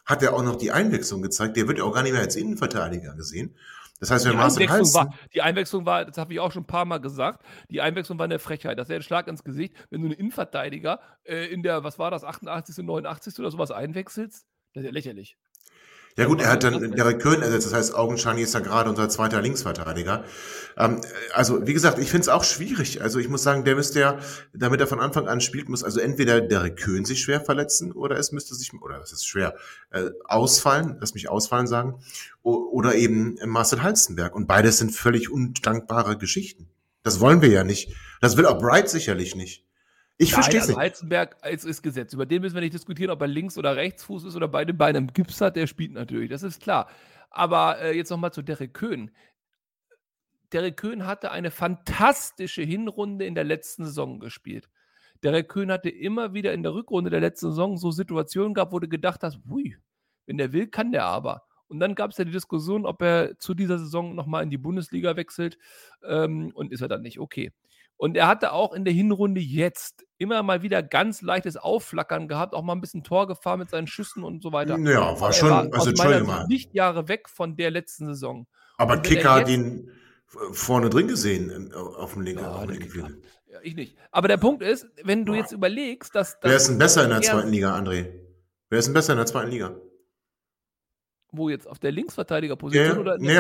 hat 0.05 0.23
er 0.23 0.33
auch 0.33 0.43
noch 0.43 0.55
die 0.55 0.71
Einwechslung 0.71 1.21
gezeigt, 1.21 1.57
der 1.57 1.67
wird 1.67 1.77
ja 1.77 1.83
auch 1.83 1.93
gar 1.93 2.03
nicht 2.03 2.13
mehr 2.13 2.21
als 2.21 2.35
Innenverteidiger 2.35 3.13
gesehen. 3.15 3.55
Das 4.01 4.09
heißt, 4.09 4.25
wenn 4.25 4.31
Die 4.31 4.37
Marcel 4.37 4.63
Einwechslung, 4.63 4.79
Hals, 4.79 4.93
war, 4.95 5.19
die 5.31 5.41
Einwechslung 5.43 5.85
war, 5.85 6.05
das 6.05 6.17
habe 6.17 6.33
ich 6.33 6.39
auch 6.39 6.51
schon 6.51 6.63
ein 6.63 6.67
paar 6.67 6.85
Mal 6.85 6.97
gesagt, 6.97 7.45
die 7.69 7.81
Einwechslung 7.81 8.17
war 8.17 8.25
eine 8.25 8.39
Frechheit. 8.39 8.79
Das 8.79 8.89
wäre 8.89 8.99
ein 8.99 9.03
Schlag 9.03 9.27
ins 9.27 9.43
Gesicht, 9.43 9.75
wenn 9.91 10.01
du 10.01 10.07
einen 10.07 10.17
Innenverteidiger 10.17 10.99
äh, 11.23 11.45
in 11.45 11.61
der, 11.61 11.83
was 11.83 11.99
war 11.99 12.09
das, 12.09 12.23
88., 12.23 12.83
89. 12.83 13.37
oder 13.39 13.51
sowas 13.51 13.69
einwechselst. 13.69 14.47
Das 14.73 14.81
ist 14.81 14.87
ja 14.87 14.91
lächerlich. 14.91 15.37
Ja 16.17 16.25
gut, 16.25 16.41
er 16.41 16.51
hat 16.51 16.63
dann 16.63 16.91
Derek 16.91 17.19
Köhn 17.19 17.41
ersetzt, 17.41 17.67
das 17.67 17.73
heißt, 17.73 17.95
augenscheinlich 17.95 18.45
ist 18.45 18.53
er 18.53 18.61
gerade 18.61 18.89
unser 18.89 19.09
zweiter 19.09 19.41
Linksverteidiger. 19.41 20.23
Ähm, 20.77 21.01
also, 21.33 21.65
wie 21.65 21.73
gesagt, 21.73 21.99
ich 21.99 22.09
finde 22.09 22.21
es 22.21 22.29
auch 22.29 22.43
schwierig. 22.43 23.01
Also, 23.01 23.19
ich 23.19 23.29
muss 23.29 23.43
sagen, 23.43 23.63
der 23.63 23.75
müsste 23.75 23.99
ja, 23.99 24.19
damit 24.53 24.79
er 24.81 24.87
von 24.87 24.99
Anfang 24.99 25.27
an 25.27 25.41
spielt, 25.41 25.69
muss 25.69 25.83
also 25.83 25.99
entweder 25.99 26.41
Derek 26.41 26.77
Köhn 26.77 27.05
sich 27.05 27.21
schwer 27.21 27.41
verletzen 27.41 27.91
oder 27.91 28.17
es 28.17 28.31
müsste 28.31 28.55
sich, 28.55 28.71
oder 28.73 28.99
es 29.01 29.11
ist 29.11 29.25
schwer, 29.25 29.55
äh, 29.91 30.09
ausfallen, 30.25 30.97
lass 30.99 31.13
mich 31.13 31.29
ausfallen 31.29 31.67
sagen, 31.67 32.01
oder 32.43 32.95
eben 32.95 33.37
Marcel 33.45 33.83
Halstenberg. 33.83 34.35
Und 34.35 34.47
beides 34.47 34.79
sind 34.79 34.91
völlig 34.91 35.31
undankbare 35.31 36.17
Geschichten. 36.17 36.67
Das 37.03 37.19
wollen 37.19 37.41
wir 37.41 37.49
ja 37.49 37.63
nicht. 37.63 37.93
Das 38.19 38.37
will 38.37 38.45
auch 38.45 38.59
Bright 38.59 38.89
sicherlich 38.89 39.35
nicht. 39.35 39.63
Ich 40.21 40.33
verstehe 40.33 40.59
es 40.59 40.67
also. 40.67 40.79
Heizenberg 40.79 41.35
ist, 41.49 41.65
ist 41.65 41.81
Gesetz. 41.81 42.13
Über 42.13 42.27
den 42.27 42.41
müssen 42.41 42.53
wir 42.53 42.61
nicht 42.61 42.73
diskutieren, 42.73 43.09
ob 43.09 43.21
er 43.21 43.27
links 43.27 43.57
oder 43.57 43.75
rechtsfuß 43.75 44.25
ist 44.25 44.35
oder 44.35 44.47
beide 44.47 44.73
Beine 44.73 44.99
im 44.99 45.07
Gips 45.07 45.41
hat. 45.41 45.55
Der 45.55 45.65
spielt 45.65 45.93
natürlich, 45.93 46.29
das 46.29 46.43
ist 46.43 46.61
klar. 46.61 46.89
Aber 47.31 47.81
äh, 47.81 47.95
jetzt 47.95 48.11
nochmal 48.11 48.31
zu 48.31 48.41
Derek 48.41 48.73
Köhn. 48.73 49.11
Derek 50.53 50.77
Köhn 50.77 51.07
hatte 51.07 51.31
eine 51.31 51.49
fantastische 51.49 52.61
Hinrunde 52.61 53.25
in 53.25 53.33
der 53.35 53.45
letzten 53.45 53.85
Saison 53.85 54.19
gespielt. 54.19 54.69
Derek 55.23 55.49
Köhn 55.49 55.71
hatte 55.71 55.89
immer 55.89 56.33
wieder 56.33 56.53
in 56.53 56.61
der 56.61 56.73
Rückrunde 56.73 57.09
der 57.09 57.21
letzten 57.21 57.49
Saison 57.49 57.77
so 57.77 57.89
Situationen 57.89 58.53
gehabt, 58.53 58.73
wo 58.73 58.79
du 58.79 58.87
gedacht 58.87 59.23
hast, 59.23 59.39
hui, 59.49 59.77
wenn 60.27 60.37
der 60.37 60.53
will, 60.53 60.67
kann 60.67 60.91
der 60.91 61.05
aber. 61.05 61.43
Und 61.67 61.79
dann 61.79 61.95
gab 61.95 62.11
es 62.11 62.17
ja 62.17 62.25
die 62.25 62.31
Diskussion, 62.31 62.85
ob 62.85 63.01
er 63.01 63.39
zu 63.39 63.53
dieser 63.53 63.79
Saison 63.79 64.13
nochmal 64.13 64.43
in 64.43 64.49
die 64.49 64.57
Bundesliga 64.57 65.15
wechselt 65.15 65.57
ähm, 66.03 66.51
und 66.53 66.71
ist 66.71 66.81
er 66.81 66.89
dann 66.89 67.01
nicht. 67.01 67.19
Okay. 67.19 67.53
Und 67.95 68.17
er 68.17 68.27
hatte 68.27 68.51
auch 68.51 68.73
in 68.73 68.83
der 68.83 68.95
Hinrunde 68.95 69.39
jetzt 69.39 70.07
immer 70.21 70.43
mal 70.43 70.61
wieder 70.61 70.81
ganz 70.83 71.21
leichtes 71.21 71.57
Aufflackern 71.57 72.27
gehabt, 72.27 72.53
auch 72.53 72.61
mal 72.63 72.73
ein 72.73 72.81
bisschen 72.81 73.03
Torgefahr 73.03 73.57
mit 73.57 73.69
seinen 73.69 73.87
Schüssen 73.87 74.23
und 74.23 74.41
so 74.41 74.51
weiter. 74.53 74.77
Ja, 74.77 75.19
war 75.19 75.33
schon, 75.33 75.49
war 75.49 75.67
also 75.73 75.85
Sicht 75.93 75.97
mal. 76.25 76.45
nicht 76.47 76.73
Jahre 76.73 77.07
weg 77.07 77.27
von 77.27 77.57
der 77.57 77.71
letzten 77.71 78.05
Saison. 78.05 78.47
Aber 78.77 78.95
er 78.95 79.01
Kicker 79.01 79.33
hat 79.33 79.49
ihn 79.49 79.91
vorne 80.51 80.89
drin 80.89 81.07
gesehen, 81.07 81.73
auf 81.73 82.13
dem 82.13 82.21
linken, 82.21 82.43
Ja, 82.43 82.51
auf 82.51 82.61
dem 82.65 82.71
linken. 82.71 83.23
Ja, 83.51 83.59
ich 83.63 83.75
nicht. 83.75 83.97
Aber 84.11 84.27
der 84.29 84.37
Punkt 84.37 84.63
ist, 84.63 84.87
wenn 85.03 85.25
du 85.25 85.33
jetzt 85.33 85.51
überlegst, 85.51 86.15
dass. 86.15 86.37
Wer 86.41 86.53
dass 86.53 86.63
ist 86.63 86.69
denn 86.69 86.77
besser 86.77 87.03
in 87.03 87.09
der 87.09 87.17
er- 87.17 87.23
zweiten 87.23 87.49
Liga, 87.49 87.75
André? 87.75 88.07
Wer 88.69 88.79
ist 88.79 88.85
denn 88.85 88.93
besser 88.93 89.11
in 89.13 89.17
der 89.17 89.25
zweiten 89.25 89.49
Liga? 89.51 89.75
Wo 91.33 91.49
jetzt? 91.49 91.67
Auf 91.67 91.79
der 91.79 91.91
Linksverteidigerposition 91.91 92.87
Ja, 92.95 92.97
oder 92.99 93.17
nee? 93.17 93.35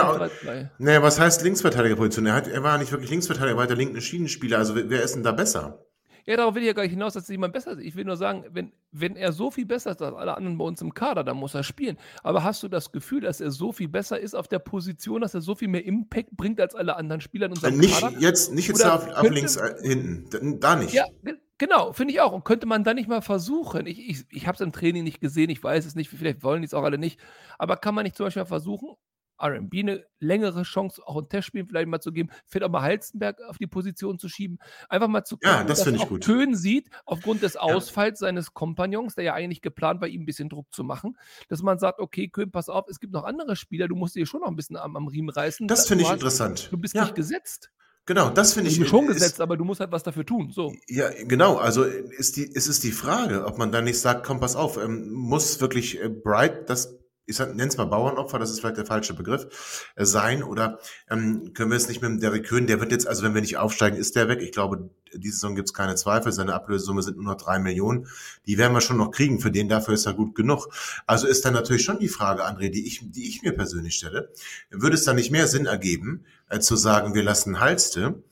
Naja, 0.77 1.01
was 1.03 1.19
heißt 1.19 1.43
Linksverteidigerposition? 1.43 2.25
Er, 2.25 2.33
hat, 2.35 2.47
er 2.47 2.63
war 2.63 2.77
nicht 2.77 2.91
wirklich 2.91 3.09
Linksverteidiger, 3.09 3.55
er 3.55 3.57
war 3.57 3.67
der 3.67 3.75
linken 3.77 4.01
Schienenspieler. 4.01 4.57
Also 4.57 4.75
wer 4.75 4.89
wer 4.89 5.01
ist 5.03 5.15
denn 5.15 5.23
da 5.23 5.31
besser? 5.31 5.85
Ja, 6.25 6.37
darauf 6.37 6.55
will 6.55 6.61
ich 6.61 6.67
ja 6.67 6.73
gar 6.73 6.83
nicht 6.83 6.91
hinaus, 6.91 7.13
dass 7.13 7.27
jemand 7.27 7.53
besser 7.53 7.71
ist. 7.71 7.79
Ich 7.79 7.95
will 7.95 8.05
nur 8.05 8.17
sagen, 8.17 8.45
wenn, 8.51 8.71
wenn 8.91 9.15
er 9.15 9.31
so 9.31 9.51
viel 9.51 9.65
besser 9.65 9.91
ist 9.91 10.01
als 10.01 10.15
alle 10.15 10.35
anderen 10.37 10.57
bei 10.57 10.65
uns 10.65 10.81
im 10.81 10.93
Kader, 10.93 11.23
dann 11.23 11.37
muss 11.37 11.53
er 11.55 11.63
spielen. 11.63 11.97
Aber 12.23 12.43
hast 12.43 12.61
du 12.63 12.67
das 12.67 12.91
Gefühl, 12.91 13.21
dass 13.21 13.41
er 13.41 13.51
so 13.51 13.71
viel 13.71 13.87
besser 13.87 14.19
ist 14.19 14.35
auf 14.35 14.47
der 14.47 14.59
Position, 14.59 15.21
dass 15.21 15.33
er 15.33 15.41
so 15.41 15.55
viel 15.55 15.67
mehr 15.67 15.85
Impact 15.85 16.31
bringt 16.37 16.59
als 16.61 16.75
alle 16.75 16.95
anderen 16.95 17.21
Spieler 17.21 17.47
in 17.47 17.51
Äh, 17.53 17.55
unserem 17.55 17.77
Nicht 17.77 17.99
Kader? 17.99 18.19
jetzt, 18.19 18.53
nicht 18.53 18.67
jetzt 18.67 18.79
Oder 18.81 18.89
da 18.89 18.95
auf, 18.95 19.25
auf 19.25 19.29
links 19.29 19.55
äh, 19.57 19.73
hinten. 19.81 20.59
Da, 20.59 20.75
nicht. 20.75 20.93
Ja, 20.93 21.05
ge- 21.23 21.37
genau, 21.57 21.93
finde 21.93 22.13
ich 22.13 22.21
auch. 22.21 22.31
Und 22.33 22.45
könnte 22.45 22.65
man 22.65 22.83
da 22.83 22.93
nicht 22.93 23.07
mal 23.09 23.21
versuchen, 23.21 23.85
ich, 23.87 24.09
ich, 24.09 24.25
ich 24.29 24.47
habe 24.47 24.55
es 24.55 24.61
im 24.61 24.71
Training 24.71 25.03
nicht 25.03 25.21
gesehen, 25.21 25.49
ich 25.49 25.63
weiß 25.63 25.85
es 25.85 25.95
nicht, 25.95 26.09
vielleicht 26.09 26.43
wollen 26.43 26.61
die 26.61 26.65
es 26.67 26.73
auch 26.73 26.83
alle 26.83 26.97
nicht, 26.97 27.19
aber 27.57 27.77
kann 27.77 27.95
man 27.95 28.03
nicht 28.03 28.15
zum 28.15 28.25
Beispiel 28.25 28.43
mal 28.43 28.47
versuchen, 28.47 28.95
RB 29.43 29.73
eine 29.79 30.05
längere 30.19 30.63
Chance, 30.63 31.01
auch 31.05 31.17
ein 31.21 31.29
Testspiel 31.29 31.65
vielleicht 31.65 31.87
mal 31.87 31.99
zu 31.99 32.11
geben, 32.11 32.29
vielleicht 32.47 32.65
auch 32.65 32.71
mal 32.71 32.81
Halstenberg 32.81 33.41
auf 33.47 33.57
die 33.57 33.67
Position 33.67 34.19
zu 34.19 34.29
schieben, 34.29 34.59
einfach 34.89 35.07
mal 35.07 35.23
zu 35.23 35.37
Ja, 35.41 35.51
gucken, 35.53 35.67
das 35.67 35.79
dass 35.79 35.83
finde 35.85 35.97
ich 35.99 36.05
auch 36.05 36.09
gut. 36.09 36.23
Köhn 36.25 36.55
sieht, 36.55 36.89
aufgrund 37.05 37.41
des 37.41 37.55
Ausfalls 37.57 38.19
seines 38.19 38.53
Kompagnons, 38.53 39.15
der 39.15 39.23
ja 39.25 39.33
eigentlich 39.33 39.61
geplant 39.61 40.01
war, 40.01 40.07
ihm 40.07 40.21
ein 40.21 40.25
bisschen 40.25 40.49
Druck 40.49 40.67
zu 40.73 40.83
machen, 40.83 41.17
dass 41.49 41.61
man 41.63 41.79
sagt, 41.79 41.99
okay, 41.99 42.27
Köhn, 42.27 42.51
pass 42.51 42.69
auf, 42.69 42.85
es 42.87 42.99
gibt 42.99 43.13
noch 43.13 43.23
andere 43.23 43.55
Spieler, 43.55 43.87
du 43.87 43.95
musst 43.95 44.15
dir 44.15 44.25
schon 44.25 44.41
noch 44.41 44.47
ein 44.47 44.55
bisschen 44.55 44.77
am, 44.77 44.95
am 44.95 45.07
Riemen 45.07 45.29
reißen. 45.29 45.67
Das 45.67 45.83
Da- 45.83 45.87
finde 45.89 46.03
du 46.03 46.07
ich 46.07 46.11
hast- 46.11 46.17
interessant. 46.19 46.67
Du 46.71 46.77
bist 46.77 46.93
Ja. 46.95 47.03
nicht 47.03 47.15
gesetzt. 47.15 47.71
Genau, 48.07 48.31
das 48.31 48.53
finde 48.53 48.69
Ich 48.69 48.75
ich. 48.75 48.79
bin 48.81 48.89
schon 48.89 49.05
ist- 49.09 49.13
gesetzt, 49.15 49.41
aber 49.41 49.57
du 49.57 49.63
musst 49.63 49.79
halt 49.79 49.91
was 49.91 50.01
dafür 50.01 50.25
tun. 50.25 50.49
So. 50.49 50.73
Ja, 50.87 51.09
genau. 51.25 51.57
Also 51.57 51.83
ist 51.83 52.35
die, 52.35 52.43
ist 52.43 52.67
es 52.67 52.79
die 52.79 52.91
Frage, 52.91 53.45
ob 53.45 53.59
man 53.59 53.71
dann 53.71 53.83
nicht 53.83 53.99
sagt, 53.99 54.25
komm, 54.25 54.39
pass 54.39 54.55
auf, 54.55 54.77
ähm, 54.83 55.11
muss 55.11 55.61
wirklich 55.61 56.01
äh, 56.01 56.09
Bright, 56.09 56.67
das 56.69 56.97
ich 57.31 57.39
nenne 57.39 57.67
es 57.67 57.77
mal 57.77 57.85
Bauernopfer, 57.85 58.37
das 58.37 58.51
ist 58.51 58.59
vielleicht 58.59 58.77
der 58.77 58.85
falsche 58.85 59.13
Begriff, 59.13 59.87
äh, 59.95 60.05
sein 60.05 60.43
oder 60.43 60.79
ähm, 61.09 61.53
können 61.53 61.71
wir 61.71 61.77
es 61.77 61.87
nicht 61.87 62.01
mit 62.01 62.11
dem 62.11 62.19
Derek 62.19 62.45
Köhn, 62.45 62.67
der 62.67 62.79
wird 62.79 62.91
jetzt, 62.91 63.07
also 63.07 63.23
wenn 63.23 63.33
wir 63.33 63.41
nicht 63.41 63.57
aufsteigen, 63.57 63.97
ist 63.97 64.15
der 64.15 64.27
weg. 64.27 64.41
Ich 64.41 64.51
glaube, 64.51 64.89
diese 65.13 65.35
Saison 65.35 65.55
gibt 65.55 65.69
es 65.69 65.73
keine 65.73 65.95
Zweifel, 65.95 66.31
seine 66.31 66.53
Ablösesumme 66.53 67.01
sind 67.01 67.17
nur 67.17 67.25
noch 67.25 67.41
drei 67.41 67.59
Millionen. 67.59 68.07
Die 68.45 68.57
werden 68.57 68.73
wir 68.73 68.81
schon 68.81 68.97
noch 68.97 69.11
kriegen, 69.11 69.39
für 69.39 69.51
den 69.51 69.69
dafür 69.69 69.93
ist 69.93 70.05
er 70.05 70.13
gut 70.13 70.35
genug. 70.35 70.67
Also 71.07 71.27
ist 71.27 71.43
dann 71.45 71.53
natürlich 71.53 71.83
schon 71.83 71.99
die 71.99 72.09
Frage, 72.09 72.45
André, 72.45 72.69
die 72.69 72.85
ich, 72.85 73.01
die 73.03 73.27
ich 73.27 73.41
mir 73.41 73.53
persönlich 73.53 73.95
stelle, 73.95 74.31
würde 74.69 74.95
es 74.95 75.03
dann 75.03 75.15
nicht 75.15 75.31
mehr 75.31 75.47
Sinn 75.47 75.65
ergeben, 75.65 76.25
äh, 76.49 76.59
zu 76.59 76.75
sagen, 76.75 77.13
wir 77.13 77.23
lassen 77.23 77.59
Halste 77.59 78.23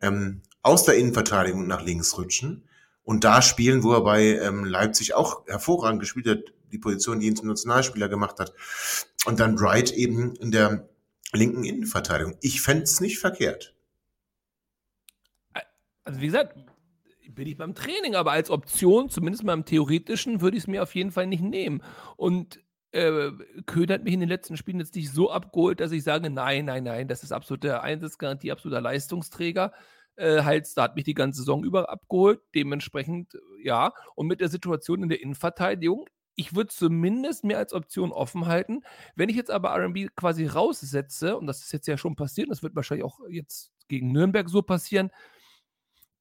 ähm, 0.00 0.42
aus 0.62 0.84
der 0.84 0.96
Innenverteidigung 0.96 1.66
nach 1.66 1.82
links 1.82 2.16
rutschen 2.18 2.64
und 3.06 3.22
da 3.22 3.40
spielen, 3.40 3.84
wo 3.84 3.92
er 3.92 4.02
bei 4.02 4.38
ähm, 4.38 4.64
Leipzig 4.64 5.14
auch 5.14 5.46
hervorragend 5.46 6.00
gespielt 6.00 6.26
hat, 6.26 6.52
die 6.72 6.78
Position, 6.78 7.20
die 7.20 7.26
ihn 7.26 7.36
zum 7.36 7.48
Nationalspieler 7.48 8.08
gemacht 8.08 8.38
hat. 8.38 8.52
Und 9.24 9.40
dann 9.40 9.56
Bright 9.56 9.92
eben 9.92 10.34
in 10.36 10.50
der 10.50 10.88
linken 11.32 11.64
Innenverteidigung. 11.64 12.36
Ich 12.40 12.60
fände 12.60 12.84
es 12.84 13.00
nicht 13.00 13.18
verkehrt. 13.18 13.74
Also 16.04 16.20
wie 16.20 16.26
gesagt, 16.26 16.56
bin 17.36 17.46
ich 17.46 17.56
beim 17.56 17.74
Training, 17.74 18.16
aber 18.16 18.32
als 18.32 18.50
Option, 18.50 19.08
zumindest 19.08 19.44
mal 19.44 19.52
im 19.52 19.64
Theoretischen, 19.64 20.40
würde 20.40 20.56
ich 20.56 20.64
es 20.64 20.66
mir 20.66 20.82
auf 20.82 20.94
jeden 20.96 21.12
Fall 21.12 21.28
nicht 21.28 21.42
nehmen. 21.42 21.82
Und 22.16 22.60
äh, 22.90 23.30
Köhn 23.66 23.90
hat 23.90 24.02
mich 24.02 24.14
in 24.14 24.20
den 24.20 24.28
letzten 24.28 24.56
Spielen 24.56 24.80
jetzt 24.80 24.96
nicht 24.96 25.12
so 25.12 25.30
abgeholt, 25.30 25.78
dass 25.80 25.92
ich 25.92 26.02
sage, 26.02 26.30
nein, 26.30 26.64
nein, 26.64 26.82
nein, 26.82 27.06
das 27.06 27.22
ist 27.22 27.32
absolute 27.32 27.82
Einsatzgarantie, 27.82 28.50
absoluter 28.50 28.80
Leistungsträger. 28.80 29.72
Äh, 30.16 30.42
Halster 30.42 30.82
hat 30.82 30.96
mich 30.96 31.04
die 31.04 31.14
ganze 31.14 31.40
Saison 31.40 31.62
über 31.62 31.90
abgeholt, 31.90 32.40
dementsprechend 32.54 33.36
ja. 33.62 33.92
Und 34.14 34.26
mit 34.26 34.40
der 34.40 34.48
Situation 34.48 35.02
in 35.02 35.10
der 35.10 35.20
Innenverteidigung, 35.20 36.06
ich 36.36 36.54
würde 36.54 36.68
zumindest 36.68 37.44
mir 37.44 37.58
als 37.58 37.72
Option 37.72 38.12
offen 38.12 38.46
halten. 38.46 38.82
Wenn 39.14 39.28
ich 39.28 39.36
jetzt 39.36 39.50
aber 39.50 39.74
RB 39.74 40.14
quasi 40.14 40.46
raussetze, 40.46 41.36
und 41.36 41.46
das 41.46 41.62
ist 41.62 41.72
jetzt 41.72 41.88
ja 41.88 41.98
schon 41.98 42.14
passiert, 42.14 42.50
das 42.50 42.62
wird 42.62 42.76
wahrscheinlich 42.76 43.04
auch 43.04 43.20
jetzt 43.28 43.72
gegen 43.88 44.12
Nürnberg 44.12 44.48
so 44.48 44.62
passieren, 44.62 45.10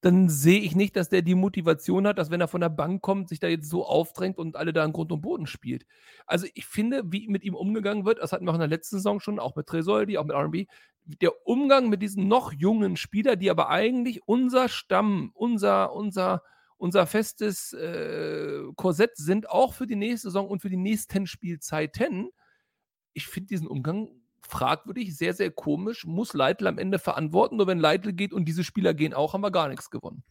dann 0.01 0.29
sehe 0.29 0.59
ich 0.59 0.75
nicht, 0.75 0.95
dass 0.95 1.09
der 1.09 1.23
die 1.23 1.33
Motivation 1.33 2.05
hat, 2.05 2.19
dass 2.19 2.29
wenn 2.29 2.39
er 2.39 2.47
von 2.47 2.61
der 2.61 2.69
Bank 2.69 3.01
kommt, 3.01 3.27
sich 3.27 3.39
da 3.39 3.47
jetzt 3.47 3.67
so 3.67 3.85
aufdrängt 3.85 4.37
und 4.37 4.55
alle 4.55 4.71
da 4.71 4.85
in 4.85 4.93
Grund 4.93 5.11
und 5.11 5.21
Boden 5.21 5.47
spielt. 5.47 5.87
Also 6.27 6.45
ich 6.53 6.67
finde, 6.67 7.01
wie 7.07 7.27
mit 7.27 7.43
ihm 7.43 7.55
umgegangen 7.55 8.05
wird, 8.05 8.19
das 8.19 8.31
hatten 8.31 8.45
wir 8.45 8.51
auch 8.51 8.55
in 8.55 8.59
der 8.59 8.69
letzten 8.69 8.97
Saison 8.97 9.19
schon, 9.19 9.39
auch 9.39 9.55
mit 9.55 9.65
Tresoldi, 9.65 10.19
auch 10.19 10.25
mit 10.25 10.35
R&B, 10.35 10.67
der 11.05 11.47
Umgang 11.47 11.89
mit 11.89 12.03
diesen 12.03 12.27
noch 12.27 12.53
jungen 12.53 12.97
Spieler, 12.97 13.35
die 13.35 13.49
aber 13.49 13.69
eigentlich 13.69 14.21
unser 14.27 14.69
Stamm, 14.69 15.31
unser, 15.33 15.91
unser, 15.93 16.43
unser 16.77 17.07
festes 17.07 17.73
äh, 17.73 18.61
Korsett 18.75 19.15
sind, 19.15 19.49
auch 19.49 19.73
für 19.73 19.87
die 19.87 19.95
nächste 19.95 20.29
Saison 20.29 20.47
und 20.47 20.61
für 20.61 20.69
die 20.69 20.77
nächsten 20.77 21.27
Spielzeiten. 21.27 22.29
Ich 23.13 23.27
finde 23.27 23.47
diesen 23.47 23.67
Umgang 23.67 24.09
fragwürdig, 24.41 25.17
sehr, 25.17 25.33
sehr 25.33 25.51
komisch, 25.51 26.05
muss 26.05 26.33
Leitl 26.33 26.67
am 26.67 26.77
Ende 26.77 26.99
verantworten. 26.99 27.57
Nur 27.57 27.67
wenn 27.67 27.79
Leitl 27.79 28.13
geht 28.13 28.33
und 28.33 28.45
diese 28.45 28.63
Spieler 28.63 28.93
gehen 28.93 29.13
auch, 29.13 29.33
haben 29.33 29.41
wir 29.41 29.51
gar 29.51 29.69
nichts 29.69 29.89
gewonnen. 29.89 30.23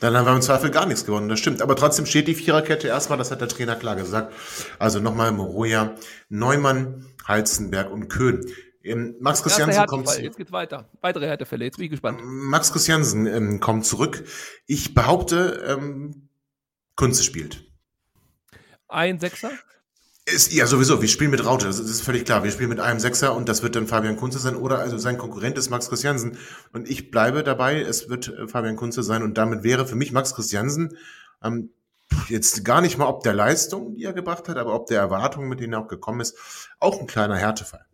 Dann 0.00 0.16
haben 0.16 0.26
wir 0.26 0.34
im 0.34 0.42
Zweifel 0.42 0.70
gar 0.70 0.86
nichts 0.86 1.04
gewonnen, 1.04 1.28
das 1.28 1.38
stimmt. 1.38 1.62
Aber 1.62 1.76
trotzdem 1.76 2.06
steht 2.06 2.26
die 2.26 2.34
Viererkette 2.34 2.88
erstmal, 2.88 3.18
das 3.18 3.30
hat 3.30 3.40
der 3.40 3.48
Trainer 3.48 3.76
klar 3.76 3.96
gesagt. 3.96 4.32
Also 4.78 4.98
nochmal 4.98 5.30
Moroja, 5.32 5.94
Neumann, 6.28 7.06
Halzenberg 7.24 7.90
und 7.90 8.08
Köhn. 8.08 8.44
Ähm, 8.82 9.16
Max 9.20 9.42
Christiansen 9.42 9.86
kommt 9.86 10.06
Härtefall, 10.06 10.16
zu, 10.16 10.22
jetzt 10.22 10.36
geht's 10.36 10.52
weiter. 10.52 10.88
Weitere 11.00 11.26
Härtefälle, 11.26 11.64
jetzt 11.64 11.76
bin 11.76 11.84
ich 11.84 11.90
gespannt. 11.90 12.20
Max 12.24 12.72
Christiansen 12.72 13.26
ähm, 13.26 13.60
kommt 13.60 13.84
zurück. 13.84 14.24
Ich 14.66 14.94
behaupte, 14.94 15.62
ähm, 15.66 16.28
Kunze 16.96 17.22
spielt. 17.22 17.64
Ein 18.88 19.18
Sechser? 19.18 19.50
Ist, 20.26 20.52
ja, 20.52 20.66
sowieso. 20.66 21.00
Wir 21.00 21.08
spielen 21.08 21.30
mit 21.30 21.44
Raute. 21.44 21.66
Das 21.66 21.78
ist 21.78 22.02
völlig 22.02 22.24
klar. 22.24 22.44
Wir 22.44 22.50
spielen 22.50 22.68
mit 22.68 22.80
einem 22.80 23.00
Sechser 23.00 23.34
und 23.34 23.48
das 23.48 23.62
wird 23.62 23.74
dann 23.74 23.86
Fabian 23.86 24.16
Kunze 24.16 24.38
sein 24.38 24.54
oder 24.54 24.78
also 24.78 24.98
sein 24.98 25.18
Konkurrent 25.18 25.58
ist 25.58 25.70
Max 25.70 25.88
Christiansen. 25.88 26.38
Und 26.72 26.88
ich 26.88 27.10
bleibe 27.10 27.42
dabei. 27.42 27.80
Es 27.80 28.08
wird 28.08 28.28
äh, 28.28 28.48
Fabian 28.48 28.76
Kunze 28.76 29.02
sein 29.02 29.22
und 29.22 29.38
damit 29.38 29.62
wäre 29.62 29.86
für 29.86 29.96
mich 29.96 30.12
Max 30.12 30.34
Christiansen 30.34 30.96
ähm, 31.42 31.70
jetzt 32.28 32.64
gar 32.64 32.80
nicht 32.80 32.98
mal 32.98 33.06
ob 33.06 33.22
der 33.22 33.34
Leistung, 33.34 33.94
die 33.94 34.04
er 34.04 34.12
gebracht 34.12 34.48
hat, 34.48 34.56
aber 34.56 34.74
ob 34.74 34.86
der 34.86 35.00
Erwartungen, 35.00 35.48
mit 35.48 35.60
denen 35.60 35.72
er 35.72 35.80
auch 35.80 35.88
gekommen 35.88 36.20
ist, 36.20 36.36
auch 36.78 37.00
ein 37.00 37.06
kleiner 37.06 37.36
Härtefall. 37.36 37.86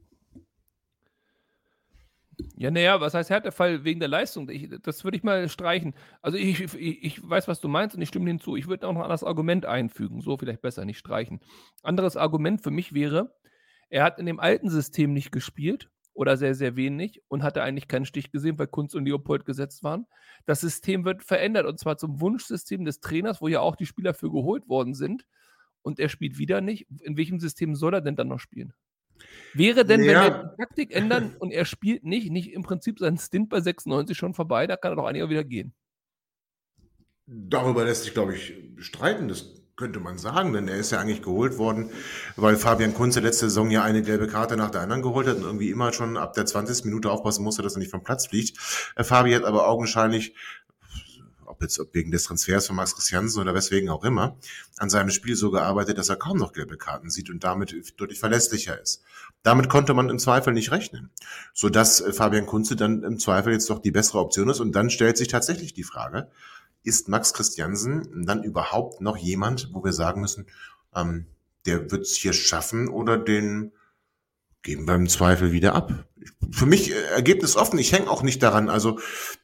Ja, 2.55 2.71
naja, 2.71 3.01
was 3.01 3.15
heißt 3.15 3.31
Härtefall 3.31 3.85
wegen 3.85 4.01
der 4.01 4.09
Leistung? 4.09 4.49
Ich, 4.51 4.69
das 4.83 5.05
würde 5.05 5.17
ich 5.17 5.23
mal 5.23 5.49
streichen. 5.49 5.95
Also 6.21 6.37
ich, 6.37 6.61
ich, 6.75 7.05
ich, 7.05 7.29
weiß, 7.29 7.49
was 7.49 7.61
du 7.61 7.69
meinst 7.69 7.97
und 7.97 8.03
ich 8.03 8.09
stimme 8.09 8.29
hinzu. 8.29 8.57
Ich 8.57 8.67
würde 8.67 8.87
auch 8.87 8.93
noch 8.93 9.01
ein 9.01 9.05
anderes 9.05 9.25
Argument 9.25 9.65
einfügen. 9.65 10.21
So 10.21 10.37
vielleicht 10.37 10.61
besser, 10.61 10.85
nicht 10.85 10.99
streichen. 10.99 11.41
Anderes 11.83 12.17
Argument 12.17 12.63
für 12.63 12.71
mich 12.71 12.93
wäre, 12.93 13.35
er 13.89 14.05
hat 14.05 14.19
in 14.19 14.27
dem 14.27 14.41
alten 14.41 14.69
System 14.69 15.13
nicht 15.13 15.33
gespielt 15.33 15.91
oder 16.13 16.37
sehr, 16.37 16.55
sehr 16.55 16.77
wenig 16.77 17.23
und 17.29 17.43
hatte 17.43 17.63
eigentlich 17.63 17.89
keinen 17.89 18.07
Stich 18.07 18.31
gesehen, 18.33 18.59
weil 18.59 18.67
Kunz 18.67 18.95
und 18.95 19.05
Leopold 19.05 19.45
gesetzt 19.45 19.83
waren. 19.83 20.07
Das 20.45 20.61
System 20.61 21.05
wird 21.05 21.23
verändert 21.23 21.67
und 21.67 21.79
zwar 21.79 21.97
zum 21.97 22.21
Wunschsystem 22.21 22.85
des 22.85 23.01
Trainers, 23.01 23.41
wo 23.41 23.49
ja 23.49 23.61
auch 23.61 23.77
die 23.77 23.87
Spieler 23.87 24.15
für 24.15 24.31
geholt 24.31 24.69
worden 24.69 24.95
sind. 24.95 25.27
Und 25.83 26.01
er 26.01 26.09
spielt 26.09 26.37
wieder 26.37 26.61
nicht. 26.61 26.87
In 27.03 27.17
welchem 27.17 27.39
System 27.39 27.77
soll 27.77 27.95
er 27.95 28.01
denn 28.01 28.17
dann 28.17 28.29
noch 28.29 28.41
spielen? 28.41 28.75
Wäre 29.55 29.85
denn, 29.85 30.03
ja. 30.03 30.07
wenn 30.07 30.33
wir 30.33 30.39
die 30.51 30.63
Taktik 30.63 30.95
ändern 30.95 31.35
und 31.39 31.51
er 31.51 31.65
spielt 31.65 32.05
nicht, 32.05 32.31
nicht 32.31 32.53
im 32.53 32.63
Prinzip 32.63 32.99
sein 32.99 33.17
Stint 33.17 33.49
bei 33.49 33.61
96 33.61 34.17
schon 34.17 34.35
vorbei, 34.35 34.67
da 34.67 34.77
kann 34.77 34.93
er 34.93 34.97
doch 34.97 35.07
eigentlich 35.07 35.23
auch 35.23 35.31
wieder 35.31 35.45
gehen. 35.45 35.75
Darüber 37.27 37.85
lässt 37.85 38.05
sich, 38.05 38.15
glaube 38.15 38.35
ich, 38.35 38.55
streiten. 38.79 39.29
Das 39.29 39.57
könnte 39.77 40.01
man 40.01 40.17
sagen, 40.17 40.53
denn 40.53 40.69
er 40.69 40.77
ist 40.77 40.91
ja 40.91 41.01
eigentlich 41.01 41.23
geholt 41.23 41.59
worden, 41.59 41.91
weil 42.37 42.57
Fabian 42.57 42.95
Kunze 42.95 43.21
letzte 43.21 43.47
Saison 43.47 43.71
ja 43.71 43.83
eine 43.83 44.03
gelbe 44.03 44.27
Karte 44.27 44.57
nach 44.57 44.71
der 44.71 44.81
anderen 44.81 45.03
geholt 45.03 45.27
hat 45.27 45.37
und 45.37 45.43
irgendwie 45.43 45.71
immer 45.71 45.93
schon 45.93 46.17
ab 46.17 46.33
der 46.33 46.47
20. 46.47 46.87
Minute 46.87 47.11
aufpassen 47.11 47.45
musste, 47.45 47.63
dass 47.63 47.77
er 47.77 47.81
nicht 47.81 47.91
vom 47.91 48.03
Platz 48.03 48.27
fliegt. 48.27 48.59
Äh, 48.97 49.05
Fabi 49.05 49.33
hat 49.33 49.45
aber 49.45 49.69
augenscheinlich 49.69 50.35
ob 51.57 51.63
jetzt 51.63 51.81
wegen 51.93 52.11
des 52.11 52.25
Transfers 52.25 52.67
von 52.67 52.77
Max 52.77 52.95
Christiansen 52.95 53.41
oder 53.41 53.55
weswegen 53.55 53.89
auch 53.89 54.05
immer, 54.05 54.37
an 54.77 54.91
seinem 54.91 55.11
Spiel 55.11 55.37
so 55.37 55.51
gearbeitet, 55.51 55.99
dass 55.99 56.09
er 56.09 56.17
kaum 56.17 56.37
noch 56.39 56.53
gelbe 56.53 56.77
Karten 56.77 57.11
sieht 57.11 57.31
und 57.31 57.45
damit 57.45 57.75
deutlich 57.99 58.21
verlässlicher 58.21 58.81
ist. 58.81 59.03
Damit 59.43 59.69
konnte 59.69 59.95
man 59.95 60.09
im 60.11 60.19
Zweifel 60.19 60.53
nicht 60.53 60.71
rechnen, 60.71 61.11
sodass 61.55 62.01
äh, 62.01 62.13
Fabian 62.13 62.47
Kunze 62.47 62.77
dann 62.77 63.03
im 63.03 63.19
Zweifel 63.19 63.53
jetzt 63.53 63.71
doch 63.71 63.79
die 63.79 63.91
bessere 63.91 64.19
Option 64.19 64.49
ist 64.49 64.61
und 64.61 64.73
dann 64.73 64.91
stellt 64.91 65.17
sich 65.17 65.29
tatsächlich 65.29 65.73
die 65.73 65.85
Frage, 65.85 66.31
ist 66.83 67.09
Max 67.09 67.33
Christiansen 67.33 68.25
dann 68.27 68.45
überhaupt 68.45 69.01
noch 69.01 69.17
jemand, 69.17 69.71
wo 69.73 69.83
wir 69.83 69.93
sagen 69.93 70.21
müssen, 70.21 70.47
ähm, 70.95 71.27
der 71.65 71.91
wird 71.91 72.03
es 72.03 72.17
hier 72.17 72.33
schaffen 72.33 72.89
oder 72.89 73.17
den 73.17 73.73
geben 74.63 74.87
wir 74.87 74.95
im 74.95 75.09
Zweifel 75.09 75.53
wieder 75.53 75.75
ab. 75.75 75.93
Für 76.51 76.67
mich 76.67 76.91
äh, 76.91 76.95
Ergebnis 77.15 77.57
offen. 77.57 77.79
Ich 77.79 77.93
hänge 77.93 78.11
auch 78.11 78.23
nicht 78.23 78.43
daran. 78.43 78.69
Also 78.69 78.99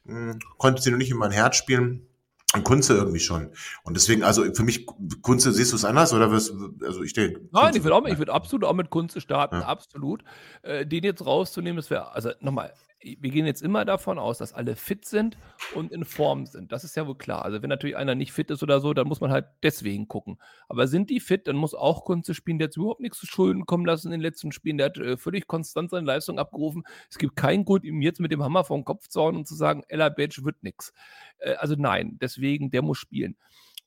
mh, 0.05 0.33
hm, 0.33 0.39
konnte 0.57 0.81
sie 0.81 0.91
noch 0.91 0.97
nicht 0.97 1.11
in 1.11 1.17
mein 1.17 1.31
Herz 1.31 1.55
spielen. 1.55 2.07
Und 2.55 2.63
Kunze 2.63 2.93
irgendwie 2.93 3.19
schon. 3.19 3.51
Und 3.83 3.95
deswegen, 3.95 4.21
also 4.21 4.43
für 4.53 4.61
mich, 4.61 4.85
Kunze, 5.23 5.51
siehst 5.51 5.71
du 5.71 5.75
es 5.75 5.85
anders 5.85 6.13
oder 6.13 6.29
wirst 6.29 6.53
also 6.83 7.01
ich 7.01 7.13
denke. 7.13 7.41
Nein, 7.51 7.63
Kunze, 7.63 7.77
ich 7.79 7.83
würde 7.83 7.95
auch, 7.95 8.05
ich 8.05 8.17
würde 8.19 8.31
absolut 8.31 8.63
auch 8.65 8.75
mit 8.75 8.91
Kunze 8.91 9.21
starten, 9.21 9.55
ja. 9.55 9.65
absolut. 9.65 10.23
Äh, 10.61 10.85
den 10.85 11.03
jetzt 11.03 11.25
rauszunehmen, 11.25 11.77
das 11.77 11.89
wäre, 11.89 12.11
also 12.11 12.29
nochmal, 12.41 12.71
wir 13.03 13.31
gehen 13.31 13.45
jetzt 13.45 13.61
immer 13.61 13.85
davon 13.85 14.17
aus, 14.17 14.37
dass 14.37 14.53
alle 14.53 14.75
fit 14.75 15.05
sind 15.05 15.37
und 15.75 15.91
in 15.91 16.05
Form 16.05 16.45
sind. 16.45 16.71
Das 16.71 16.83
ist 16.83 16.95
ja 16.95 17.05
wohl 17.05 17.17
klar. 17.17 17.43
Also 17.43 17.61
wenn 17.61 17.69
natürlich 17.69 17.97
einer 17.97 18.15
nicht 18.15 18.31
fit 18.31 18.49
ist 18.51 18.63
oder 18.63 18.79
so, 18.79 18.93
dann 18.93 19.07
muss 19.07 19.21
man 19.21 19.31
halt 19.31 19.45
deswegen 19.61 20.07
gucken. 20.07 20.37
Aber 20.69 20.87
sind 20.87 21.09
die 21.09 21.19
fit, 21.19 21.47
dann 21.47 21.55
muss 21.55 21.73
auch 21.73 22.05
Kunze 22.05 22.33
spielen. 22.33 22.59
Der 22.59 22.67
hat 22.69 22.77
überhaupt 22.77 23.01
nichts 23.01 23.19
zu 23.19 23.25
Schulden 23.25 23.65
kommen 23.65 23.85
lassen 23.85 24.07
in 24.07 24.13
den 24.13 24.21
letzten 24.21 24.51
Spielen. 24.51 24.77
Der 24.77 24.87
hat 24.87 24.97
äh, 24.97 25.17
völlig 25.17 25.47
konstant 25.47 25.91
seine 25.91 26.05
Leistung 26.05 26.39
abgerufen. 26.39 26.83
Es 27.09 27.17
gibt 27.17 27.35
keinen 27.35 27.65
Grund, 27.65 27.83
ihm 27.83 28.01
jetzt 28.01 28.19
mit 28.19 28.31
dem 28.31 28.43
Hammer 28.43 28.63
den 28.63 28.85
Kopf 28.85 29.07
zu 29.07 29.21
hauen 29.21 29.35
und 29.35 29.47
zu 29.47 29.55
sagen, 29.55 29.83
Ella 29.87 30.09
Badge 30.09 30.43
wird 30.43 30.63
nichts. 30.63 30.93
Äh, 31.39 31.55
also 31.55 31.75
nein, 31.77 32.17
deswegen, 32.21 32.71
der 32.71 32.81
muss 32.81 32.97
spielen. 32.97 33.35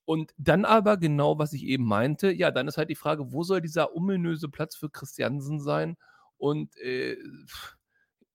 Und 0.05 0.33
dann 0.39 0.65
aber 0.65 0.99
genau, 0.99 1.39
was 1.39 1.53
ich 1.53 1.65
eben 1.65 1.85
meinte, 1.85 2.31
ja, 2.31 2.53
dann 2.53 2.69
ist 2.69 2.79
halt 2.79 2.91
die 2.91 2.95
Frage, 2.95 3.33
wo 3.33 3.43
soll 3.43 3.61
dieser 3.61 3.97
ominöse 3.97 4.49
Platz 4.49 4.77
für 4.77 4.89
Christiansen 4.89 5.61
sein? 5.61 5.97
Und 6.39 6.77
äh, 6.77 7.17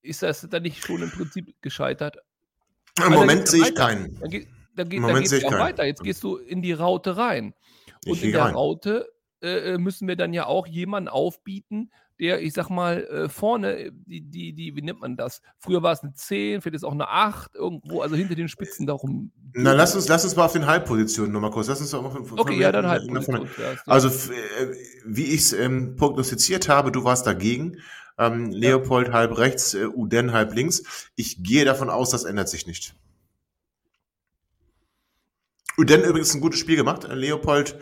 ist 0.02 0.22
das 0.22 0.46
dann 0.48 0.62
nicht 0.62 0.84
schon 0.84 1.02
im 1.02 1.10
Prinzip 1.10 1.60
gescheitert? 1.62 2.16
Im 2.98 3.04
also 3.04 3.18
Moment 3.18 3.48
sehe 3.48 3.62
ich 3.62 3.74
keinen. 3.74 4.18
Dann, 4.20 4.30
geht, 4.30 4.48
dann, 4.76 4.88
geht, 4.88 5.02
dann 5.02 5.22
geht 5.22 5.32
es 5.32 5.44
auch 5.44 5.52
weiter. 5.52 5.84
Jetzt 5.84 6.02
gehst 6.02 6.22
du 6.22 6.36
in 6.36 6.62
die 6.62 6.72
Raute 6.72 7.16
rein. 7.16 7.54
Und 8.04 8.14
ich 8.14 8.24
in 8.24 8.32
der 8.32 8.44
rein. 8.44 8.54
Raute 8.54 9.08
äh, 9.40 9.74
äh, 9.74 9.78
müssen 9.78 10.08
wir 10.08 10.16
dann 10.16 10.32
ja 10.32 10.46
auch 10.46 10.66
jemanden 10.66 11.08
aufbieten, 11.08 11.90
der, 12.20 12.42
ich 12.42 12.52
sag 12.52 12.70
mal, 12.70 13.04
äh, 13.04 13.28
vorne, 13.28 13.78
äh, 13.78 13.90
die, 14.06 14.20
die, 14.20 14.52
die, 14.52 14.76
wie 14.76 14.82
nennt 14.82 15.00
man 15.00 15.16
das? 15.16 15.40
Früher 15.58 15.82
war 15.82 15.92
es 15.92 16.00
eine 16.00 16.14
10, 16.14 16.60
vielleicht 16.60 16.76
ist 16.76 16.84
auch 16.84 16.92
eine 16.92 17.08
8, 17.08 17.54
irgendwo, 17.54 18.00
also 18.00 18.14
hinter 18.14 18.34
den 18.34 18.48
Spitzen 18.48 18.86
darum. 18.86 19.32
Na, 19.54 19.72
lass 19.72 19.94
uns, 19.94 20.08
lass 20.08 20.24
uns 20.24 20.36
mal 20.36 20.44
auf 20.44 20.52
den 20.52 20.66
Halbpositionen 20.66 21.32
nochmal 21.32 21.50
kurz. 21.50 21.68
Lass 21.68 21.80
uns 21.80 21.92
auch 21.94 22.02
mal 22.02 22.10
von, 22.10 22.38
Okay, 22.38 22.58
ja, 22.58 22.72
dann 22.72 22.86
Halbposition. 22.86 23.48
Also, 23.86 24.10
wie 25.04 25.24
ich 25.24 25.40
es 25.40 25.52
ähm, 25.52 25.96
prognostiziert 25.96 26.68
habe, 26.68 26.92
du 26.92 27.04
warst 27.04 27.26
dagegen. 27.26 27.78
Ähm, 28.18 28.50
Leopold 28.50 29.08
ja. 29.08 29.14
halb 29.14 29.38
rechts, 29.38 29.74
äh, 29.74 29.86
Uden 29.86 30.32
halb 30.32 30.54
links. 30.54 31.10
Ich 31.16 31.42
gehe 31.42 31.64
davon 31.64 31.90
aus, 31.90 32.10
das 32.10 32.24
ändert 32.24 32.48
sich 32.48 32.66
nicht. 32.66 32.94
Uden 35.78 36.02
übrigens 36.02 36.34
ein 36.34 36.40
gutes 36.40 36.60
Spiel 36.60 36.76
gemacht. 36.76 37.04
Äh, 37.04 37.14
Leopold 37.14 37.78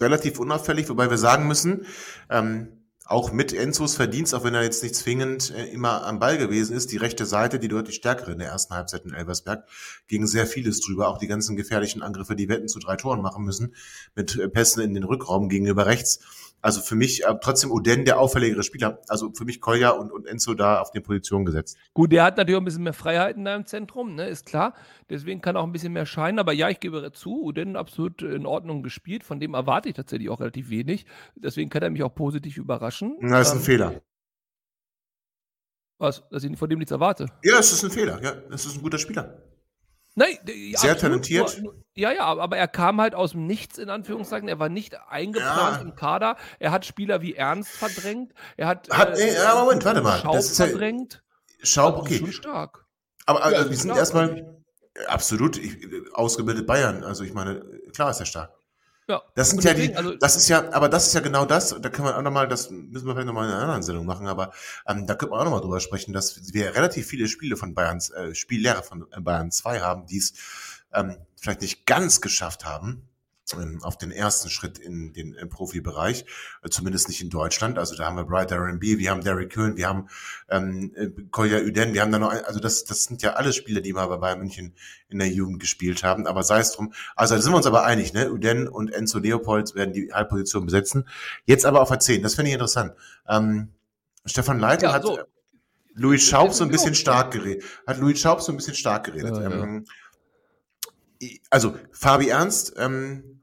relativ 0.00 0.38
unauffällig, 0.38 0.88
wobei 0.88 1.10
wir 1.10 1.18
sagen 1.18 1.46
müssen, 1.46 1.86
ähm, 2.30 2.68
auch 3.08 3.32
mit 3.32 3.54
Enzos 3.54 3.96
Verdienst, 3.96 4.34
auch 4.34 4.44
wenn 4.44 4.54
er 4.54 4.62
jetzt 4.62 4.82
nicht 4.82 4.94
zwingend 4.94 5.50
äh, 5.50 5.64
immer 5.68 6.04
am 6.04 6.18
Ball 6.18 6.36
gewesen 6.36 6.76
ist, 6.76 6.92
die 6.92 6.98
rechte 6.98 7.24
Seite, 7.24 7.58
die 7.58 7.68
deutlich 7.68 7.96
stärkere 7.96 8.32
in 8.32 8.38
der 8.38 8.48
ersten 8.48 8.74
Halbzeit 8.74 9.06
in 9.06 9.14
Elversberg, 9.14 9.66
ging 10.08 10.26
sehr 10.26 10.46
vieles 10.46 10.80
drüber. 10.80 11.08
Auch 11.08 11.16
die 11.16 11.26
ganzen 11.26 11.56
gefährlichen 11.56 12.02
Angriffe, 12.02 12.36
die 12.36 12.50
Wetten 12.50 12.68
zu 12.68 12.78
drei 12.78 12.96
Toren 12.96 13.22
machen 13.22 13.44
müssen, 13.44 13.74
mit 14.14 14.36
äh, 14.36 14.48
Pässen 14.50 14.82
in 14.82 14.92
den 14.92 15.04
Rückraum 15.04 15.48
gegenüber 15.48 15.86
rechts. 15.86 16.20
Also 16.60 16.80
für 16.80 16.96
mich 16.96 17.24
äh, 17.24 17.34
trotzdem 17.40 17.70
Uden 17.70 18.04
der 18.04 18.18
auffälligere 18.18 18.62
Spieler. 18.62 19.00
Also 19.08 19.32
für 19.32 19.44
mich 19.44 19.60
Kolja 19.60 19.90
und, 19.90 20.10
und 20.10 20.26
Enzo 20.26 20.54
da 20.54 20.80
auf 20.80 20.90
die 20.90 21.00
Position 21.00 21.44
gesetzt. 21.44 21.76
Gut, 21.94 22.10
der 22.10 22.24
hat 22.24 22.36
natürlich 22.36 22.56
auch 22.56 22.62
ein 22.62 22.64
bisschen 22.64 22.82
mehr 22.82 22.92
Freiheiten 22.92 23.44
da 23.44 23.54
im 23.54 23.66
Zentrum, 23.66 24.14
ne, 24.14 24.28
ist 24.28 24.46
klar. 24.46 24.74
Deswegen 25.08 25.40
kann 25.40 25.56
auch 25.56 25.64
ein 25.64 25.72
bisschen 25.72 25.92
mehr 25.92 26.06
scheinen. 26.06 26.38
Aber 26.38 26.52
ja, 26.52 26.68
ich 26.68 26.80
gebe 26.80 27.12
zu, 27.12 27.42
Uden 27.42 27.76
absolut 27.76 28.22
in 28.22 28.46
Ordnung 28.46 28.82
gespielt. 28.82 29.22
Von 29.22 29.38
dem 29.38 29.54
erwarte 29.54 29.88
ich 29.88 29.94
tatsächlich 29.94 30.30
auch 30.30 30.40
relativ 30.40 30.70
wenig. 30.70 31.06
Deswegen 31.36 31.70
kann 31.70 31.82
er 31.82 31.90
mich 31.90 32.02
auch 32.02 32.14
positiv 32.14 32.56
überraschen. 32.56 33.16
Na, 33.20 33.38
das 33.38 33.48
ist 33.48 33.52
ein 33.52 33.58
ähm, 33.58 33.64
Fehler. 33.64 34.02
Was? 35.98 36.28
Dass 36.30 36.44
ich 36.44 36.56
von 36.56 36.68
dem 36.68 36.78
nichts 36.78 36.92
erwarte? 36.92 37.26
Ja, 37.42 37.58
es 37.58 37.72
ist 37.72 37.84
ein 37.84 37.90
Fehler. 37.90 38.22
Ja, 38.22 38.34
es 38.50 38.66
ist 38.66 38.76
ein 38.76 38.82
guter 38.82 38.98
Spieler. 38.98 39.47
Nein, 40.18 40.36
sehr 40.44 40.74
absolut, 40.74 41.00
talentiert. 41.00 41.60
Nur, 41.62 41.76
ja, 41.94 42.10
ja, 42.10 42.24
aber 42.24 42.56
er 42.56 42.66
kam 42.66 43.00
halt 43.00 43.14
aus 43.14 43.32
dem 43.32 43.46
Nichts, 43.46 43.78
in 43.78 43.88
Anführungszeichen. 43.88 44.48
Er 44.48 44.58
war 44.58 44.68
nicht 44.68 44.98
eingeplant 45.08 45.76
ja. 45.76 45.80
im 45.80 45.94
Kader. 45.94 46.36
Er 46.58 46.72
hat 46.72 46.84
Spieler 46.84 47.22
wie 47.22 47.34
Ernst 47.34 47.70
verdrängt. 47.70 48.32
Er 48.56 48.66
hat. 48.66 48.88
hat 48.90 49.16
äh, 49.16 49.34
ja, 49.34 49.54
Moment, 49.54 49.84
warte 49.84 50.02
mal. 50.02 50.18
Schaub 50.18 50.34
das 50.34 50.46
ist 50.50 50.56
verdrängt. 50.56 51.22
Schaub, 51.62 51.98
okay. 51.98 52.18
Schon 52.18 52.32
stark. 52.32 52.84
Aber 53.26 53.44
also, 53.44 53.62
ja, 53.62 53.70
wir 53.70 53.76
sind 53.76 53.96
erstmal 53.96 54.60
absolut 55.06 55.56
ich, 55.56 55.86
ausgebildet 56.14 56.66
Bayern. 56.66 57.04
Also, 57.04 57.22
ich 57.22 57.32
meine, 57.32 57.64
klar 57.94 58.10
ist 58.10 58.18
er 58.18 58.26
stark. 58.26 58.57
Ja. 59.08 59.22
Das 59.34 59.50
sind 59.50 59.64
ja 59.64 59.72
die, 59.72 59.96
also, 59.96 60.16
das 60.16 60.36
ist 60.36 60.48
ja, 60.48 60.70
aber 60.72 60.90
das 60.90 61.06
ist 61.06 61.14
ja 61.14 61.20
genau 61.20 61.46
das, 61.46 61.74
da 61.80 61.88
können 61.88 62.08
wir 62.08 62.18
auch 62.18 62.22
nochmal, 62.22 62.46
das 62.46 62.70
müssen 62.70 63.06
wir 63.06 63.14
vielleicht 63.14 63.26
nochmal 63.26 63.46
in 63.48 63.54
einer 63.54 63.62
anderen 63.62 63.82
Sendung 63.82 64.04
machen, 64.04 64.26
aber 64.26 64.52
ähm, 64.86 65.06
da 65.06 65.14
können 65.14 65.32
wir 65.32 65.40
auch 65.40 65.44
nochmal 65.44 65.62
drüber 65.62 65.80
sprechen, 65.80 66.12
dass 66.12 66.52
wir 66.52 66.74
relativ 66.74 67.06
viele 67.06 67.26
Spiele 67.26 67.56
von 67.56 67.74
Bayerns, 67.74 68.10
äh, 68.10 68.34
Spiellehrer 68.34 68.82
von 68.82 69.06
Bayern 69.20 69.50
2 69.50 69.80
haben, 69.80 70.04
die 70.06 70.18
es 70.18 70.34
ähm, 70.92 71.16
vielleicht 71.36 71.62
nicht 71.62 71.86
ganz 71.86 72.20
geschafft 72.20 72.66
haben, 72.66 73.08
auf 73.82 73.98
den 73.98 74.10
ersten 74.10 74.50
Schritt 74.50 74.78
in 74.78 75.12
den 75.12 75.34
im 75.34 75.48
Profibereich, 75.48 76.24
äh, 76.62 76.68
zumindest 76.68 77.08
nicht 77.08 77.22
in 77.22 77.30
Deutschland. 77.30 77.78
Also 77.78 77.96
da 77.96 78.06
haben 78.06 78.16
wir 78.16 78.24
Bright 78.24 78.50
R&B, 78.50 78.98
wir 78.98 79.10
haben 79.10 79.22
Derek 79.22 79.50
Köhn, 79.50 79.76
wir 79.76 79.88
haben 79.88 80.08
ähm, 80.48 80.92
äh, 80.94 81.08
Kolja 81.30 81.58
Uden, 81.60 81.94
wir 81.94 82.02
haben 82.02 82.12
da 82.12 82.18
noch, 82.18 82.30
ein, 82.30 82.44
also 82.44 82.60
das, 82.60 82.84
das 82.84 83.04
sind 83.04 83.22
ja 83.22 83.34
alle 83.34 83.52
Spiele, 83.52 83.82
die 83.82 83.92
mal 83.92 84.06
bei 84.06 84.16
Bayern 84.16 84.38
München 84.38 84.74
in 85.08 85.18
der 85.18 85.28
Jugend 85.28 85.60
gespielt 85.60 86.02
haben. 86.02 86.26
Aber 86.26 86.42
sei 86.42 86.60
es 86.60 86.72
drum. 86.72 86.92
Also 87.16 87.34
da 87.34 87.42
sind 87.42 87.52
wir 87.52 87.56
uns 87.56 87.66
aber 87.66 87.84
einig, 87.84 88.12
ne? 88.12 88.30
Uden 88.30 88.68
und 88.68 88.92
Enzo 88.92 89.18
Leopold 89.18 89.74
werden 89.74 89.92
die 89.92 90.12
Halbposition 90.12 90.64
besetzen. 90.66 91.08
Jetzt 91.46 91.64
aber 91.64 91.80
auf 91.80 91.88
der 91.88 91.98
das 92.20 92.34
finde 92.34 92.48
ich 92.50 92.54
interessant. 92.54 92.92
Ähm, 93.28 93.68
Stefan 94.24 94.58
Leitl 94.58 94.84
ja, 94.84 94.92
hat 94.92 95.02
so. 95.02 95.18
Louis 95.94 96.22
Schaub 96.22 96.52
so 96.52 96.64
ein 96.64 96.70
bisschen 96.70 96.94
stark 96.94 97.32
geredet. 97.32 97.64
Hat 97.86 97.98
Louis 97.98 98.20
Schaub 98.20 98.40
so 98.40 98.52
ein 98.52 98.56
bisschen 98.56 98.74
stark 98.74 99.04
geredet. 99.04 99.36
Ja, 99.36 99.50
ähm, 99.50 99.84
also 101.50 101.74
Fabi 101.90 102.28
Ernst, 102.28 102.74
ähm, 102.76 103.37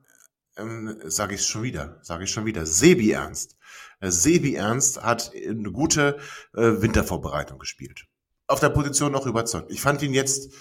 ähm, 0.58 0.98
sage 1.04 1.36
ich 1.36 1.46
schon 1.46 1.64
wieder, 1.64 2.00
sage 2.02 2.24
ich 2.24 2.32
schon 2.32 2.46
wieder, 2.46 2.66
Sebi 2.66 3.12
Ernst. 3.12 3.58
Äh, 4.00 4.12
Sebi 4.12 4.56
Ernst 4.56 5.02
hat 5.02 5.32
eine 5.36 5.72
gute 5.72 6.18
äh, 6.54 6.82
Wintervorbereitung 6.82 7.60
gespielt. 7.60 8.06
Auf 8.48 8.60
der 8.60 8.70
Position 8.70 9.12
noch 9.12 9.26
überzeugt. 9.26 9.72
Ich 9.72 9.82
fand 9.82 10.02
ihn 10.02 10.14
jetzt 10.14 10.54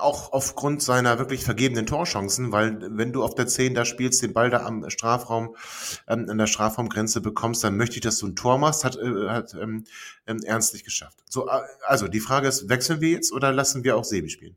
auch 0.00 0.32
aufgrund 0.32 0.82
seiner 0.82 1.18
wirklich 1.18 1.44
vergebenen 1.44 1.86
Torchancen, 1.86 2.52
weil 2.52 2.78
wenn 2.96 3.12
du 3.12 3.22
auf 3.22 3.34
der 3.34 3.46
10 3.46 3.74
da 3.74 3.84
spielst, 3.84 4.22
den 4.22 4.32
Ball 4.32 4.50
da 4.50 4.64
am 4.64 4.88
Strafraum, 4.90 5.54
ähm, 6.08 6.28
an 6.28 6.38
der 6.38 6.46
Strafraumgrenze 6.46 7.20
bekommst, 7.20 7.62
dann 7.62 7.76
möchte 7.76 7.96
ich, 7.96 8.02
dass 8.02 8.18
du 8.18 8.26
ein 8.26 8.36
Tor 8.36 8.58
machst, 8.58 8.84
hat, 8.84 8.96
äh, 8.96 9.28
hat 9.28 9.54
ähm, 9.54 9.84
ähm, 10.26 10.40
Ernst 10.44 10.82
geschafft. 10.84 11.18
So, 11.28 11.48
äh, 11.48 11.60
also 11.86 12.08
die 12.08 12.20
Frage 12.20 12.48
ist, 12.48 12.68
wechseln 12.68 13.00
wir 13.00 13.10
jetzt 13.10 13.32
oder 13.32 13.52
lassen 13.52 13.84
wir 13.84 13.96
auch 13.96 14.04
Sebi 14.04 14.30
spielen? 14.30 14.56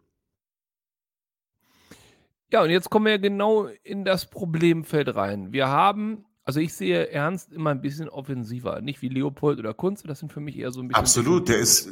Ja, 2.53 2.61
und 2.61 2.69
jetzt 2.69 2.91
kommen 2.91 3.07
wir 3.07 3.17
genau 3.17 3.65
in 3.81 4.05
das 4.05 4.27
Problemfeld 4.27 5.15
rein. 5.15 5.51
Wir 5.51 5.69
haben, 5.69 6.23
also 6.43 6.59
ich 6.59 6.75
sehe 6.75 7.09
Ernst 7.09 7.51
immer 7.51 7.71
ein 7.71 7.81
bisschen 7.81 8.07
offensiver, 8.09 8.79
nicht 8.79 9.01
wie 9.01 9.09
Leopold 9.09 9.57
oder 9.57 9.73
Kunz, 9.73 10.03
das 10.03 10.19
sind 10.19 10.31
für 10.31 10.39
mich 10.39 10.55
eher 10.59 10.69
so 10.69 10.79
ein 10.81 10.87
bisschen. 10.87 10.99
Absolut, 11.01 11.49
der 11.49 11.57
ist. 11.57 11.87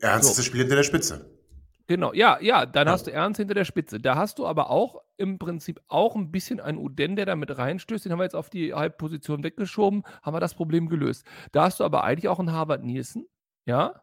Ernst 0.00 0.24
So. 0.24 0.30
ist 0.30 0.36
der 0.38 0.42
Spieler 0.42 0.62
hinter 0.64 0.74
der 0.76 0.82
Spitze. 0.82 1.30
Genau, 1.86 2.12
ja, 2.12 2.38
ja, 2.40 2.66
dann 2.66 2.88
Ja. 2.88 2.92
hast 2.92 3.06
du 3.06 3.12
Ernst 3.12 3.38
hinter 3.38 3.54
der 3.54 3.64
Spitze. 3.64 4.00
Da 4.00 4.16
hast 4.16 4.40
du 4.40 4.46
aber 4.46 4.68
auch 4.70 5.00
im 5.16 5.38
Prinzip 5.38 5.80
auch 5.86 6.16
ein 6.16 6.32
bisschen 6.32 6.58
einen 6.58 6.78
Uden, 6.78 7.14
der 7.14 7.26
da 7.26 7.36
mit 7.36 7.56
reinstößt. 7.56 8.04
Den 8.04 8.10
haben 8.10 8.18
wir 8.18 8.24
jetzt 8.24 8.34
auf 8.34 8.50
die 8.50 8.74
Halbposition 8.74 9.44
weggeschoben, 9.44 10.02
haben 10.22 10.34
wir 10.34 10.40
das 10.40 10.54
Problem 10.54 10.88
gelöst. 10.88 11.24
Da 11.52 11.62
hast 11.66 11.78
du 11.78 11.84
aber 11.84 12.02
eigentlich 12.02 12.26
auch 12.26 12.40
einen 12.40 12.50
Harvard 12.50 12.82
Nielsen, 12.82 13.28
ja, 13.64 14.02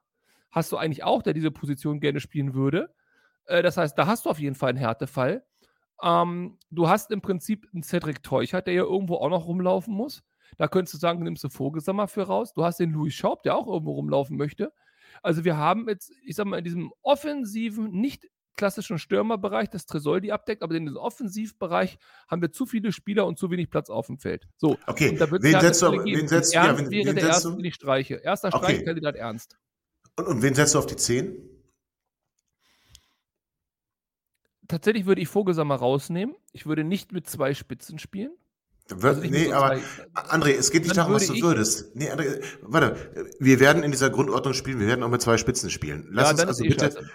hast 0.51 0.71
du 0.71 0.77
eigentlich 0.77 1.03
auch, 1.03 1.21
der 1.21 1.33
diese 1.33 1.51
Position 1.51 1.99
gerne 1.99 2.21
spielen 2.21 2.53
würde. 2.53 2.93
Äh, 3.43 3.61
das 3.61 3.75
heißt, 3.75 3.97
da 3.97 4.07
hast 4.07 4.25
du 4.25 4.29
auf 4.29 4.39
jeden 4.39 4.55
Fall 4.55 4.69
einen 4.69 4.77
Härtefall. 4.77 5.43
Ähm, 6.03 6.57
du 6.69 6.89
hast 6.89 7.11
im 7.11 7.21
Prinzip 7.21 7.67
einen 7.73 7.83
Cedric 7.83 8.23
Teuchert, 8.23 8.67
der 8.67 8.73
ja 8.73 8.83
irgendwo 8.83 9.15
auch 9.15 9.29
noch 9.29 9.45
rumlaufen 9.47 9.93
muss. 9.93 10.23
Da 10.57 10.67
könntest 10.67 10.93
du 10.93 10.97
sagen, 10.97 11.19
du 11.19 11.23
nimmst 11.25 11.43
du 11.43 11.49
Vogelsammer 11.49 12.07
für 12.07 12.23
raus. 12.23 12.53
Du 12.53 12.63
hast 12.63 12.79
den 12.79 12.91
Louis 12.91 13.13
Schaub, 13.13 13.43
der 13.43 13.55
auch 13.55 13.67
irgendwo 13.67 13.93
rumlaufen 13.93 14.37
möchte. 14.37 14.73
Also 15.23 15.43
wir 15.43 15.57
haben 15.57 15.87
jetzt, 15.89 16.11
ich 16.25 16.35
sag 16.35 16.45
mal, 16.45 16.57
in 16.57 16.63
diesem 16.63 16.91
offensiven, 17.01 17.91
nicht 17.91 18.27
klassischen 18.57 18.99
Stürmerbereich, 18.99 19.69
das 19.69 19.85
Tresoldi 19.85 20.31
abdeckt, 20.31 20.61
aber 20.61 20.75
in 20.75 20.85
diesem 20.85 20.97
Offensivbereich 20.99 21.97
haben 22.27 22.41
wir 22.41 22.51
zu 22.51 22.65
viele 22.65 22.91
Spieler 22.91 23.25
und 23.25 23.39
zu 23.39 23.49
wenig 23.49 23.69
Platz 23.69 23.89
auf 23.89 24.07
dem 24.07 24.19
Feld. 24.19 24.47
So, 24.57 24.77
Okay, 24.87 25.09
und 25.09 25.21
da 25.21 25.31
wird's 25.31 25.45
wen 25.45 25.59
setzt 25.59 25.81
du, 25.81 25.91
wen 25.91 26.27
setzt, 26.27 26.55
Und 26.55 26.55
ja, 26.55 26.77
wen, 26.77 26.91
wäre 26.91 27.07
wen 27.07 27.15
der 27.15 27.23
setzt 27.33 27.45
erste, 27.45 27.61
du? 27.61 27.71
streiche. 27.71 28.15
Erster 28.15 28.49
Okay. 28.49 28.57
Streichkandidat 28.57 29.15
Ernst. 29.15 29.57
Und, 30.17 30.27
und 30.27 30.41
wen 30.41 30.53
setzt 30.53 30.75
du 30.75 30.79
auf 30.79 30.85
die 30.85 30.95
10? 30.95 31.50
Tatsächlich 34.71 35.05
würde 35.05 35.19
ich 35.19 35.27
Vogelsammer 35.27 35.75
rausnehmen. 35.75 36.33
Ich 36.53 36.65
würde 36.65 36.85
nicht 36.85 37.11
mit 37.11 37.29
zwei 37.29 37.53
Spitzen 37.53 37.99
spielen. 37.99 38.31
Also 38.89 39.19
nicht 39.19 39.31
mit 39.31 39.47
nee, 39.47 39.51
aber 39.51 39.77
André, 40.13 40.51
es 40.51 40.71
geht 40.71 40.83
nicht 40.83 40.95
darum, 40.95 41.13
was 41.13 41.27
du 41.27 41.41
würdest. 41.41 41.93
Nee, 41.93 42.09
André, 42.09 42.41
warte, 42.61 42.95
wir 43.39 43.59
werden 43.59 43.83
in 43.83 43.91
dieser 43.91 44.09
Grundordnung 44.09 44.53
spielen, 44.53 44.79
wir 44.79 44.87
werden 44.87 45.03
auch 45.03 45.09
mit 45.09 45.21
zwei 45.21 45.35
Spitzen 45.35 45.69
spielen. 45.69 46.07
Lass 46.09 46.23
ja, 46.23 46.31
uns 46.31 46.39
dann 46.39 46.47
also 46.47 46.63
ist 46.63 46.65
eh 46.65 46.69
bitte, 46.69 46.85
scheiße. 46.85 47.11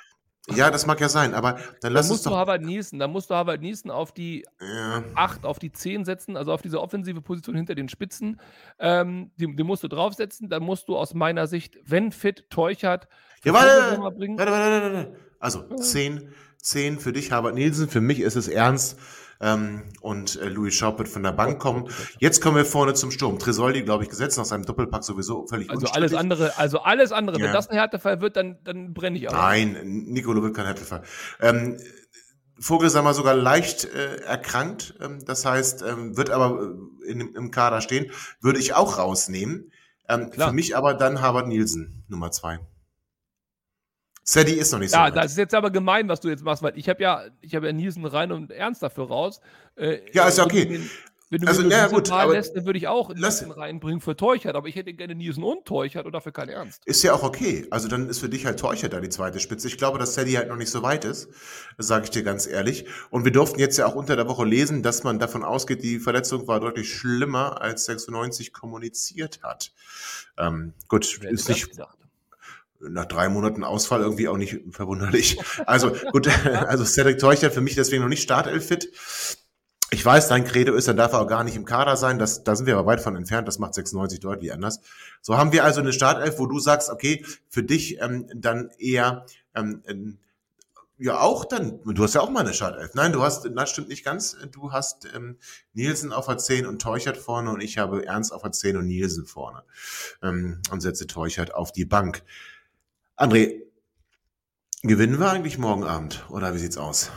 ja, 0.55 0.71
das 0.71 0.87
mag 0.87 1.01
ja 1.01 1.09
sein, 1.09 1.33
aber 1.33 1.53
dann 1.53 1.63
Dann 1.81 1.93
lass 1.95 2.07
uns 2.07 2.19
musst 2.19 2.27
du 2.27 2.31
doch, 2.31 2.37
Harvard 2.37 2.63
Nielsen, 2.63 2.99
dann 2.99 3.11
musst 3.11 3.31
du 3.31 3.35
Harvard 3.35 3.63
Nielsen 3.63 3.91
auf 3.91 4.13
die 4.13 4.45
ja, 4.61 5.03
8, 5.15 5.47
auf 5.47 5.59
die 5.59 5.73
10 5.73 6.05
setzen, 6.05 6.37
also 6.37 6.53
auf 6.53 6.61
diese 6.61 6.79
offensive 6.79 7.23
Position 7.23 7.57
hinter 7.57 7.75
den 7.75 7.89
Spitzen. 7.89 8.39
Ähm, 8.79 9.31
die, 9.37 9.57
die 9.57 9.65
musst 9.65 9.83
du 9.83 9.89
draufsetzen. 9.89 10.51
Dann 10.51 10.63
musst 10.63 10.89
du 10.89 10.97
aus 10.97 11.15
meiner 11.15 11.47
Sicht, 11.47 11.79
wenn 11.87 12.13
fit, 12.13 12.51
Teuchert, 12.51 13.09
ja, 13.45 13.53
warte, 13.53 13.99
warte, 13.99 14.19
warte, 14.19 14.53
warte, 14.53 14.95
warte. 14.95 15.26
Also, 15.39 15.63
10, 15.77 16.33
10 16.63 16.99
für 16.99 17.13
dich, 17.13 17.33
Harvard 17.33 17.55
Nielsen, 17.55 17.89
für 17.89 18.01
mich 18.01 18.21
ist 18.21 18.37
es 18.37 18.49
Ernst, 18.49 18.97
ähm, 19.41 19.83
und 20.01 20.41
äh, 20.41 20.49
Louis 20.49 20.75
Schaub 20.75 20.99
wird 20.99 21.09
von 21.09 21.23
der 21.23 21.33
Bank 21.33 21.59
kommen. 21.59 21.89
Jetzt 22.19 22.41
kommen 22.41 22.57
wir 22.57 22.65
vorne 22.65 22.95
zum 22.95 23.11
Sturm. 23.11 23.39
Tresoldi, 23.39 23.83
glaube 23.83 24.05
ich, 24.05 24.11
gesetzt 24.11 24.39
nach 24.39 24.45
seinem 24.45 24.65
Doppelpack 24.65 25.05
sowieso 25.05 25.47
völlig 25.47 25.71
Also 25.71 25.89
alles 25.89 26.15
andere, 26.15 26.57
also 26.59 26.81
alles 26.81 27.13
andere. 27.13 27.39
Ja. 27.39 27.47
Wenn 27.47 27.53
das 27.53 27.69
ein 27.69 27.77
Härtefall 27.77 28.21
wird, 28.21 28.37
dann, 28.37 28.59
dann 28.65 28.95
brenne 28.95 29.19
ich 29.19 29.29
auch. 29.29 29.33
Nein, 29.33 29.77
Nicolo 30.07 30.43
wird 30.43 30.55
kein 30.55 30.67
Härtefall. 30.67 31.03
Ähm, 31.41 31.79
Vogelsammer 32.59 33.13
sogar 33.13 33.35
leicht 33.35 33.85
äh, 33.85 34.23
erkrankt, 34.23 34.95
ähm, 35.03 35.23
das 35.27 35.45
heißt, 35.45 35.83
ähm, 35.83 36.17
wird 36.17 36.31
aber 36.31 36.73
äh, 37.05 37.11
in, 37.11 37.21
im 37.35 37.51
Kader 37.51 37.83
stehen, 37.83 38.11
würde 38.41 38.59
ich 38.59 38.73
auch 38.73 38.97
rausnehmen. 38.97 39.71
Ähm, 40.09 40.31
Klar. 40.31 40.49
für 40.49 40.55
mich 40.55 40.75
aber 40.75 40.95
dann 40.95 41.21
Harvard 41.21 41.49
Nielsen, 41.49 42.05
Nummer 42.09 42.31
zwei. 42.31 42.61
Sadie 44.29 44.55
ist 44.55 44.73
noch 44.73 44.81
nicht 44.81 44.91
so 44.91 44.97
Ja, 44.97 45.05
weit. 45.05 45.17
das 45.17 45.33
ist 45.33 45.39
jetzt 45.39 45.55
aber 45.55 45.71
gemein, 45.71 46.09
was 46.09 46.21
du 46.21 46.29
jetzt 46.29 46.43
machst, 46.45 46.63
weil 46.63 46.77
ich 46.77 46.89
habe 46.89 47.01
ja, 47.03 47.25
ich 47.41 47.55
habe 47.55 47.67
ja 47.67 47.73
Nielsen 47.73 48.05
rein 48.05 48.33
und 48.33 48.51
Ernst 48.51 48.83
dafür 48.83 49.07
raus. 49.07 49.41
Äh, 49.77 49.99
Ja, 50.13 50.27
ist 50.27 50.39
ja 50.39 50.45
okay. 50.45 50.67
den- 50.67 50.91
Wenn 51.29 51.41
du 51.41 51.49
Also, 51.49 51.63
mir 51.65 51.71
ja, 51.71 51.89
gut, 51.89 52.09
aber 52.13 52.35
lässt, 52.35 52.55
dann 52.57 52.67
würde 52.67 52.79
ich 52.79 52.87
auch 52.87 53.13
Nielsen 53.13 53.51
reinbringen 53.51 54.01
für 54.01 54.17
Teuchert, 54.17 54.55
aber 54.55 54.69
ich 54.69 54.77
hätte 54.77 54.93
gerne 54.95 55.17
Nielsen 55.17 55.43
und 55.43 55.65
Teuchert 55.65 56.07
und 56.07 56.13
dafür 56.13 56.31
kein 56.31 56.49
Ernst. 56.49 56.87
Ist 56.87 57.03
ja 57.03 57.15
auch 57.15 57.25
okay. 57.25 57.67
Also 57.73 57.89
dann 57.89 58.09
ist 58.09 58.21
für 58.21 58.29
dich 58.29 58.47
halt 58.47 58.61
Teuchert 58.61 58.93
da 58.93 59.01
die 59.01 59.09
zweite 59.09 59.41
Spitze. 59.41 59.67
Ich 59.67 59.77
glaube, 59.77 59.99
dass 59.99 60.15
Sadie 60.15 60.39
halt 60.39 60.49
noch 60.49 60.55
nicht 60.57 60.71
so 60.71 60.85
weit 60.85 61.05
ist, 61.05 61.29
sage 61.79 62.05
ich 62.05 62.11
dir 62.11 62.23
ganz 62.23 62.47
ehrlich. 62.47 62.87
Und 63.11 63.25
wir 63.25 63.33
durften 63.33 63.59
jetzt 63.59 63.77
ja 63.77 63.87
auch 63.87 63.97
unter 63.97 64.15
der 64.15 64.29
Woche 64.29 64.45
lesen, 64.45 64.85
dass 64.85 65.03
man 65.03 65.19
davon 65.19 65.43
ausgeht, 65.43 65.83
die 65.83 65.99
Verletzung 65.99 66.47
war 66.47 66.61
deutlich 66.61 66.95
schlimmer, 66.95 67.61
als 67.61 67.87
96 67.87 68.53
kommuniziert 68.53 69.41
hat. 69.43 69.73
Ähm, 70.39 70.75
gut, 70.87 71.19
Wer 71.23 71.31
ist 71.33 71.49
nicht 71.49 71.71
gedacht? 71.71 71.99
Nach 72.91 73.07
drei 73.07 73.29
Monaten 73.29 73.65
Ausfall 73.65 74.01
irgendwie 74.01 74.29
auch 74.29 74.37
nicht 74.37 74.61
verwunderlich. 74.71 75.39
Also 75.67 75.93
gut, 76.13 76.29
also 76.47 76.85
Cedric 76.85 77.19
Teuchert 77.19 77.55
für 77.55 77.61
mich 77.61 77.75
deswegen 77.75 78.03
noch 78.03 78.09
nicht 78.09 78.23
Startelf 78.23 78.67
fit. 78.67 78.91
Ich 79.91 80.05
weiß, 80.05 80.29
dein 80.29 80.45
Credo 80.45 80.75
ist, 80.75 80.89
dann 80.89 80.97
darf 80.97 81.13
er 81.13 81.21
auch 81.21 81.29
gar 81.29 81.45
nicht 81.45 81.55
im 81.55 81.65
Kader 81.65 81.97
sein. 81.97 82.19
Das, 82.19 82.43
da 82.43 82.57
sind 82.57 82.67
wir 82.67 82.77
aber 82.77 82.87
weit 82.87 83.01
von 83.01 83.15
entfernt. 83.15 83.47
Das 83.47 83.61
macht 83.61 83.75
96 83.75 84.19
deutlich 84.19 84.53
anders. 84.53 84.81
So 85.23 85.37
haben 85.37 85.53
wir 85.53 85.65
also 85.65 85.81
eine 85.81 85.93
Startelf, 85.93 86.39
wo 86.39 86.47
du 86.47 86.59
sagst, 86.59 86.91
okay, 86.91 87.25
für 87.49 87.63
dich 87.63 88.01
ähm, 88.01 88.29
dann 88.35 88.71
eher 88.79 89.27
ähm, 89.55 90.19
ja 90.99 91.21
auch 91.21 91.45
dann, 91.45 91.81
du 91.85 92.03
hast 92.03 92.15
ja 92.15 92.21
auch 92.21 92.31
mal 92.31 92.41
eine 92.41 92.55
Startelf. 92.55 92.95
Nein, 92.95 93.13
du 93.13 93.23
hast, 93.23 93.49
das 93.55 93.71
stimmt 93.71 93.89
nicht 93.89 94.05
ganz. 94.05 94.37
Du 94.51 94.73
hast 94.73 95.07
ähm, 95.15 95.37
Nielsen 95.75 96.13
auf 96.13 96.27
der 96.27 96.39
10 96.39 96.67
und 96.67 96.81
Teuchert 96.81 97.17
vorne 97.17 97.51
und 97.51 97.63
ich 97.63 97.79
habe 97.79 98.05
Ernst 98.05 98.33
auf 98.33 98.43
der 98.43 98.53
10 98.53 98.79
und 98.79 98.87
Nielsen 98.87 99.27
vorne. 99.27 99.63
Ähm, 100.23 100.63
und 100.71 100.81
setze 100.81 101.07
Teuchert 101.07 101.55
auf 101.55 101.73
die 101.73 101.85
Bank. 101.85 102.23
André, 103.19 103.63
gewinnen 104.83 105.19
wir 105.19 105.31
eigentlich 105.31 105.57
morgen 105.57 105.85
Abend 105.85 106.27
oder 106.29 106.53
wie 106.53 106.59
sieht's 106.59 106.77
aus? 106.77 107.11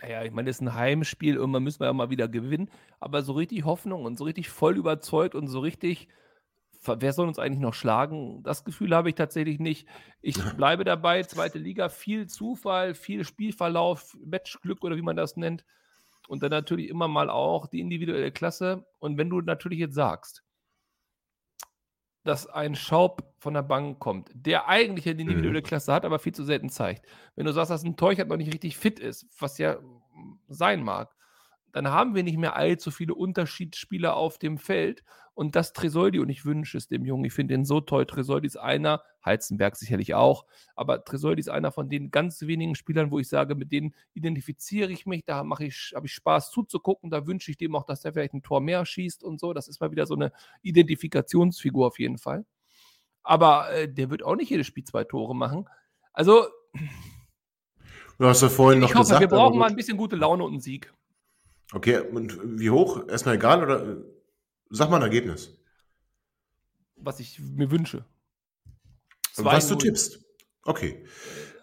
Naja, 0.00 0.24
ich 0.24 0.32
meine, 0.32 0.48
das 0.48 0.56
ist 0.56 0.62
ein 0.62 0.72
Heimspiel, 0.72 1.34
irgendwann 1.34 1.64
müssen 1.64 1.80
wir 1.80 1.86
ja 1.88 1.92
mal 1.92 2.08
wieder 2.08 2.28
gewinnen. 2.28 2.70
Aber 2.98 3.20
so 3.20 3.34
richtig 3.34 3.66
Hoffnung 3.66 4.06
und 4.06 4.16
so 4.16 4.24
richtig 4.24 4.48
voll 4.48 4.78
überzeugt 4.78 5.34
und 5.34 5.48
so 5.48 5.60
richtig, 5.60 6.08
wer 6.82 7.12
soll 7.12 7.28
uns 7.28 7.38
eigentlich 7.38 7.60
noch 7.60 7.74
schlagen? 7.74 8.42
Das 8.42 8.64
Gefühl 8.64 8.96
habe 8.96 9.10
ich 9.10 9.16
tatsächlich 9.16 9.58
nicht. 9.58 9.86
Ich 10.22 10.36
bleibe 10.56 10.84
dabei, 10.84 11.24
zweite 11.24 11.58
Liga, 11.58 11.90
viel 11.90 12.26
Zufall, 12.26 12.94
viel 12.94 13.26
Spielverlauf, 13.26 14.16
Matchglück 14.24 14.82
oder 14.82 14.96
wie 14.96 15.02
man 15.02 15.16
das 15.16 15.36
nennt. 15.36 15.66
Und 16.26 16.42
dann 16.42 16.52
natürlich 16.52 16.88
immer 16.88 17.08
mal 17.08 17.28
auch 17.28 17.66
die 17.66 17.80
individuelle 17.80 18.32
Klasse. 18.32 18.86
Und 18.98 19.18
wenn 19.18 19.28
du 19.28 19.42
natürlich 19.42 19.78
jetzt 19.78 19.94
sagst, 19.94 20.42
dass 22.28 22.46
ein 22.46 22.74
Schaub 22.74 23.32
von 23.38 23.54
der 23.54 23.62
Bank 23.62 23.98
kommt, 23.98 24.30
der 24.34 24.68
eigentlich 24.68 25.08
eine 25.08 25.22
individuelle 25.22 25.62
Klasse 25.62 25.92
hat, 25.92 26.04
aber 26.04 26.18
viel 26.18 26.34
zu 26.34 26.44
selten 26.44 26.68
zeigt. 26.68 27.06
Wenn 27.34 27.46
du 27.46 27.52
sagst, 27.52 27.70
dass 27.70 27.84
ein 27.84 27.96
Teuchert 27.96 28.28
noch 28.28 28.36
nicht 28.36 28.52
richtig 28.52 28.76
fit 28.76 29.00
ist, 29.00 29.26
was 29.40 29.56
ja 29.56 29.78
sein 30.48 30.82
mag, 30.82 31.14
dann 31.72 31.88
haben 31.88 32.14
wir 32.14 32.22
nicht 32.22 32.38
mehr 32.38 32.56
allzu 32.56 32.90
viele 32.90 33.14
Unterschiedsspieler 33.14 34.16
auf 34.16 34.38
dem 34.38 34.58
Feld. 34.58 35.04
Und 35.34 35.54
das 35.54 35.72
Tresoldi, 35.72 36.18
und 36.18 36.28
ich 36.30 36.44
wünsche 36.44 36.76
es 36.76 36.88
dem 36.88 37.04
Jungen, 37.04 37.24
ich 37.24 37.32
finde 37.32 37.54
den 37.54 37.64
so 37.64 37.80
toll. 37.80 38.06
Tresoldi 38.06 38.46
ist 38.46 38.56
einer, 38.56 39.02
Heizenberg 39.24 39.76
sicherlich 39.76 40.14
auch, 40.14 40.46
aber 40.74 41.04
Tresoldi 41.04 41.40
ist 41.40 41.48
einer 41.48 41.70
von 41.70 41.88
den 41.88 42.10
ganz 42.10 42.42
wenigen 42.42 42.74
Spielern, 42.74 43.12
wo 43.12 43.20
ich 43.20 43.28
sage, 43.28 43.54
mit 43.54 43.70
denen 43.70 43.94
identifiziere 44.14 44.90
ich 44.90 45.06
mich, 45.06 45.24
da 45.24 45.44
mache 45.44 45.66
ich, 45.66 45.92
habe 45.94 46.06
ich 46.06 46.14
Spaß 46.14 46.50
zuzugucken, 46.50 47.10
da 47.10 47.26
wünsche 47.26 47.52
ich 47.52 47.56
dem 47.56 47.76
auch, 47.76 47.84
dass 47.84 48.00
der 48.00 48.12
vielleicht 48.12 48.34
ein 48.34 48.42
Tor 48.42 48.60
mehr 48.60 48.84
schießt 48.84 49.22
und 49.22 49.38
so. 49.38 49.52
Das 49.52 49.68
ist 49.68 49.80
mal 49.80 49.92
wieder 49.92 50.06
so 50.06 50.14
eine 50.14 50.32
Identifikationsfigur 50.62 51.86
auf 51.86 52.00
jeden 52.00 52.18
Fall. 52.18 52.44
Aber 53.22 53.70
äh, 53.72 53.92
der 53.92 54.10
wird 54.10 54.24
auch 54.24 54.34
nicht 54.34 54.50
jedes 54.50 54.66
Spiel 54.66 54.84
zwei 54.84 55.04
Tore 55.04 55.36
machen. 55.36 55.68
Also, 56.12 56.46
Du 58.18 58.26
hast 58.26 58.42
ja 58.42 58.48
vorhin 58.48 58.80
noch 58.80 58.88
ich 58.88 58.94
hoffe, 58.94 59.04
gesagt. 59.04 59.20
wir 59.20 59.28
brauchen 59.28 59.58
mal 59.58 59.68
ein 59.68 59.76
bisschen 59.76 59.96
gute 59.96 60.16
Laune 60.16 60.42
und 60.42 60.50
einen 60.50 60.60
Sieg. 60.60 60.92
Okay, 61.72 61.98
und 61.98 62.38
wie 62.60 62.70
hoch? 62.70 63.06
Erstmal 63.08 63.34
egal 63.36 63.62
oder 63.62 63.86
äh, 63.86 63.96
sag 64.70 64.88
mal 64.90 64.96
ein 64.96 65.02
Ergebnis. 65.02 65.58
was 66.96 67.20
ich 67.20 67.38
mir 67.38 67.70
wünsche. 67.70 68.04
Was 69.36 69.68
du 69.68 69.74
2-0. 69.74 69.78
tippst. 69.80 70.20
Okay. 70.64 71.04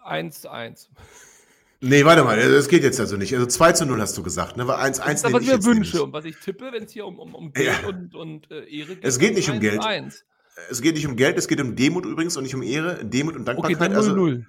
1 0.04 0.46
1. 0.46 0.90
Nee, 1.82 2.06
warte 2.06 2.24
mal, 2.24 2.38
das 2.38 2.68
geht 2.70 2.84
jetzt 2.84 3.00
also 3.00 3.18
nicht. 3.18 3.34
Also 3.34 3.46
2 3.48 3.74
zu 3.74 3.86
0 3.86 4.00
hast 4.00 4.18
du 4.18 4.24
gesagt, 4.24 4.56
ne? 4.58 4.68
Weil 4.68 4.78
1 4.78 4.98
Das 4.98 5.06
1 5.06 5.20
ist 5.20 5.24
das, 5.24 5.32
nehme 5.32 5.42
was 5.42 5.48
ich 5.48 5.66
mir 5.68 5.76
wünsche 5.76 6.04
und 6.04 6.14
was 6.14 6.26
ich 6.26 6.38
tippe, 6.38 6.72
wenn 6.72 6.84
es 6.84 6.92
hier 6.94 7.06
um, 7.06 7.20
um, 7.20 7.36
um 7.36 7.52
Geld 7.52 7.68
Ja. 7.82 7.88
und, 7.88 8.16
und 8.16 8.50
äh, 8.52 8.64
Ehre 8.66 8.96
geht. 8.96 9.04
Es 9.04 9.20
geht 9.20 9.34
nicht 9.36 9.50
um 9.50 9.60
Geld. 9.60 9.84
1. 9.84 10.24
Es 10.70 10.82
geht 10.82 10.96
nicht 10.96 11.06
um 11.06 11.16
Geld, 11.18 11.38
es 11.38 11.48
geht 11.50 11.60
um 11.60 11.76
Demut 11.76 12.06
übrigens 12.06 12.38
und 12.38 12.44
nicht 12.44 12.56
um 12.56 12.64
Ehre. 12.64 13.04
Demut 13.04 13.36
und 13.36 13.42
Okay, 13.50 13.74
Dankbarkeit. 13.76 13.82
dann 13.82 13.92
0 13.92 13.98
also, 13.98 14.16
0. 14.16 14.46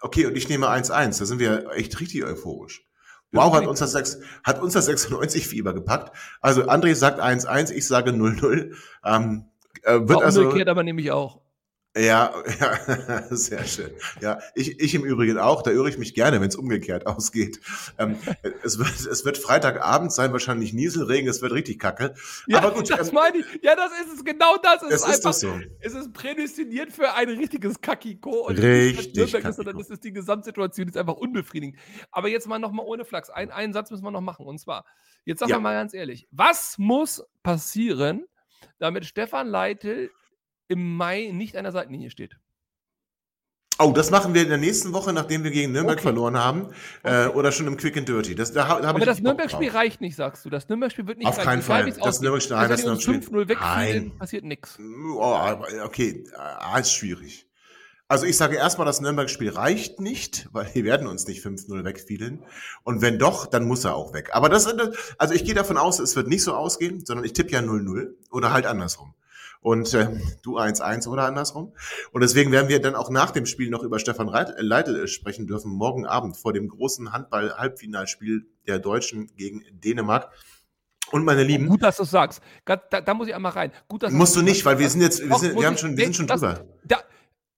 okay, 0.00 0.26
und 0.26 0.36
ich 0.36 0.48
nehme 0.48 0.68
1 0.68 0.90
1. 0.90 1.18
Da 1.18 1.24
sind 1.26 1.38
wir 1.38 1.70
echt 1.72 2.00
richtig 2.00 2.24
euphorisch. 2.24 2.82
Wow, 3.32 3.52
hat 3.52 3.58
okay. 3.60 3.66
uns, 3.66 3.78
das, 3.80 3.92
sechs- 3.92 4.18
hat 4.42 4.62
uns 4.62 4.72
das 4.72 4.86
96 4.86 5.46
Fieber 5.46 5.74
gepackt. 5.74 6.16
Also 6.40 6.62
André 6.64 6.94
sagt 6.94 7.20
1-1, 7.20 7.72
ich 7.72 7.86
sage 7.86 8.10
0-0. 8.12 8.74
Ähm, 9.04 9.44
äh, 9.82 9.92
wird 9.92 10.08
War 10.10 10.22
also, 10.24 10.42
umgekehrt 10.44 10.68
aber 10.68 10.82
nämlich 10.82 11.10
auch. 11.10 11.40
Ja, 11.96 12.32
ja, 12.60 13.22
sehr 13.30 13.64
schön. 13.64 13.90
Ja, 14.20 14.38
ich, 14.54 14.78
ich 14.78 14.94
im 14.94 15.04
Übrigen 15.04 15.38
auch. 15.38 15.62
Da 15.62 15.70
irre 15.70 15.88
ich 15.88 15.98
mich 15.98 16.14
gerne, 16.14 16.40
wenn 16.40 16.48
es 16.48 16.54
umgekehrt 16.54 17.06
ausgeht. 17.06 17.60
Ähm, 17.98 18.16
es, 18.62 18.78
wird, 18.78 18.88
es 18.90 19.24
wird 19.24 19.38
Freitagabend 19.38 20.12
sein, 20.12 20.32
wahrscheinlich 20.32 20.72
Nieselregen, 20.72 21.28
es 21.28 21.42
wird 21.42 21.52
richtig 21.52 21.78
kacke. 21.80 22.14
Ja, 22.46 22.58
Aber 22.58 22.72
gut, 22.72 22.90
das 22.90 23.08
ähm, 23.08 23.14
meine 23.14 23.38
ich. 23.38 23.46
Ja, 23.62 23.74
das 23.74 23.90
ist 24.04 24.14
es, 24.18 24.24
genau 24.24 24.56
das. 24.62 24.82
Es 24.82 24.90
es 24.90 25.00
ist 25.00 25.26
einfach, 25.26 25.32
so. 25.32 25.58
Es 25.80 25.94
ist 25.94 26.12
prädestiniert 26.12 26.92
für 26.92 27.14
ein 27.14 27.30
richtiges 27.30 27.80
Kakiko. 27.80 28.46
Und 28.46 28.58
Richtig 28.58 29.14
Nürnberg 29.14 29.44
ist, 29.44 29.56
Kakiko. 29.56 29.78
das 29.78 29.90
ist 29.90 30.04
die 30.04 30.12
Gesamtsituation, 30.12 30.88
ist 30.88 30.96
einfach 30.96 31.14
unbefriedigend. 31.16 31.78
Aber 32.12 32.28
jetzt 32.28 32.46
mal 32.46 32.58
nochmal 32.58 32.86
ohne 32.86 33.04
Flachs. 33.06 33.30
Ein, 33.30 33.50
einen 33.50 33.72
Satz 33.72 33.90
müssen 33.90 34.04
wir 34.04 34.10
noch 34.10 34.20
machen. 34.20 34.46
Und 34.46 34.58
zwar, 34.60 34.84
jetzt 35.24 35.40
sagen 35.40 35.50
Ja. 35.50 35.56
wir 35.56 35.60
mal 35.62 35.74
ganz 35.74 35.94
ehrlich, 35.94 36.28
was 36.30 36.76
muss 36.78 37.24
passieren, 37.42 38.26
damit 38.78 39.04
Stefan 39.06 39.48
Leitl 39.48 40.10
im 40.68 40.96
Mai 40.96 41.30
nicht 41.32 41.56
an 41.56 41.64
der 41.64 41.72
Seitenlinie 41.72 42.10
steht? 42.10 42.36
Oh, 43.80 43.92
das 43.92 44.10
machen 44.10 44.34
wir 44.34 44.42
in 44.42 44.48
der 44.48 44.58
nächsten 44.58 44.92
Woche, 44.92 45.12
nachdem 45.12 45.44
wir 45.44 45.52
gegen 45.52 45.70
Nürnberg 45.70 45.98
Okay. 45.98 46.02
verloren 46.02 46.36
haben. 46.36 46.70
Äh, 47.04 47.26
oder 47.28 47.52
schon 47.52 47.68
im 47.68 47.76
Quick 47.76 47.96
and 47.96 48.08
Dirty. 48.08 48.34
Das, 48.34 48.52
da, 48.52 48.80
da 48.80 48.88
Aber 48.88 48.98
das 49.06 49.20
Nürnberg-Spiel 49.20 49.70
reicht 49.70 50.00
nicht, 50.00 50.16
sagst 50.16 50.44
du. 50.44 50.50
Das 50.50 50.68
Nürnberg-Spiel 50.68 51.06
wird 51.06 51.18
nicht 51.18 51.28
Auf 51.28 51.38
reichen. 51.38 51.46
keinen 51.48 51.62
Fall. 51.62 51.84
Das. 51.92 52.20
Nürnberg-Spiel- 52.20 52.56
Selbst 52.56 52.70
das 52.70 53.06
Nürnberg-Spiel- 53.06 53.14
5-0 53.44 53.48
wegfielen, 53.48 54.06
Nein. 54.08 54.18
passiert 54.18 54.44
nichts. 54.44 54.78
Oh, 55.16 55.38
okay, 55.84 56.24
ah, 56.36 56.76
ist 56.78 56.92
schwierig. 56.92 57.46
Also 58.08 58.26
ich 58.26 58.36
sage 58.36 58.56
erstmal, 58.56 58.86
das 58.86 59.00
Nürnberg-Spiel 59.00 59.50
reicht 59.50 60.00
nicht, 60.00 60.48
weil 60.52 60.66
die 60.74 60.82
werden 60.82 61.06
uns 61.06 61.28
nicht 61.28 61.40
5-0 61.44 61.84
wegfielen. 61.84 62.42
Und 62.82 63.00
wenn 63.00 63.18
doch, 63.20 63.46
dann 63.46 63.68
muss 63.68 63.84
er 63.84 63.94
auch 63.94 64.12
weg. 64.12 64.30
Aber 64.32 64.48
das, 64.48 64.66
also 65.18 65.34
ich 65.34 65.44
gehe 65.44 65.54
davon 65.54 65.76
aus, 65.76 66.00
es 66.00 66.16
wird 66.16 66.26
nicht 66.26 66.42
so 66.42 66.54
ausgehen, 66.54 67.04
sondern 67.06 67.24
ich 67.24 67.32
tippe 67.34 67.52
ja 67.52 67.60
0-0 67.60 68.08
oder 68.32 68.50
halt 68.52 68.66
andersrum. 68.66 69.14
Und 69.60 69.92
äh, 69.94 70.08
du 70.42 70.56
1-1 70.58 71.08
oder 71.08 71.24
andersrum. 71.24 71.72
Und 72.12 72.20
deswegen 72.20 72.52
werden 72.52 72.68
wir 72.68 72.80
dann 72.80 72.94
auch 72.94 73.10
nach 73.10 73.32
dem 73.32 73.44
Spiel 73.44 73.70
noch 73.70 73.82
über 73.82 73.98
Stefan 73.98 74.28
äh, 74.28 74.52
Leitl 74.60 75.06
sprechen 75.08 75.46
dürfen, 75.46 75.72
morgen 75.72 76.06
Abend 76.06 76.36
vor 76.36 76.52
dem 76.52 76.68
großen 76.68 77.12
Handball-Halbfinalspiel 77.12 78.46
der 78.66 78.78
Deutschen 78.78 79.34
gegen 79.36 79.64
Dänemark. 79.72 80.30
Und 81.10 81.24
meine 81.24 81.42
Lieben, 81.42 81.66
Gut, 81.68 81.82
dass 81.82 81.96
du 81.96 82.02
es 82.04 82.10
sagst. 82.10 82.42
Da, 82.66 82.76
da, 82.76 83.14
muss 83.14 83.28
ich 83.28 83.34
einmal 83.34 83.52
rein. 83.52 83.72
Gut, 83.88 84.02
dass 84.02 84.12
musst 84.12 84.36
du 84.36 84.42
nicht, 84.42 84.64
weil 84.64 84.78
wir 84.78 84.88
sind 84.90 85.00
jetzt, 85.00 85.20
wir, 85.22 85.28
Doch, 85.30 85.38
sind, 85.38 85.58
wir 85.58 85.66
haben 85.66 85.78
schon, 85.78 85.96
wir 85.96 86.04
sind 86.04 86.14
schon 86.16 86.26
das- 86.26 86.40
drüber. 86.40 86.64
Da 86.84 86.98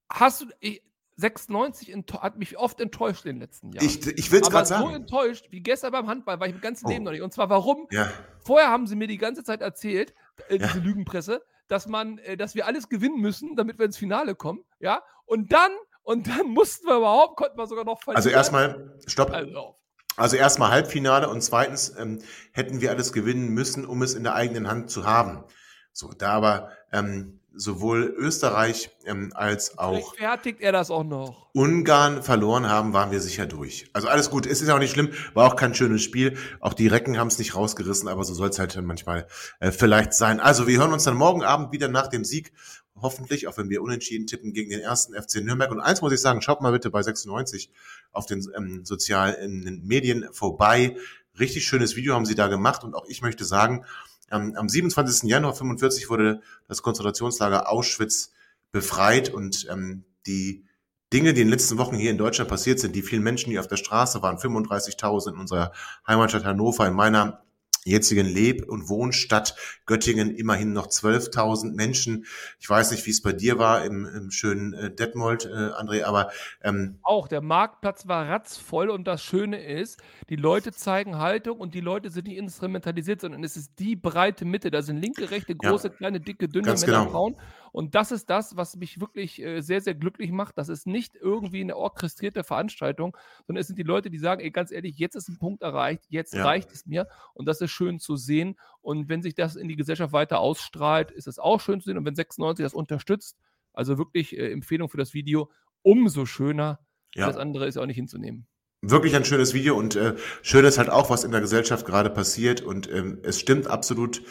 hast 0.08 0.42
du. 0.42 0.46
Ich, 0.60 0.82
96 1.16 1.94
enttäu- 1.94 2.20
hat 2.22 2.38
mich 2.38 2.56
oft 2.56 2.80
enttäuscht 2.80 3.26
in 3.26 3.32
den 3.36 3.40
letzten 3.40 3.72
Jahren. 3.72 3.84
Ich, 3.84 4.06
ich 4.06 4.32
will 4.32 4.40
es 4.40 4.48
gerade 4.48 4.66
so 4.66 4.74
sagen. 4.74 4.94
enttäuscht 4.94 5.48
wie 5.50 5.60
gestern 5.60 5.92
beim 5.92 6.06
Handball 6.08 6.40
war 6.40 6.46
ich 6.46 6.54
im 6.54 6.62
ganzen 6.62 6.86
Oh. 6.86 6.88
Leben 6.88 7.04
noch 7.04 7.10
nicht. 7.12 7.20
Und 7.20 7.30
zwar 7.32 7.50
warum? 7.50 7.86
Ja, 7.90 8.10
Vorher 8.42 8.70
haben 8.70 8.86
sie 8.86 8.96
mir 8.96 9.06
die 9.06 9.18
ganze 9.18 9.44
Zeit 9.44 9.60
erzählt, 9.60 10.14
äh, 10.48 10.56
Ja. 10.56 10.66
diese 10.68 10.78
Lügenpresse, 10.78 11.42
dass 11.70 11.86
man, 11.86 12.18
äh, 12.18 12.36
dass 12.36 12.54
wir 12.54 12.66
alles 12.66 12.88
gewinnen 12.88 13.20
müssen, 13.20 13.56
damit 13.56 13.78
wir 13.78 13.86
ins 13.86 13.96
Finale 13.96 14.34
kommen. 14.34 14.64
Ja. 14.80 15.02
Und 15.24 15.52
dann, 15.52 15.70
und 16.02 16.26
dann 16.26 16.46
mussten 16.54 16.86
wir 16.86 16.96
überhaupt, 16.96 17.36
konnten 17.36 17.56
wir 17.56 17.66
sogar 17.66 17.84
noch 17.84 18.02
verlieren. 18.02 18.16
also 18.16 18.28
erstmal, 18.28 18.98
stopp. 19.06 19.30
Also, 19.30 19.76
Also 20.16 20.36
erstmal 20.36 20.70
Halbfinale 20.70 21.28
und 21.28 21.42
zweitens 21.42 21.96
ähm, 21.96 22.20
hätten 22.52 22.80
wir 22.80 22.90
alles 22.90 23.12
gewinnen 23.12 23.48
müssen, 23.48 23.86
um 23.86 24.02
es 24.02 24.14
in 24.14 24.24
der 24.24 24.34
eigenen 24.34 24.68
Hand 24.68 24.90
zu 24.90 25.06
haben. 25.06 25.44
So, 25.92 26.12
da 26.16 26.32
aber 26.32 26.70
ähm, 26.92 27.39
sowohl 27.54 28.14
Österreich 28.16 28.90
ähm, 29.04 29.32
als 29.34 29.78
auch 29.78 30.12
rechtfertigt 30.12 30.60
er 30.60 30.72
das 30.72 30.90
auch 30.90 31.04
noch. 31.04 31.48
Ungarn 31.52 32.22
verloren 32.22 32.68
haben, 32.68 32.92
waren 32.92 33.10
wir 33.10 33.20
sicher 33.20 33.46
durch. 33.46 33.90
Also 33.92 34.08
alles 34.08 34.30
gut, 34.30 34.46
es 34.46 34.60
ist 34.60 34.68
ja 34.68 34.74
auch 34.74 34.78
nicht 34.78 34.92
schlimm, 34.92 35.10
war 35.34 35.46
auch 35.46 35.56
kein 35.56 35.74
schönes 35.74 36.02
Spiel. 36.02 36.36
Auch 36.60 36.74
die 36.74 36.86
Recken 36.86 37.18
haben 37.18 37.28
es 37.28 37.38
nicht 37.38 37.54
rausgerissen, 37.56 38.08
aber 38.08 38.24
so 38.24 38.34
soll 38.34 38.50
es 38.50 38.58
halt 38.58 38.76
dann 38.76 38.86
manchmal 38.86 39.26
äh, 39.58 39.72
vielleicht 39.72 40.14
sein. 40.14 40.40
Also 40.40 40.66
wir 40.66 40.78
hören 40.78 40.92
uns 40.92 41.04
dann 41.04 41.16
morgen 41.16 41.42
Abend 41.42 41.72
wieder 41.72 41.88
nach 41.88 42.06
dem 42.06 42.24
Sieg, 42.24 42.52
hoffentlich, 42.96 43.48
auch 43.48 43.56
wenn 43.58 43.70
wir 43.70 43.82
unentschieden 43.82 44.26
tippen 44.26 44.52
gegen 44.52 44.70
den 44.70 44.80
ersten 44.80 45.14
FC 45.14 45.36
Nürnberg. 45.42 45.70
Und 45.70 45.80
eins 45.80 46.02
muss 46.02 46.12
ich 46.12 46.20
sagen, 46.20 46.42
schaut 46.42 46.60
mal 46.60 46.72
bitte 46.72 46.90
bei 46.90 47.02
96 47.02 47.70
auf 48.12 48.26
den 48.26 48.46
ähm, 48.56 48.84
sozialen 48.84 49.82
Medien 49.84 50.28
vorbei. 50.32 50.96
Richtig 51.38 51.64
schönes 51.64 51.96
Video 51.96 52.14
haben 52.14 52.26
sie 52.26 52.34
da 52.34 52.48
gemacht 52.48 52.84
und 52.84 52.94
auch 52.94 53.06
ich 53.08 53.22
möchte 53.22 53.44
sagen, 53.44 53.84
am, 54.30 54.54
am 54.54 54.68
27. 54.68 55.28
Januar 55.28 55.54
45 55.54 56.08
wurde 56.08 56.40
das 56.68 56.82
Konzentrationslager 56.82 57.68
Auschwitz 57.68 58.32
befreit 58.72 59.28
und 59.28 59.66
ähm, 59.70 60.04
die 60.26 60.64
Dinge, 61.12 61.34
die 61.34 61.40
in 61.40 61.48
den 61.48 61.52
letzten 61.52 61.78
Wochen 61.78 61.96
hier 61.96 62.10
in 62.10 62.18
Deutschland 62.18 62.48
passiert 62.48 62.78
sind, 62.78 62.94
die 62.94 63.02
vielen 63.02 63.22
Menschen, 63.22 63.50
die 63.50 63.58
auf 63.58 63.66
der 63.66 63.76
Straße 63.76 64.22
waren, 64.22 64.36
35.000 64.36 65.32
in 65.32 65.40
unserer 65.40 65.72
Heimatstadt 66.06 66.44
Hannover, 66.44 66.86
in 66.86 66.94
meiner 66.94 67.42
jetzigen 67.84 68.26
Leb- 68.26 68.68
und 68.68 68.88
Wohnstadt 68.88 69.54
Göttingen 69.86 70.34
immerhin 70.34 70.72
noch 70.72 70.88
12.000 70.88 71.74
Menschen. 71.74 72.26
Ich 72.58 72.68
weiß 72.68 72.90
nicht, 72.90 73.06
wie 73.06 73.10
es 73.10 73.22
bei 73.22 73.32
dir 73.32 73.58
war 73.58 73.84
im, 73.84 74.06
im 74.06 74.30
schönen 74.30 74.74
äh, 74.74 74.94
Detmold, 74.94 75.46
äh, 75.46 75.48
André, 75.48 76.04
aber 76.04 76.30
ähm, 76.62 76.98
Auch 77.02 77.28
der 77.28 77.40
Marktplatz 77.40 78.06
war 78.06 78.28
ratzvoll 78.28 78.90
und 78.90 79.06
das 79.06 79.22
Schöne 79.22 79.62
ist, 79.62 80.00
die 80.28 80.36
Leute 80.36 80.72
zeigen 80.72 81.18
Haltung 81.18 81.58
und 81.58 81.74
die 81.74 81.80
Leute 81.80 82.10
sind 82.10 82.26
nicht 82.26 82.36
instrumentalisiert, 82.36 83.20
sondern 83.20 83.42
es 83.44 83.56
ist 83.56 83.78
die 83.78 83.96
breite 83.96 84.44
Mitte. 84.44 84.70
Da 84.70 84.82
sind 84.82 84.98
linke, 84.98 85.30
rechte, 85.30 85.56
Ja. 85.60 85.70
große, 85.70 85.90
kleine, 85.90 86.20
dicke, 86.20 86.48
dünne 86.48 86.68
Männer, 86.72 86.86
genau. 86.86 87.10
Frauen. 87.10 87.36
Und 87.72 87.94
das 87.94 88.10
ist 88.12 88.28
das, 88.30 88.56
was 88.56 88.76
mich 88.76 89.00
wirklich 89.00 89.40
äh, 89.40 89.60
sehr, 89.60 89.80
sehr 89.80 89.94
glücklich 89.94 90.30
macht. 90.32 90.58
Das 90.58 90.68
ist 90.68 90.86
nicht 90.86 91.14
irgendwie 91.16 91.60
eine 91.60 91.76
orchestrierte 91.76 92.44
Veranstaltung, 92.44 93.16
sondern 93.46 93.60
es 93.60 93.66
sind 93.66 93.78
die 93.78 93.82
Leute, 93.84 94.10
die 94.10 94.18
sagen, 94.18 94.40
ey, 94.40 94.50
ganz 94.50 94.70
ehrlich, 94.72 94.98
jetzt 94.98 95.14
ist 95.14 95.28
ein 95.28 95.38
Punkt 95.38 95.62
erreicht, 95.62 96.04
jetzt 96.08 96.34
Ja. 96.34 96.44
reicht 96.44 96.72
es 96.72 96.86
mir. 96.86 97.06
Und 97.34 97.46
das 97.46 97.60
ist 97.60 97.70
schön 97.70 97.98
zu 98.00 98.16
sehen. 98.16 98.56
Und 98.80 99.08
wenn 99.08 99.22
sich 99.22 99.34
das 99.34 99.56
in 99.56 99.68
die 99.68 99.76
Gesellschaft 99.76 100.12
weiter 100.12 100.40
ausstrahlt, 100.40 101.10
ist 101.10 101.26
es 101.28 101.38
auch 101.38 101.60
schön 101.60 101.80
zu 101.80 101.86
sehen. 101.86 101.98
Und 101.98 102.04
wenn 102.04 102.14
96 102.14 102.62
das 102.64 102.74
unterstützt, 102.74 103.36
also 103.72 103.98
wirklich 103.98 104.36
äh, 104.36 104.50
Empfehlung 104.52 104.88
für 104.88 104.98
das 104.98 105.14
Video, 105.14 105.50
umso 105.82 106.26
schöner. 106.26 106.80
ja. 107.14 107.26
Das 107.26 107.36
andere 107.36 107.66
ist 107.66 107.76
auch 107.78 107.86
nicht 107.86 107.96
hinzunehmen. 107.96 108.46
Wirklich 108.82 109.14
ein 109.14 109.26
schönes 109.26 109.52
Video 109.52 109.76
und 109.76 109.94
äh, 109.94 110.16
schön 110.40 110.64
ist 110.64 110.78
halt 110.78 110.88
auch, 110.88 111.10
was 111.10 111.24
in 111.24 111.32
der 111.32 111.42
Gesellschaft 111.42 111.84
gerade 111.84 112.08
passiert 112.08 112.62
und 112.62 112.90
ähm, 112.90 113.18
es 113.22 113.38
stimmt 113.38 113.66
absolut. 113.66 114.22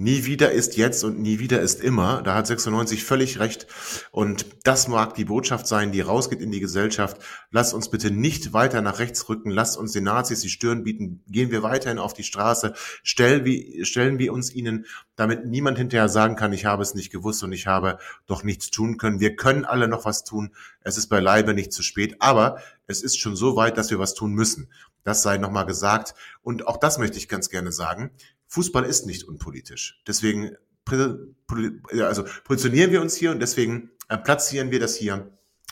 Nie 0.00 0.26
wieder 0.26 0.52
ist 0.52 0.76
jetzt 0.76 1.02
und 1.02 1.18
nie 1.18 1.40
wieder 1.40 1.60
ist 1.60 1.80
immer. 1.80 2.22
Da 2.22 2.36
hat 2.36 2.46
96 2.46 3.02
völlig 3.02 3.40
recht. 3.40 3.66
Und 4.12 4.46
das 4.62 4.86
mag 4.86 5.14
die 5.14 5.24
Botschaft 5.24 5.66
sein, 5.66 5.90
die 5.90 6.02
rausgeht 6.02 6.40
in 6.40 6.52
die 6.52 6.60
Gesellschaft. 6.60 7.20
Lasst 7.50 7.74
uns 7.74 7.90
bitte 7.90 8.12
nicht 8.12 8.52
weiter 8.52 8.80
nach 8.80 9.00
rechts 9.00 9.28
rücken. 9.28 9.50
Lasst 9.50 9.76
uns 9.76 9.90
den 9.90 10.04
Nazis 10.04 10.38
die 10.38 10.50
Stirn 10.50 10.84
bieten. 10.84 11.24
Gehen 11.26 11.50
wir 11.50 11.64
weiterhin 11.64 11.98
auf 11.98 12.14
die 12.14 12.22
Straße. 12.22 12.74
Stellen 13.02 13.44
wir, 13.44 13.84
stellen 13.84 14.20
wir 14.20 14.32
uns 14.32 14.54
ihnen, 14.54 14.86
damit 15.16 15.46
niemand 15.46 15.78
hinterher 15.78 16.08
sagen 16.08 16.36
kann, 16.36 16.52
ich 16.52 16.64
habe 16.64 16.84
es 16.84 16.94
nicht 16.94 17.10
gewusst 17.10 17.42
und 17.42 17.50
ich 17.50 17.66
habe 17.66 17.98
doch 18.26 18.44
nichts 18.44 18.70
tun 18.70 18.98
können. 18.98 19.18
Wir 19.18 19.34
können 19.34 19.64
alle 19.64 19.88
noch 19.88 20.04
was 20.04 20.22
tun. 20.22 20.54
Es 20.80 20.96
ist 20.96 21.08
beileibe 21.08 21.54
nicht 21.54 21.72
zu 21.72 21.82
spät. 21.82 22.14
Aber 22.20 22.58
es 22.86 23.02
ist 23.02 23.18
schon 23.18 23.34
so 23.34 23.56
weit, 23.56 23.76
dass 23.76 23.90
wir 23.90 23.98
was 23.98 24.14
tun 24.14 24.32
müssen. 24.32 24.70
Das 25.02 25.24
sei 25.24 25.38
nochmal 25.38 25.66
gesagt. 25.66 26.14
Und 26.42 26.68
auch 26.68 26.76
das 26.76 26.98
möchte 26.98 27.18
ich 27.18 27.28
ganz 27.28 27.50
gerne 27.50 27.72
sagen. 27.72 28.12
Fußball 28.48 28.84
ist 28.84 29.06
nicht 29.06 29.24
unpolitisch. 29.24 30.02
Deswegen 30.06 30.56
also 30.90 32.24
positionieren 32.44 32.90
wir 32.92 33.00
uns 33.00 33.14
hier 33.14 33.30
und 33.30 33.40
deswegen 33.40 33.90
äh, 34.08 34.16
platzieren 34.16 34.70
wir 34.70 34.80
das 34.80 34.96
hier. 34.96 35.30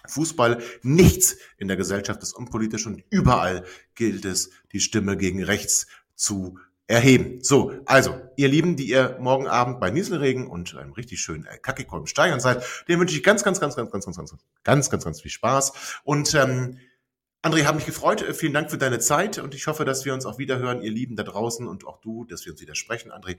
Fußball, 0.08 0.62
nichts 0.82 1.36
in 1.58 1.66
der 1.66 1.76
Gesellschaft 1.76 2.22
ist 2.22 2.32
unpolitisch 2.32 2.86
und 2.86 3.02
überall 3.10 3.64
gilt 3.96 4.24
es, 4.24 4.50
die 4.72 4.78
Stimme 4.78 5.16
gegen 5.16 5.42
rechts 5.42 5.88
zu 6.14 6.58
erheben. 6.86 7.42
So, 7.42 7.72
also, 7.86 8.20
ihr 8.36 8.46
Lieben, 8.46 8.76
die 8.76 8.88
ihr 8.88 9.16
morgen 9.20 9.48
Abend 9.48 9.80
bei 9.80 9.90
Nieselregen 9.90 10.46
und 10.46 10.76
einem 10.76 10.92
richtig 10.92 11.20
schönen 11.20 11.44
äh, 11.46 11.58
Kackekolben 11.58 12.06
steigern 12.06 12.38
seid, 12.38 12.62
dem 12.86 13.00
wünsche 13.00 13.16
ich 13.16 13.24
ganz, 13.24 13.42
ganz, 13.42 13.58
ganz, 13.58 13.74
ganz, 13.74 13.90
ganz, 13.90 14.04
ganz, 14.04 14.16
ganz, 14.16 14.36
ganz, 14.62 14.90
ganz, 14.90 15.04
ganz 15.04 15.20
viel 15.20 15.30
Spaß. 15.32 15.72
Und 16.04 16.32
ähm, 16.34 16.78
André, 17.46 17.64
habe 17.64 17.76
mich 17.76 17.86
gefreut. 17.86 18.22
Äh, 18.22 18.34
Vielen 18.34 18.52
Dank 18.52 18.72
für 18.72 18.76
deine 18.76 18.98
Zeit 18.98 19.38
und 19.38 19.54
ich 19.54 19.68
hoffe, 19.68 19.84
dass 19.84 20.04
wir 20.04 20.12
uns 20.12 20.26
auch 20.26 20.36
wieder 20.36 20.58
hören, 20.58 20.82
ihr 20.82 20.90
Lieben 20.90 21.14
da 21.14 21.22
draußen 21.22 21.68
und 21.68 21.86
auch 21.86 22.00
du, 22.00 22.24
dass 22.24 22.44
wir 22.44 22.52
uns 22.52 22.60
wieder 22.60 22.74
sprechen, 22.74 23.12
André, 23.12 23.36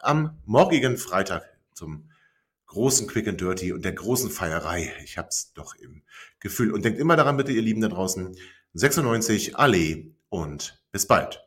am 0.00 0.38
morgigen 0.46 0.96
Freitag 0.96 1.44
zum 1.74 2.08
großen 2.64 3.06
Quick 3.06 3.28
and 3.28 3.38
Dirty 3.38 3.74
und 3.74 3.84
der 3.84 3.92
großen 3.92 4.30
Feierei. 4.30 4.90
Ich 5.04 5.18
hab's 5.18 5.52
doch 5.52 5.74
im 5.74 6.00
Gefühl. 6.40 6.72
Und 6.72 6.86
denkt 6.86 6.98
immer 6.98 7.14
daran, 7.14 7.36
bitte, 7.36 7.52
ihr 7.52 7.60
Lieben 7.60 7.82
da 7.82 7.88
draußen, 7.88 8.34
96 8.72 9.54
Allee 9.58 10.14
und 10.30 10.82
bis 10.90 11.06
bald. 11.06 11.46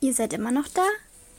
Ihr 0.00 0.14
seid 0.14 0.32
immer 0.32 0.52
noch 0.52 0.68
da? 0.68 0.86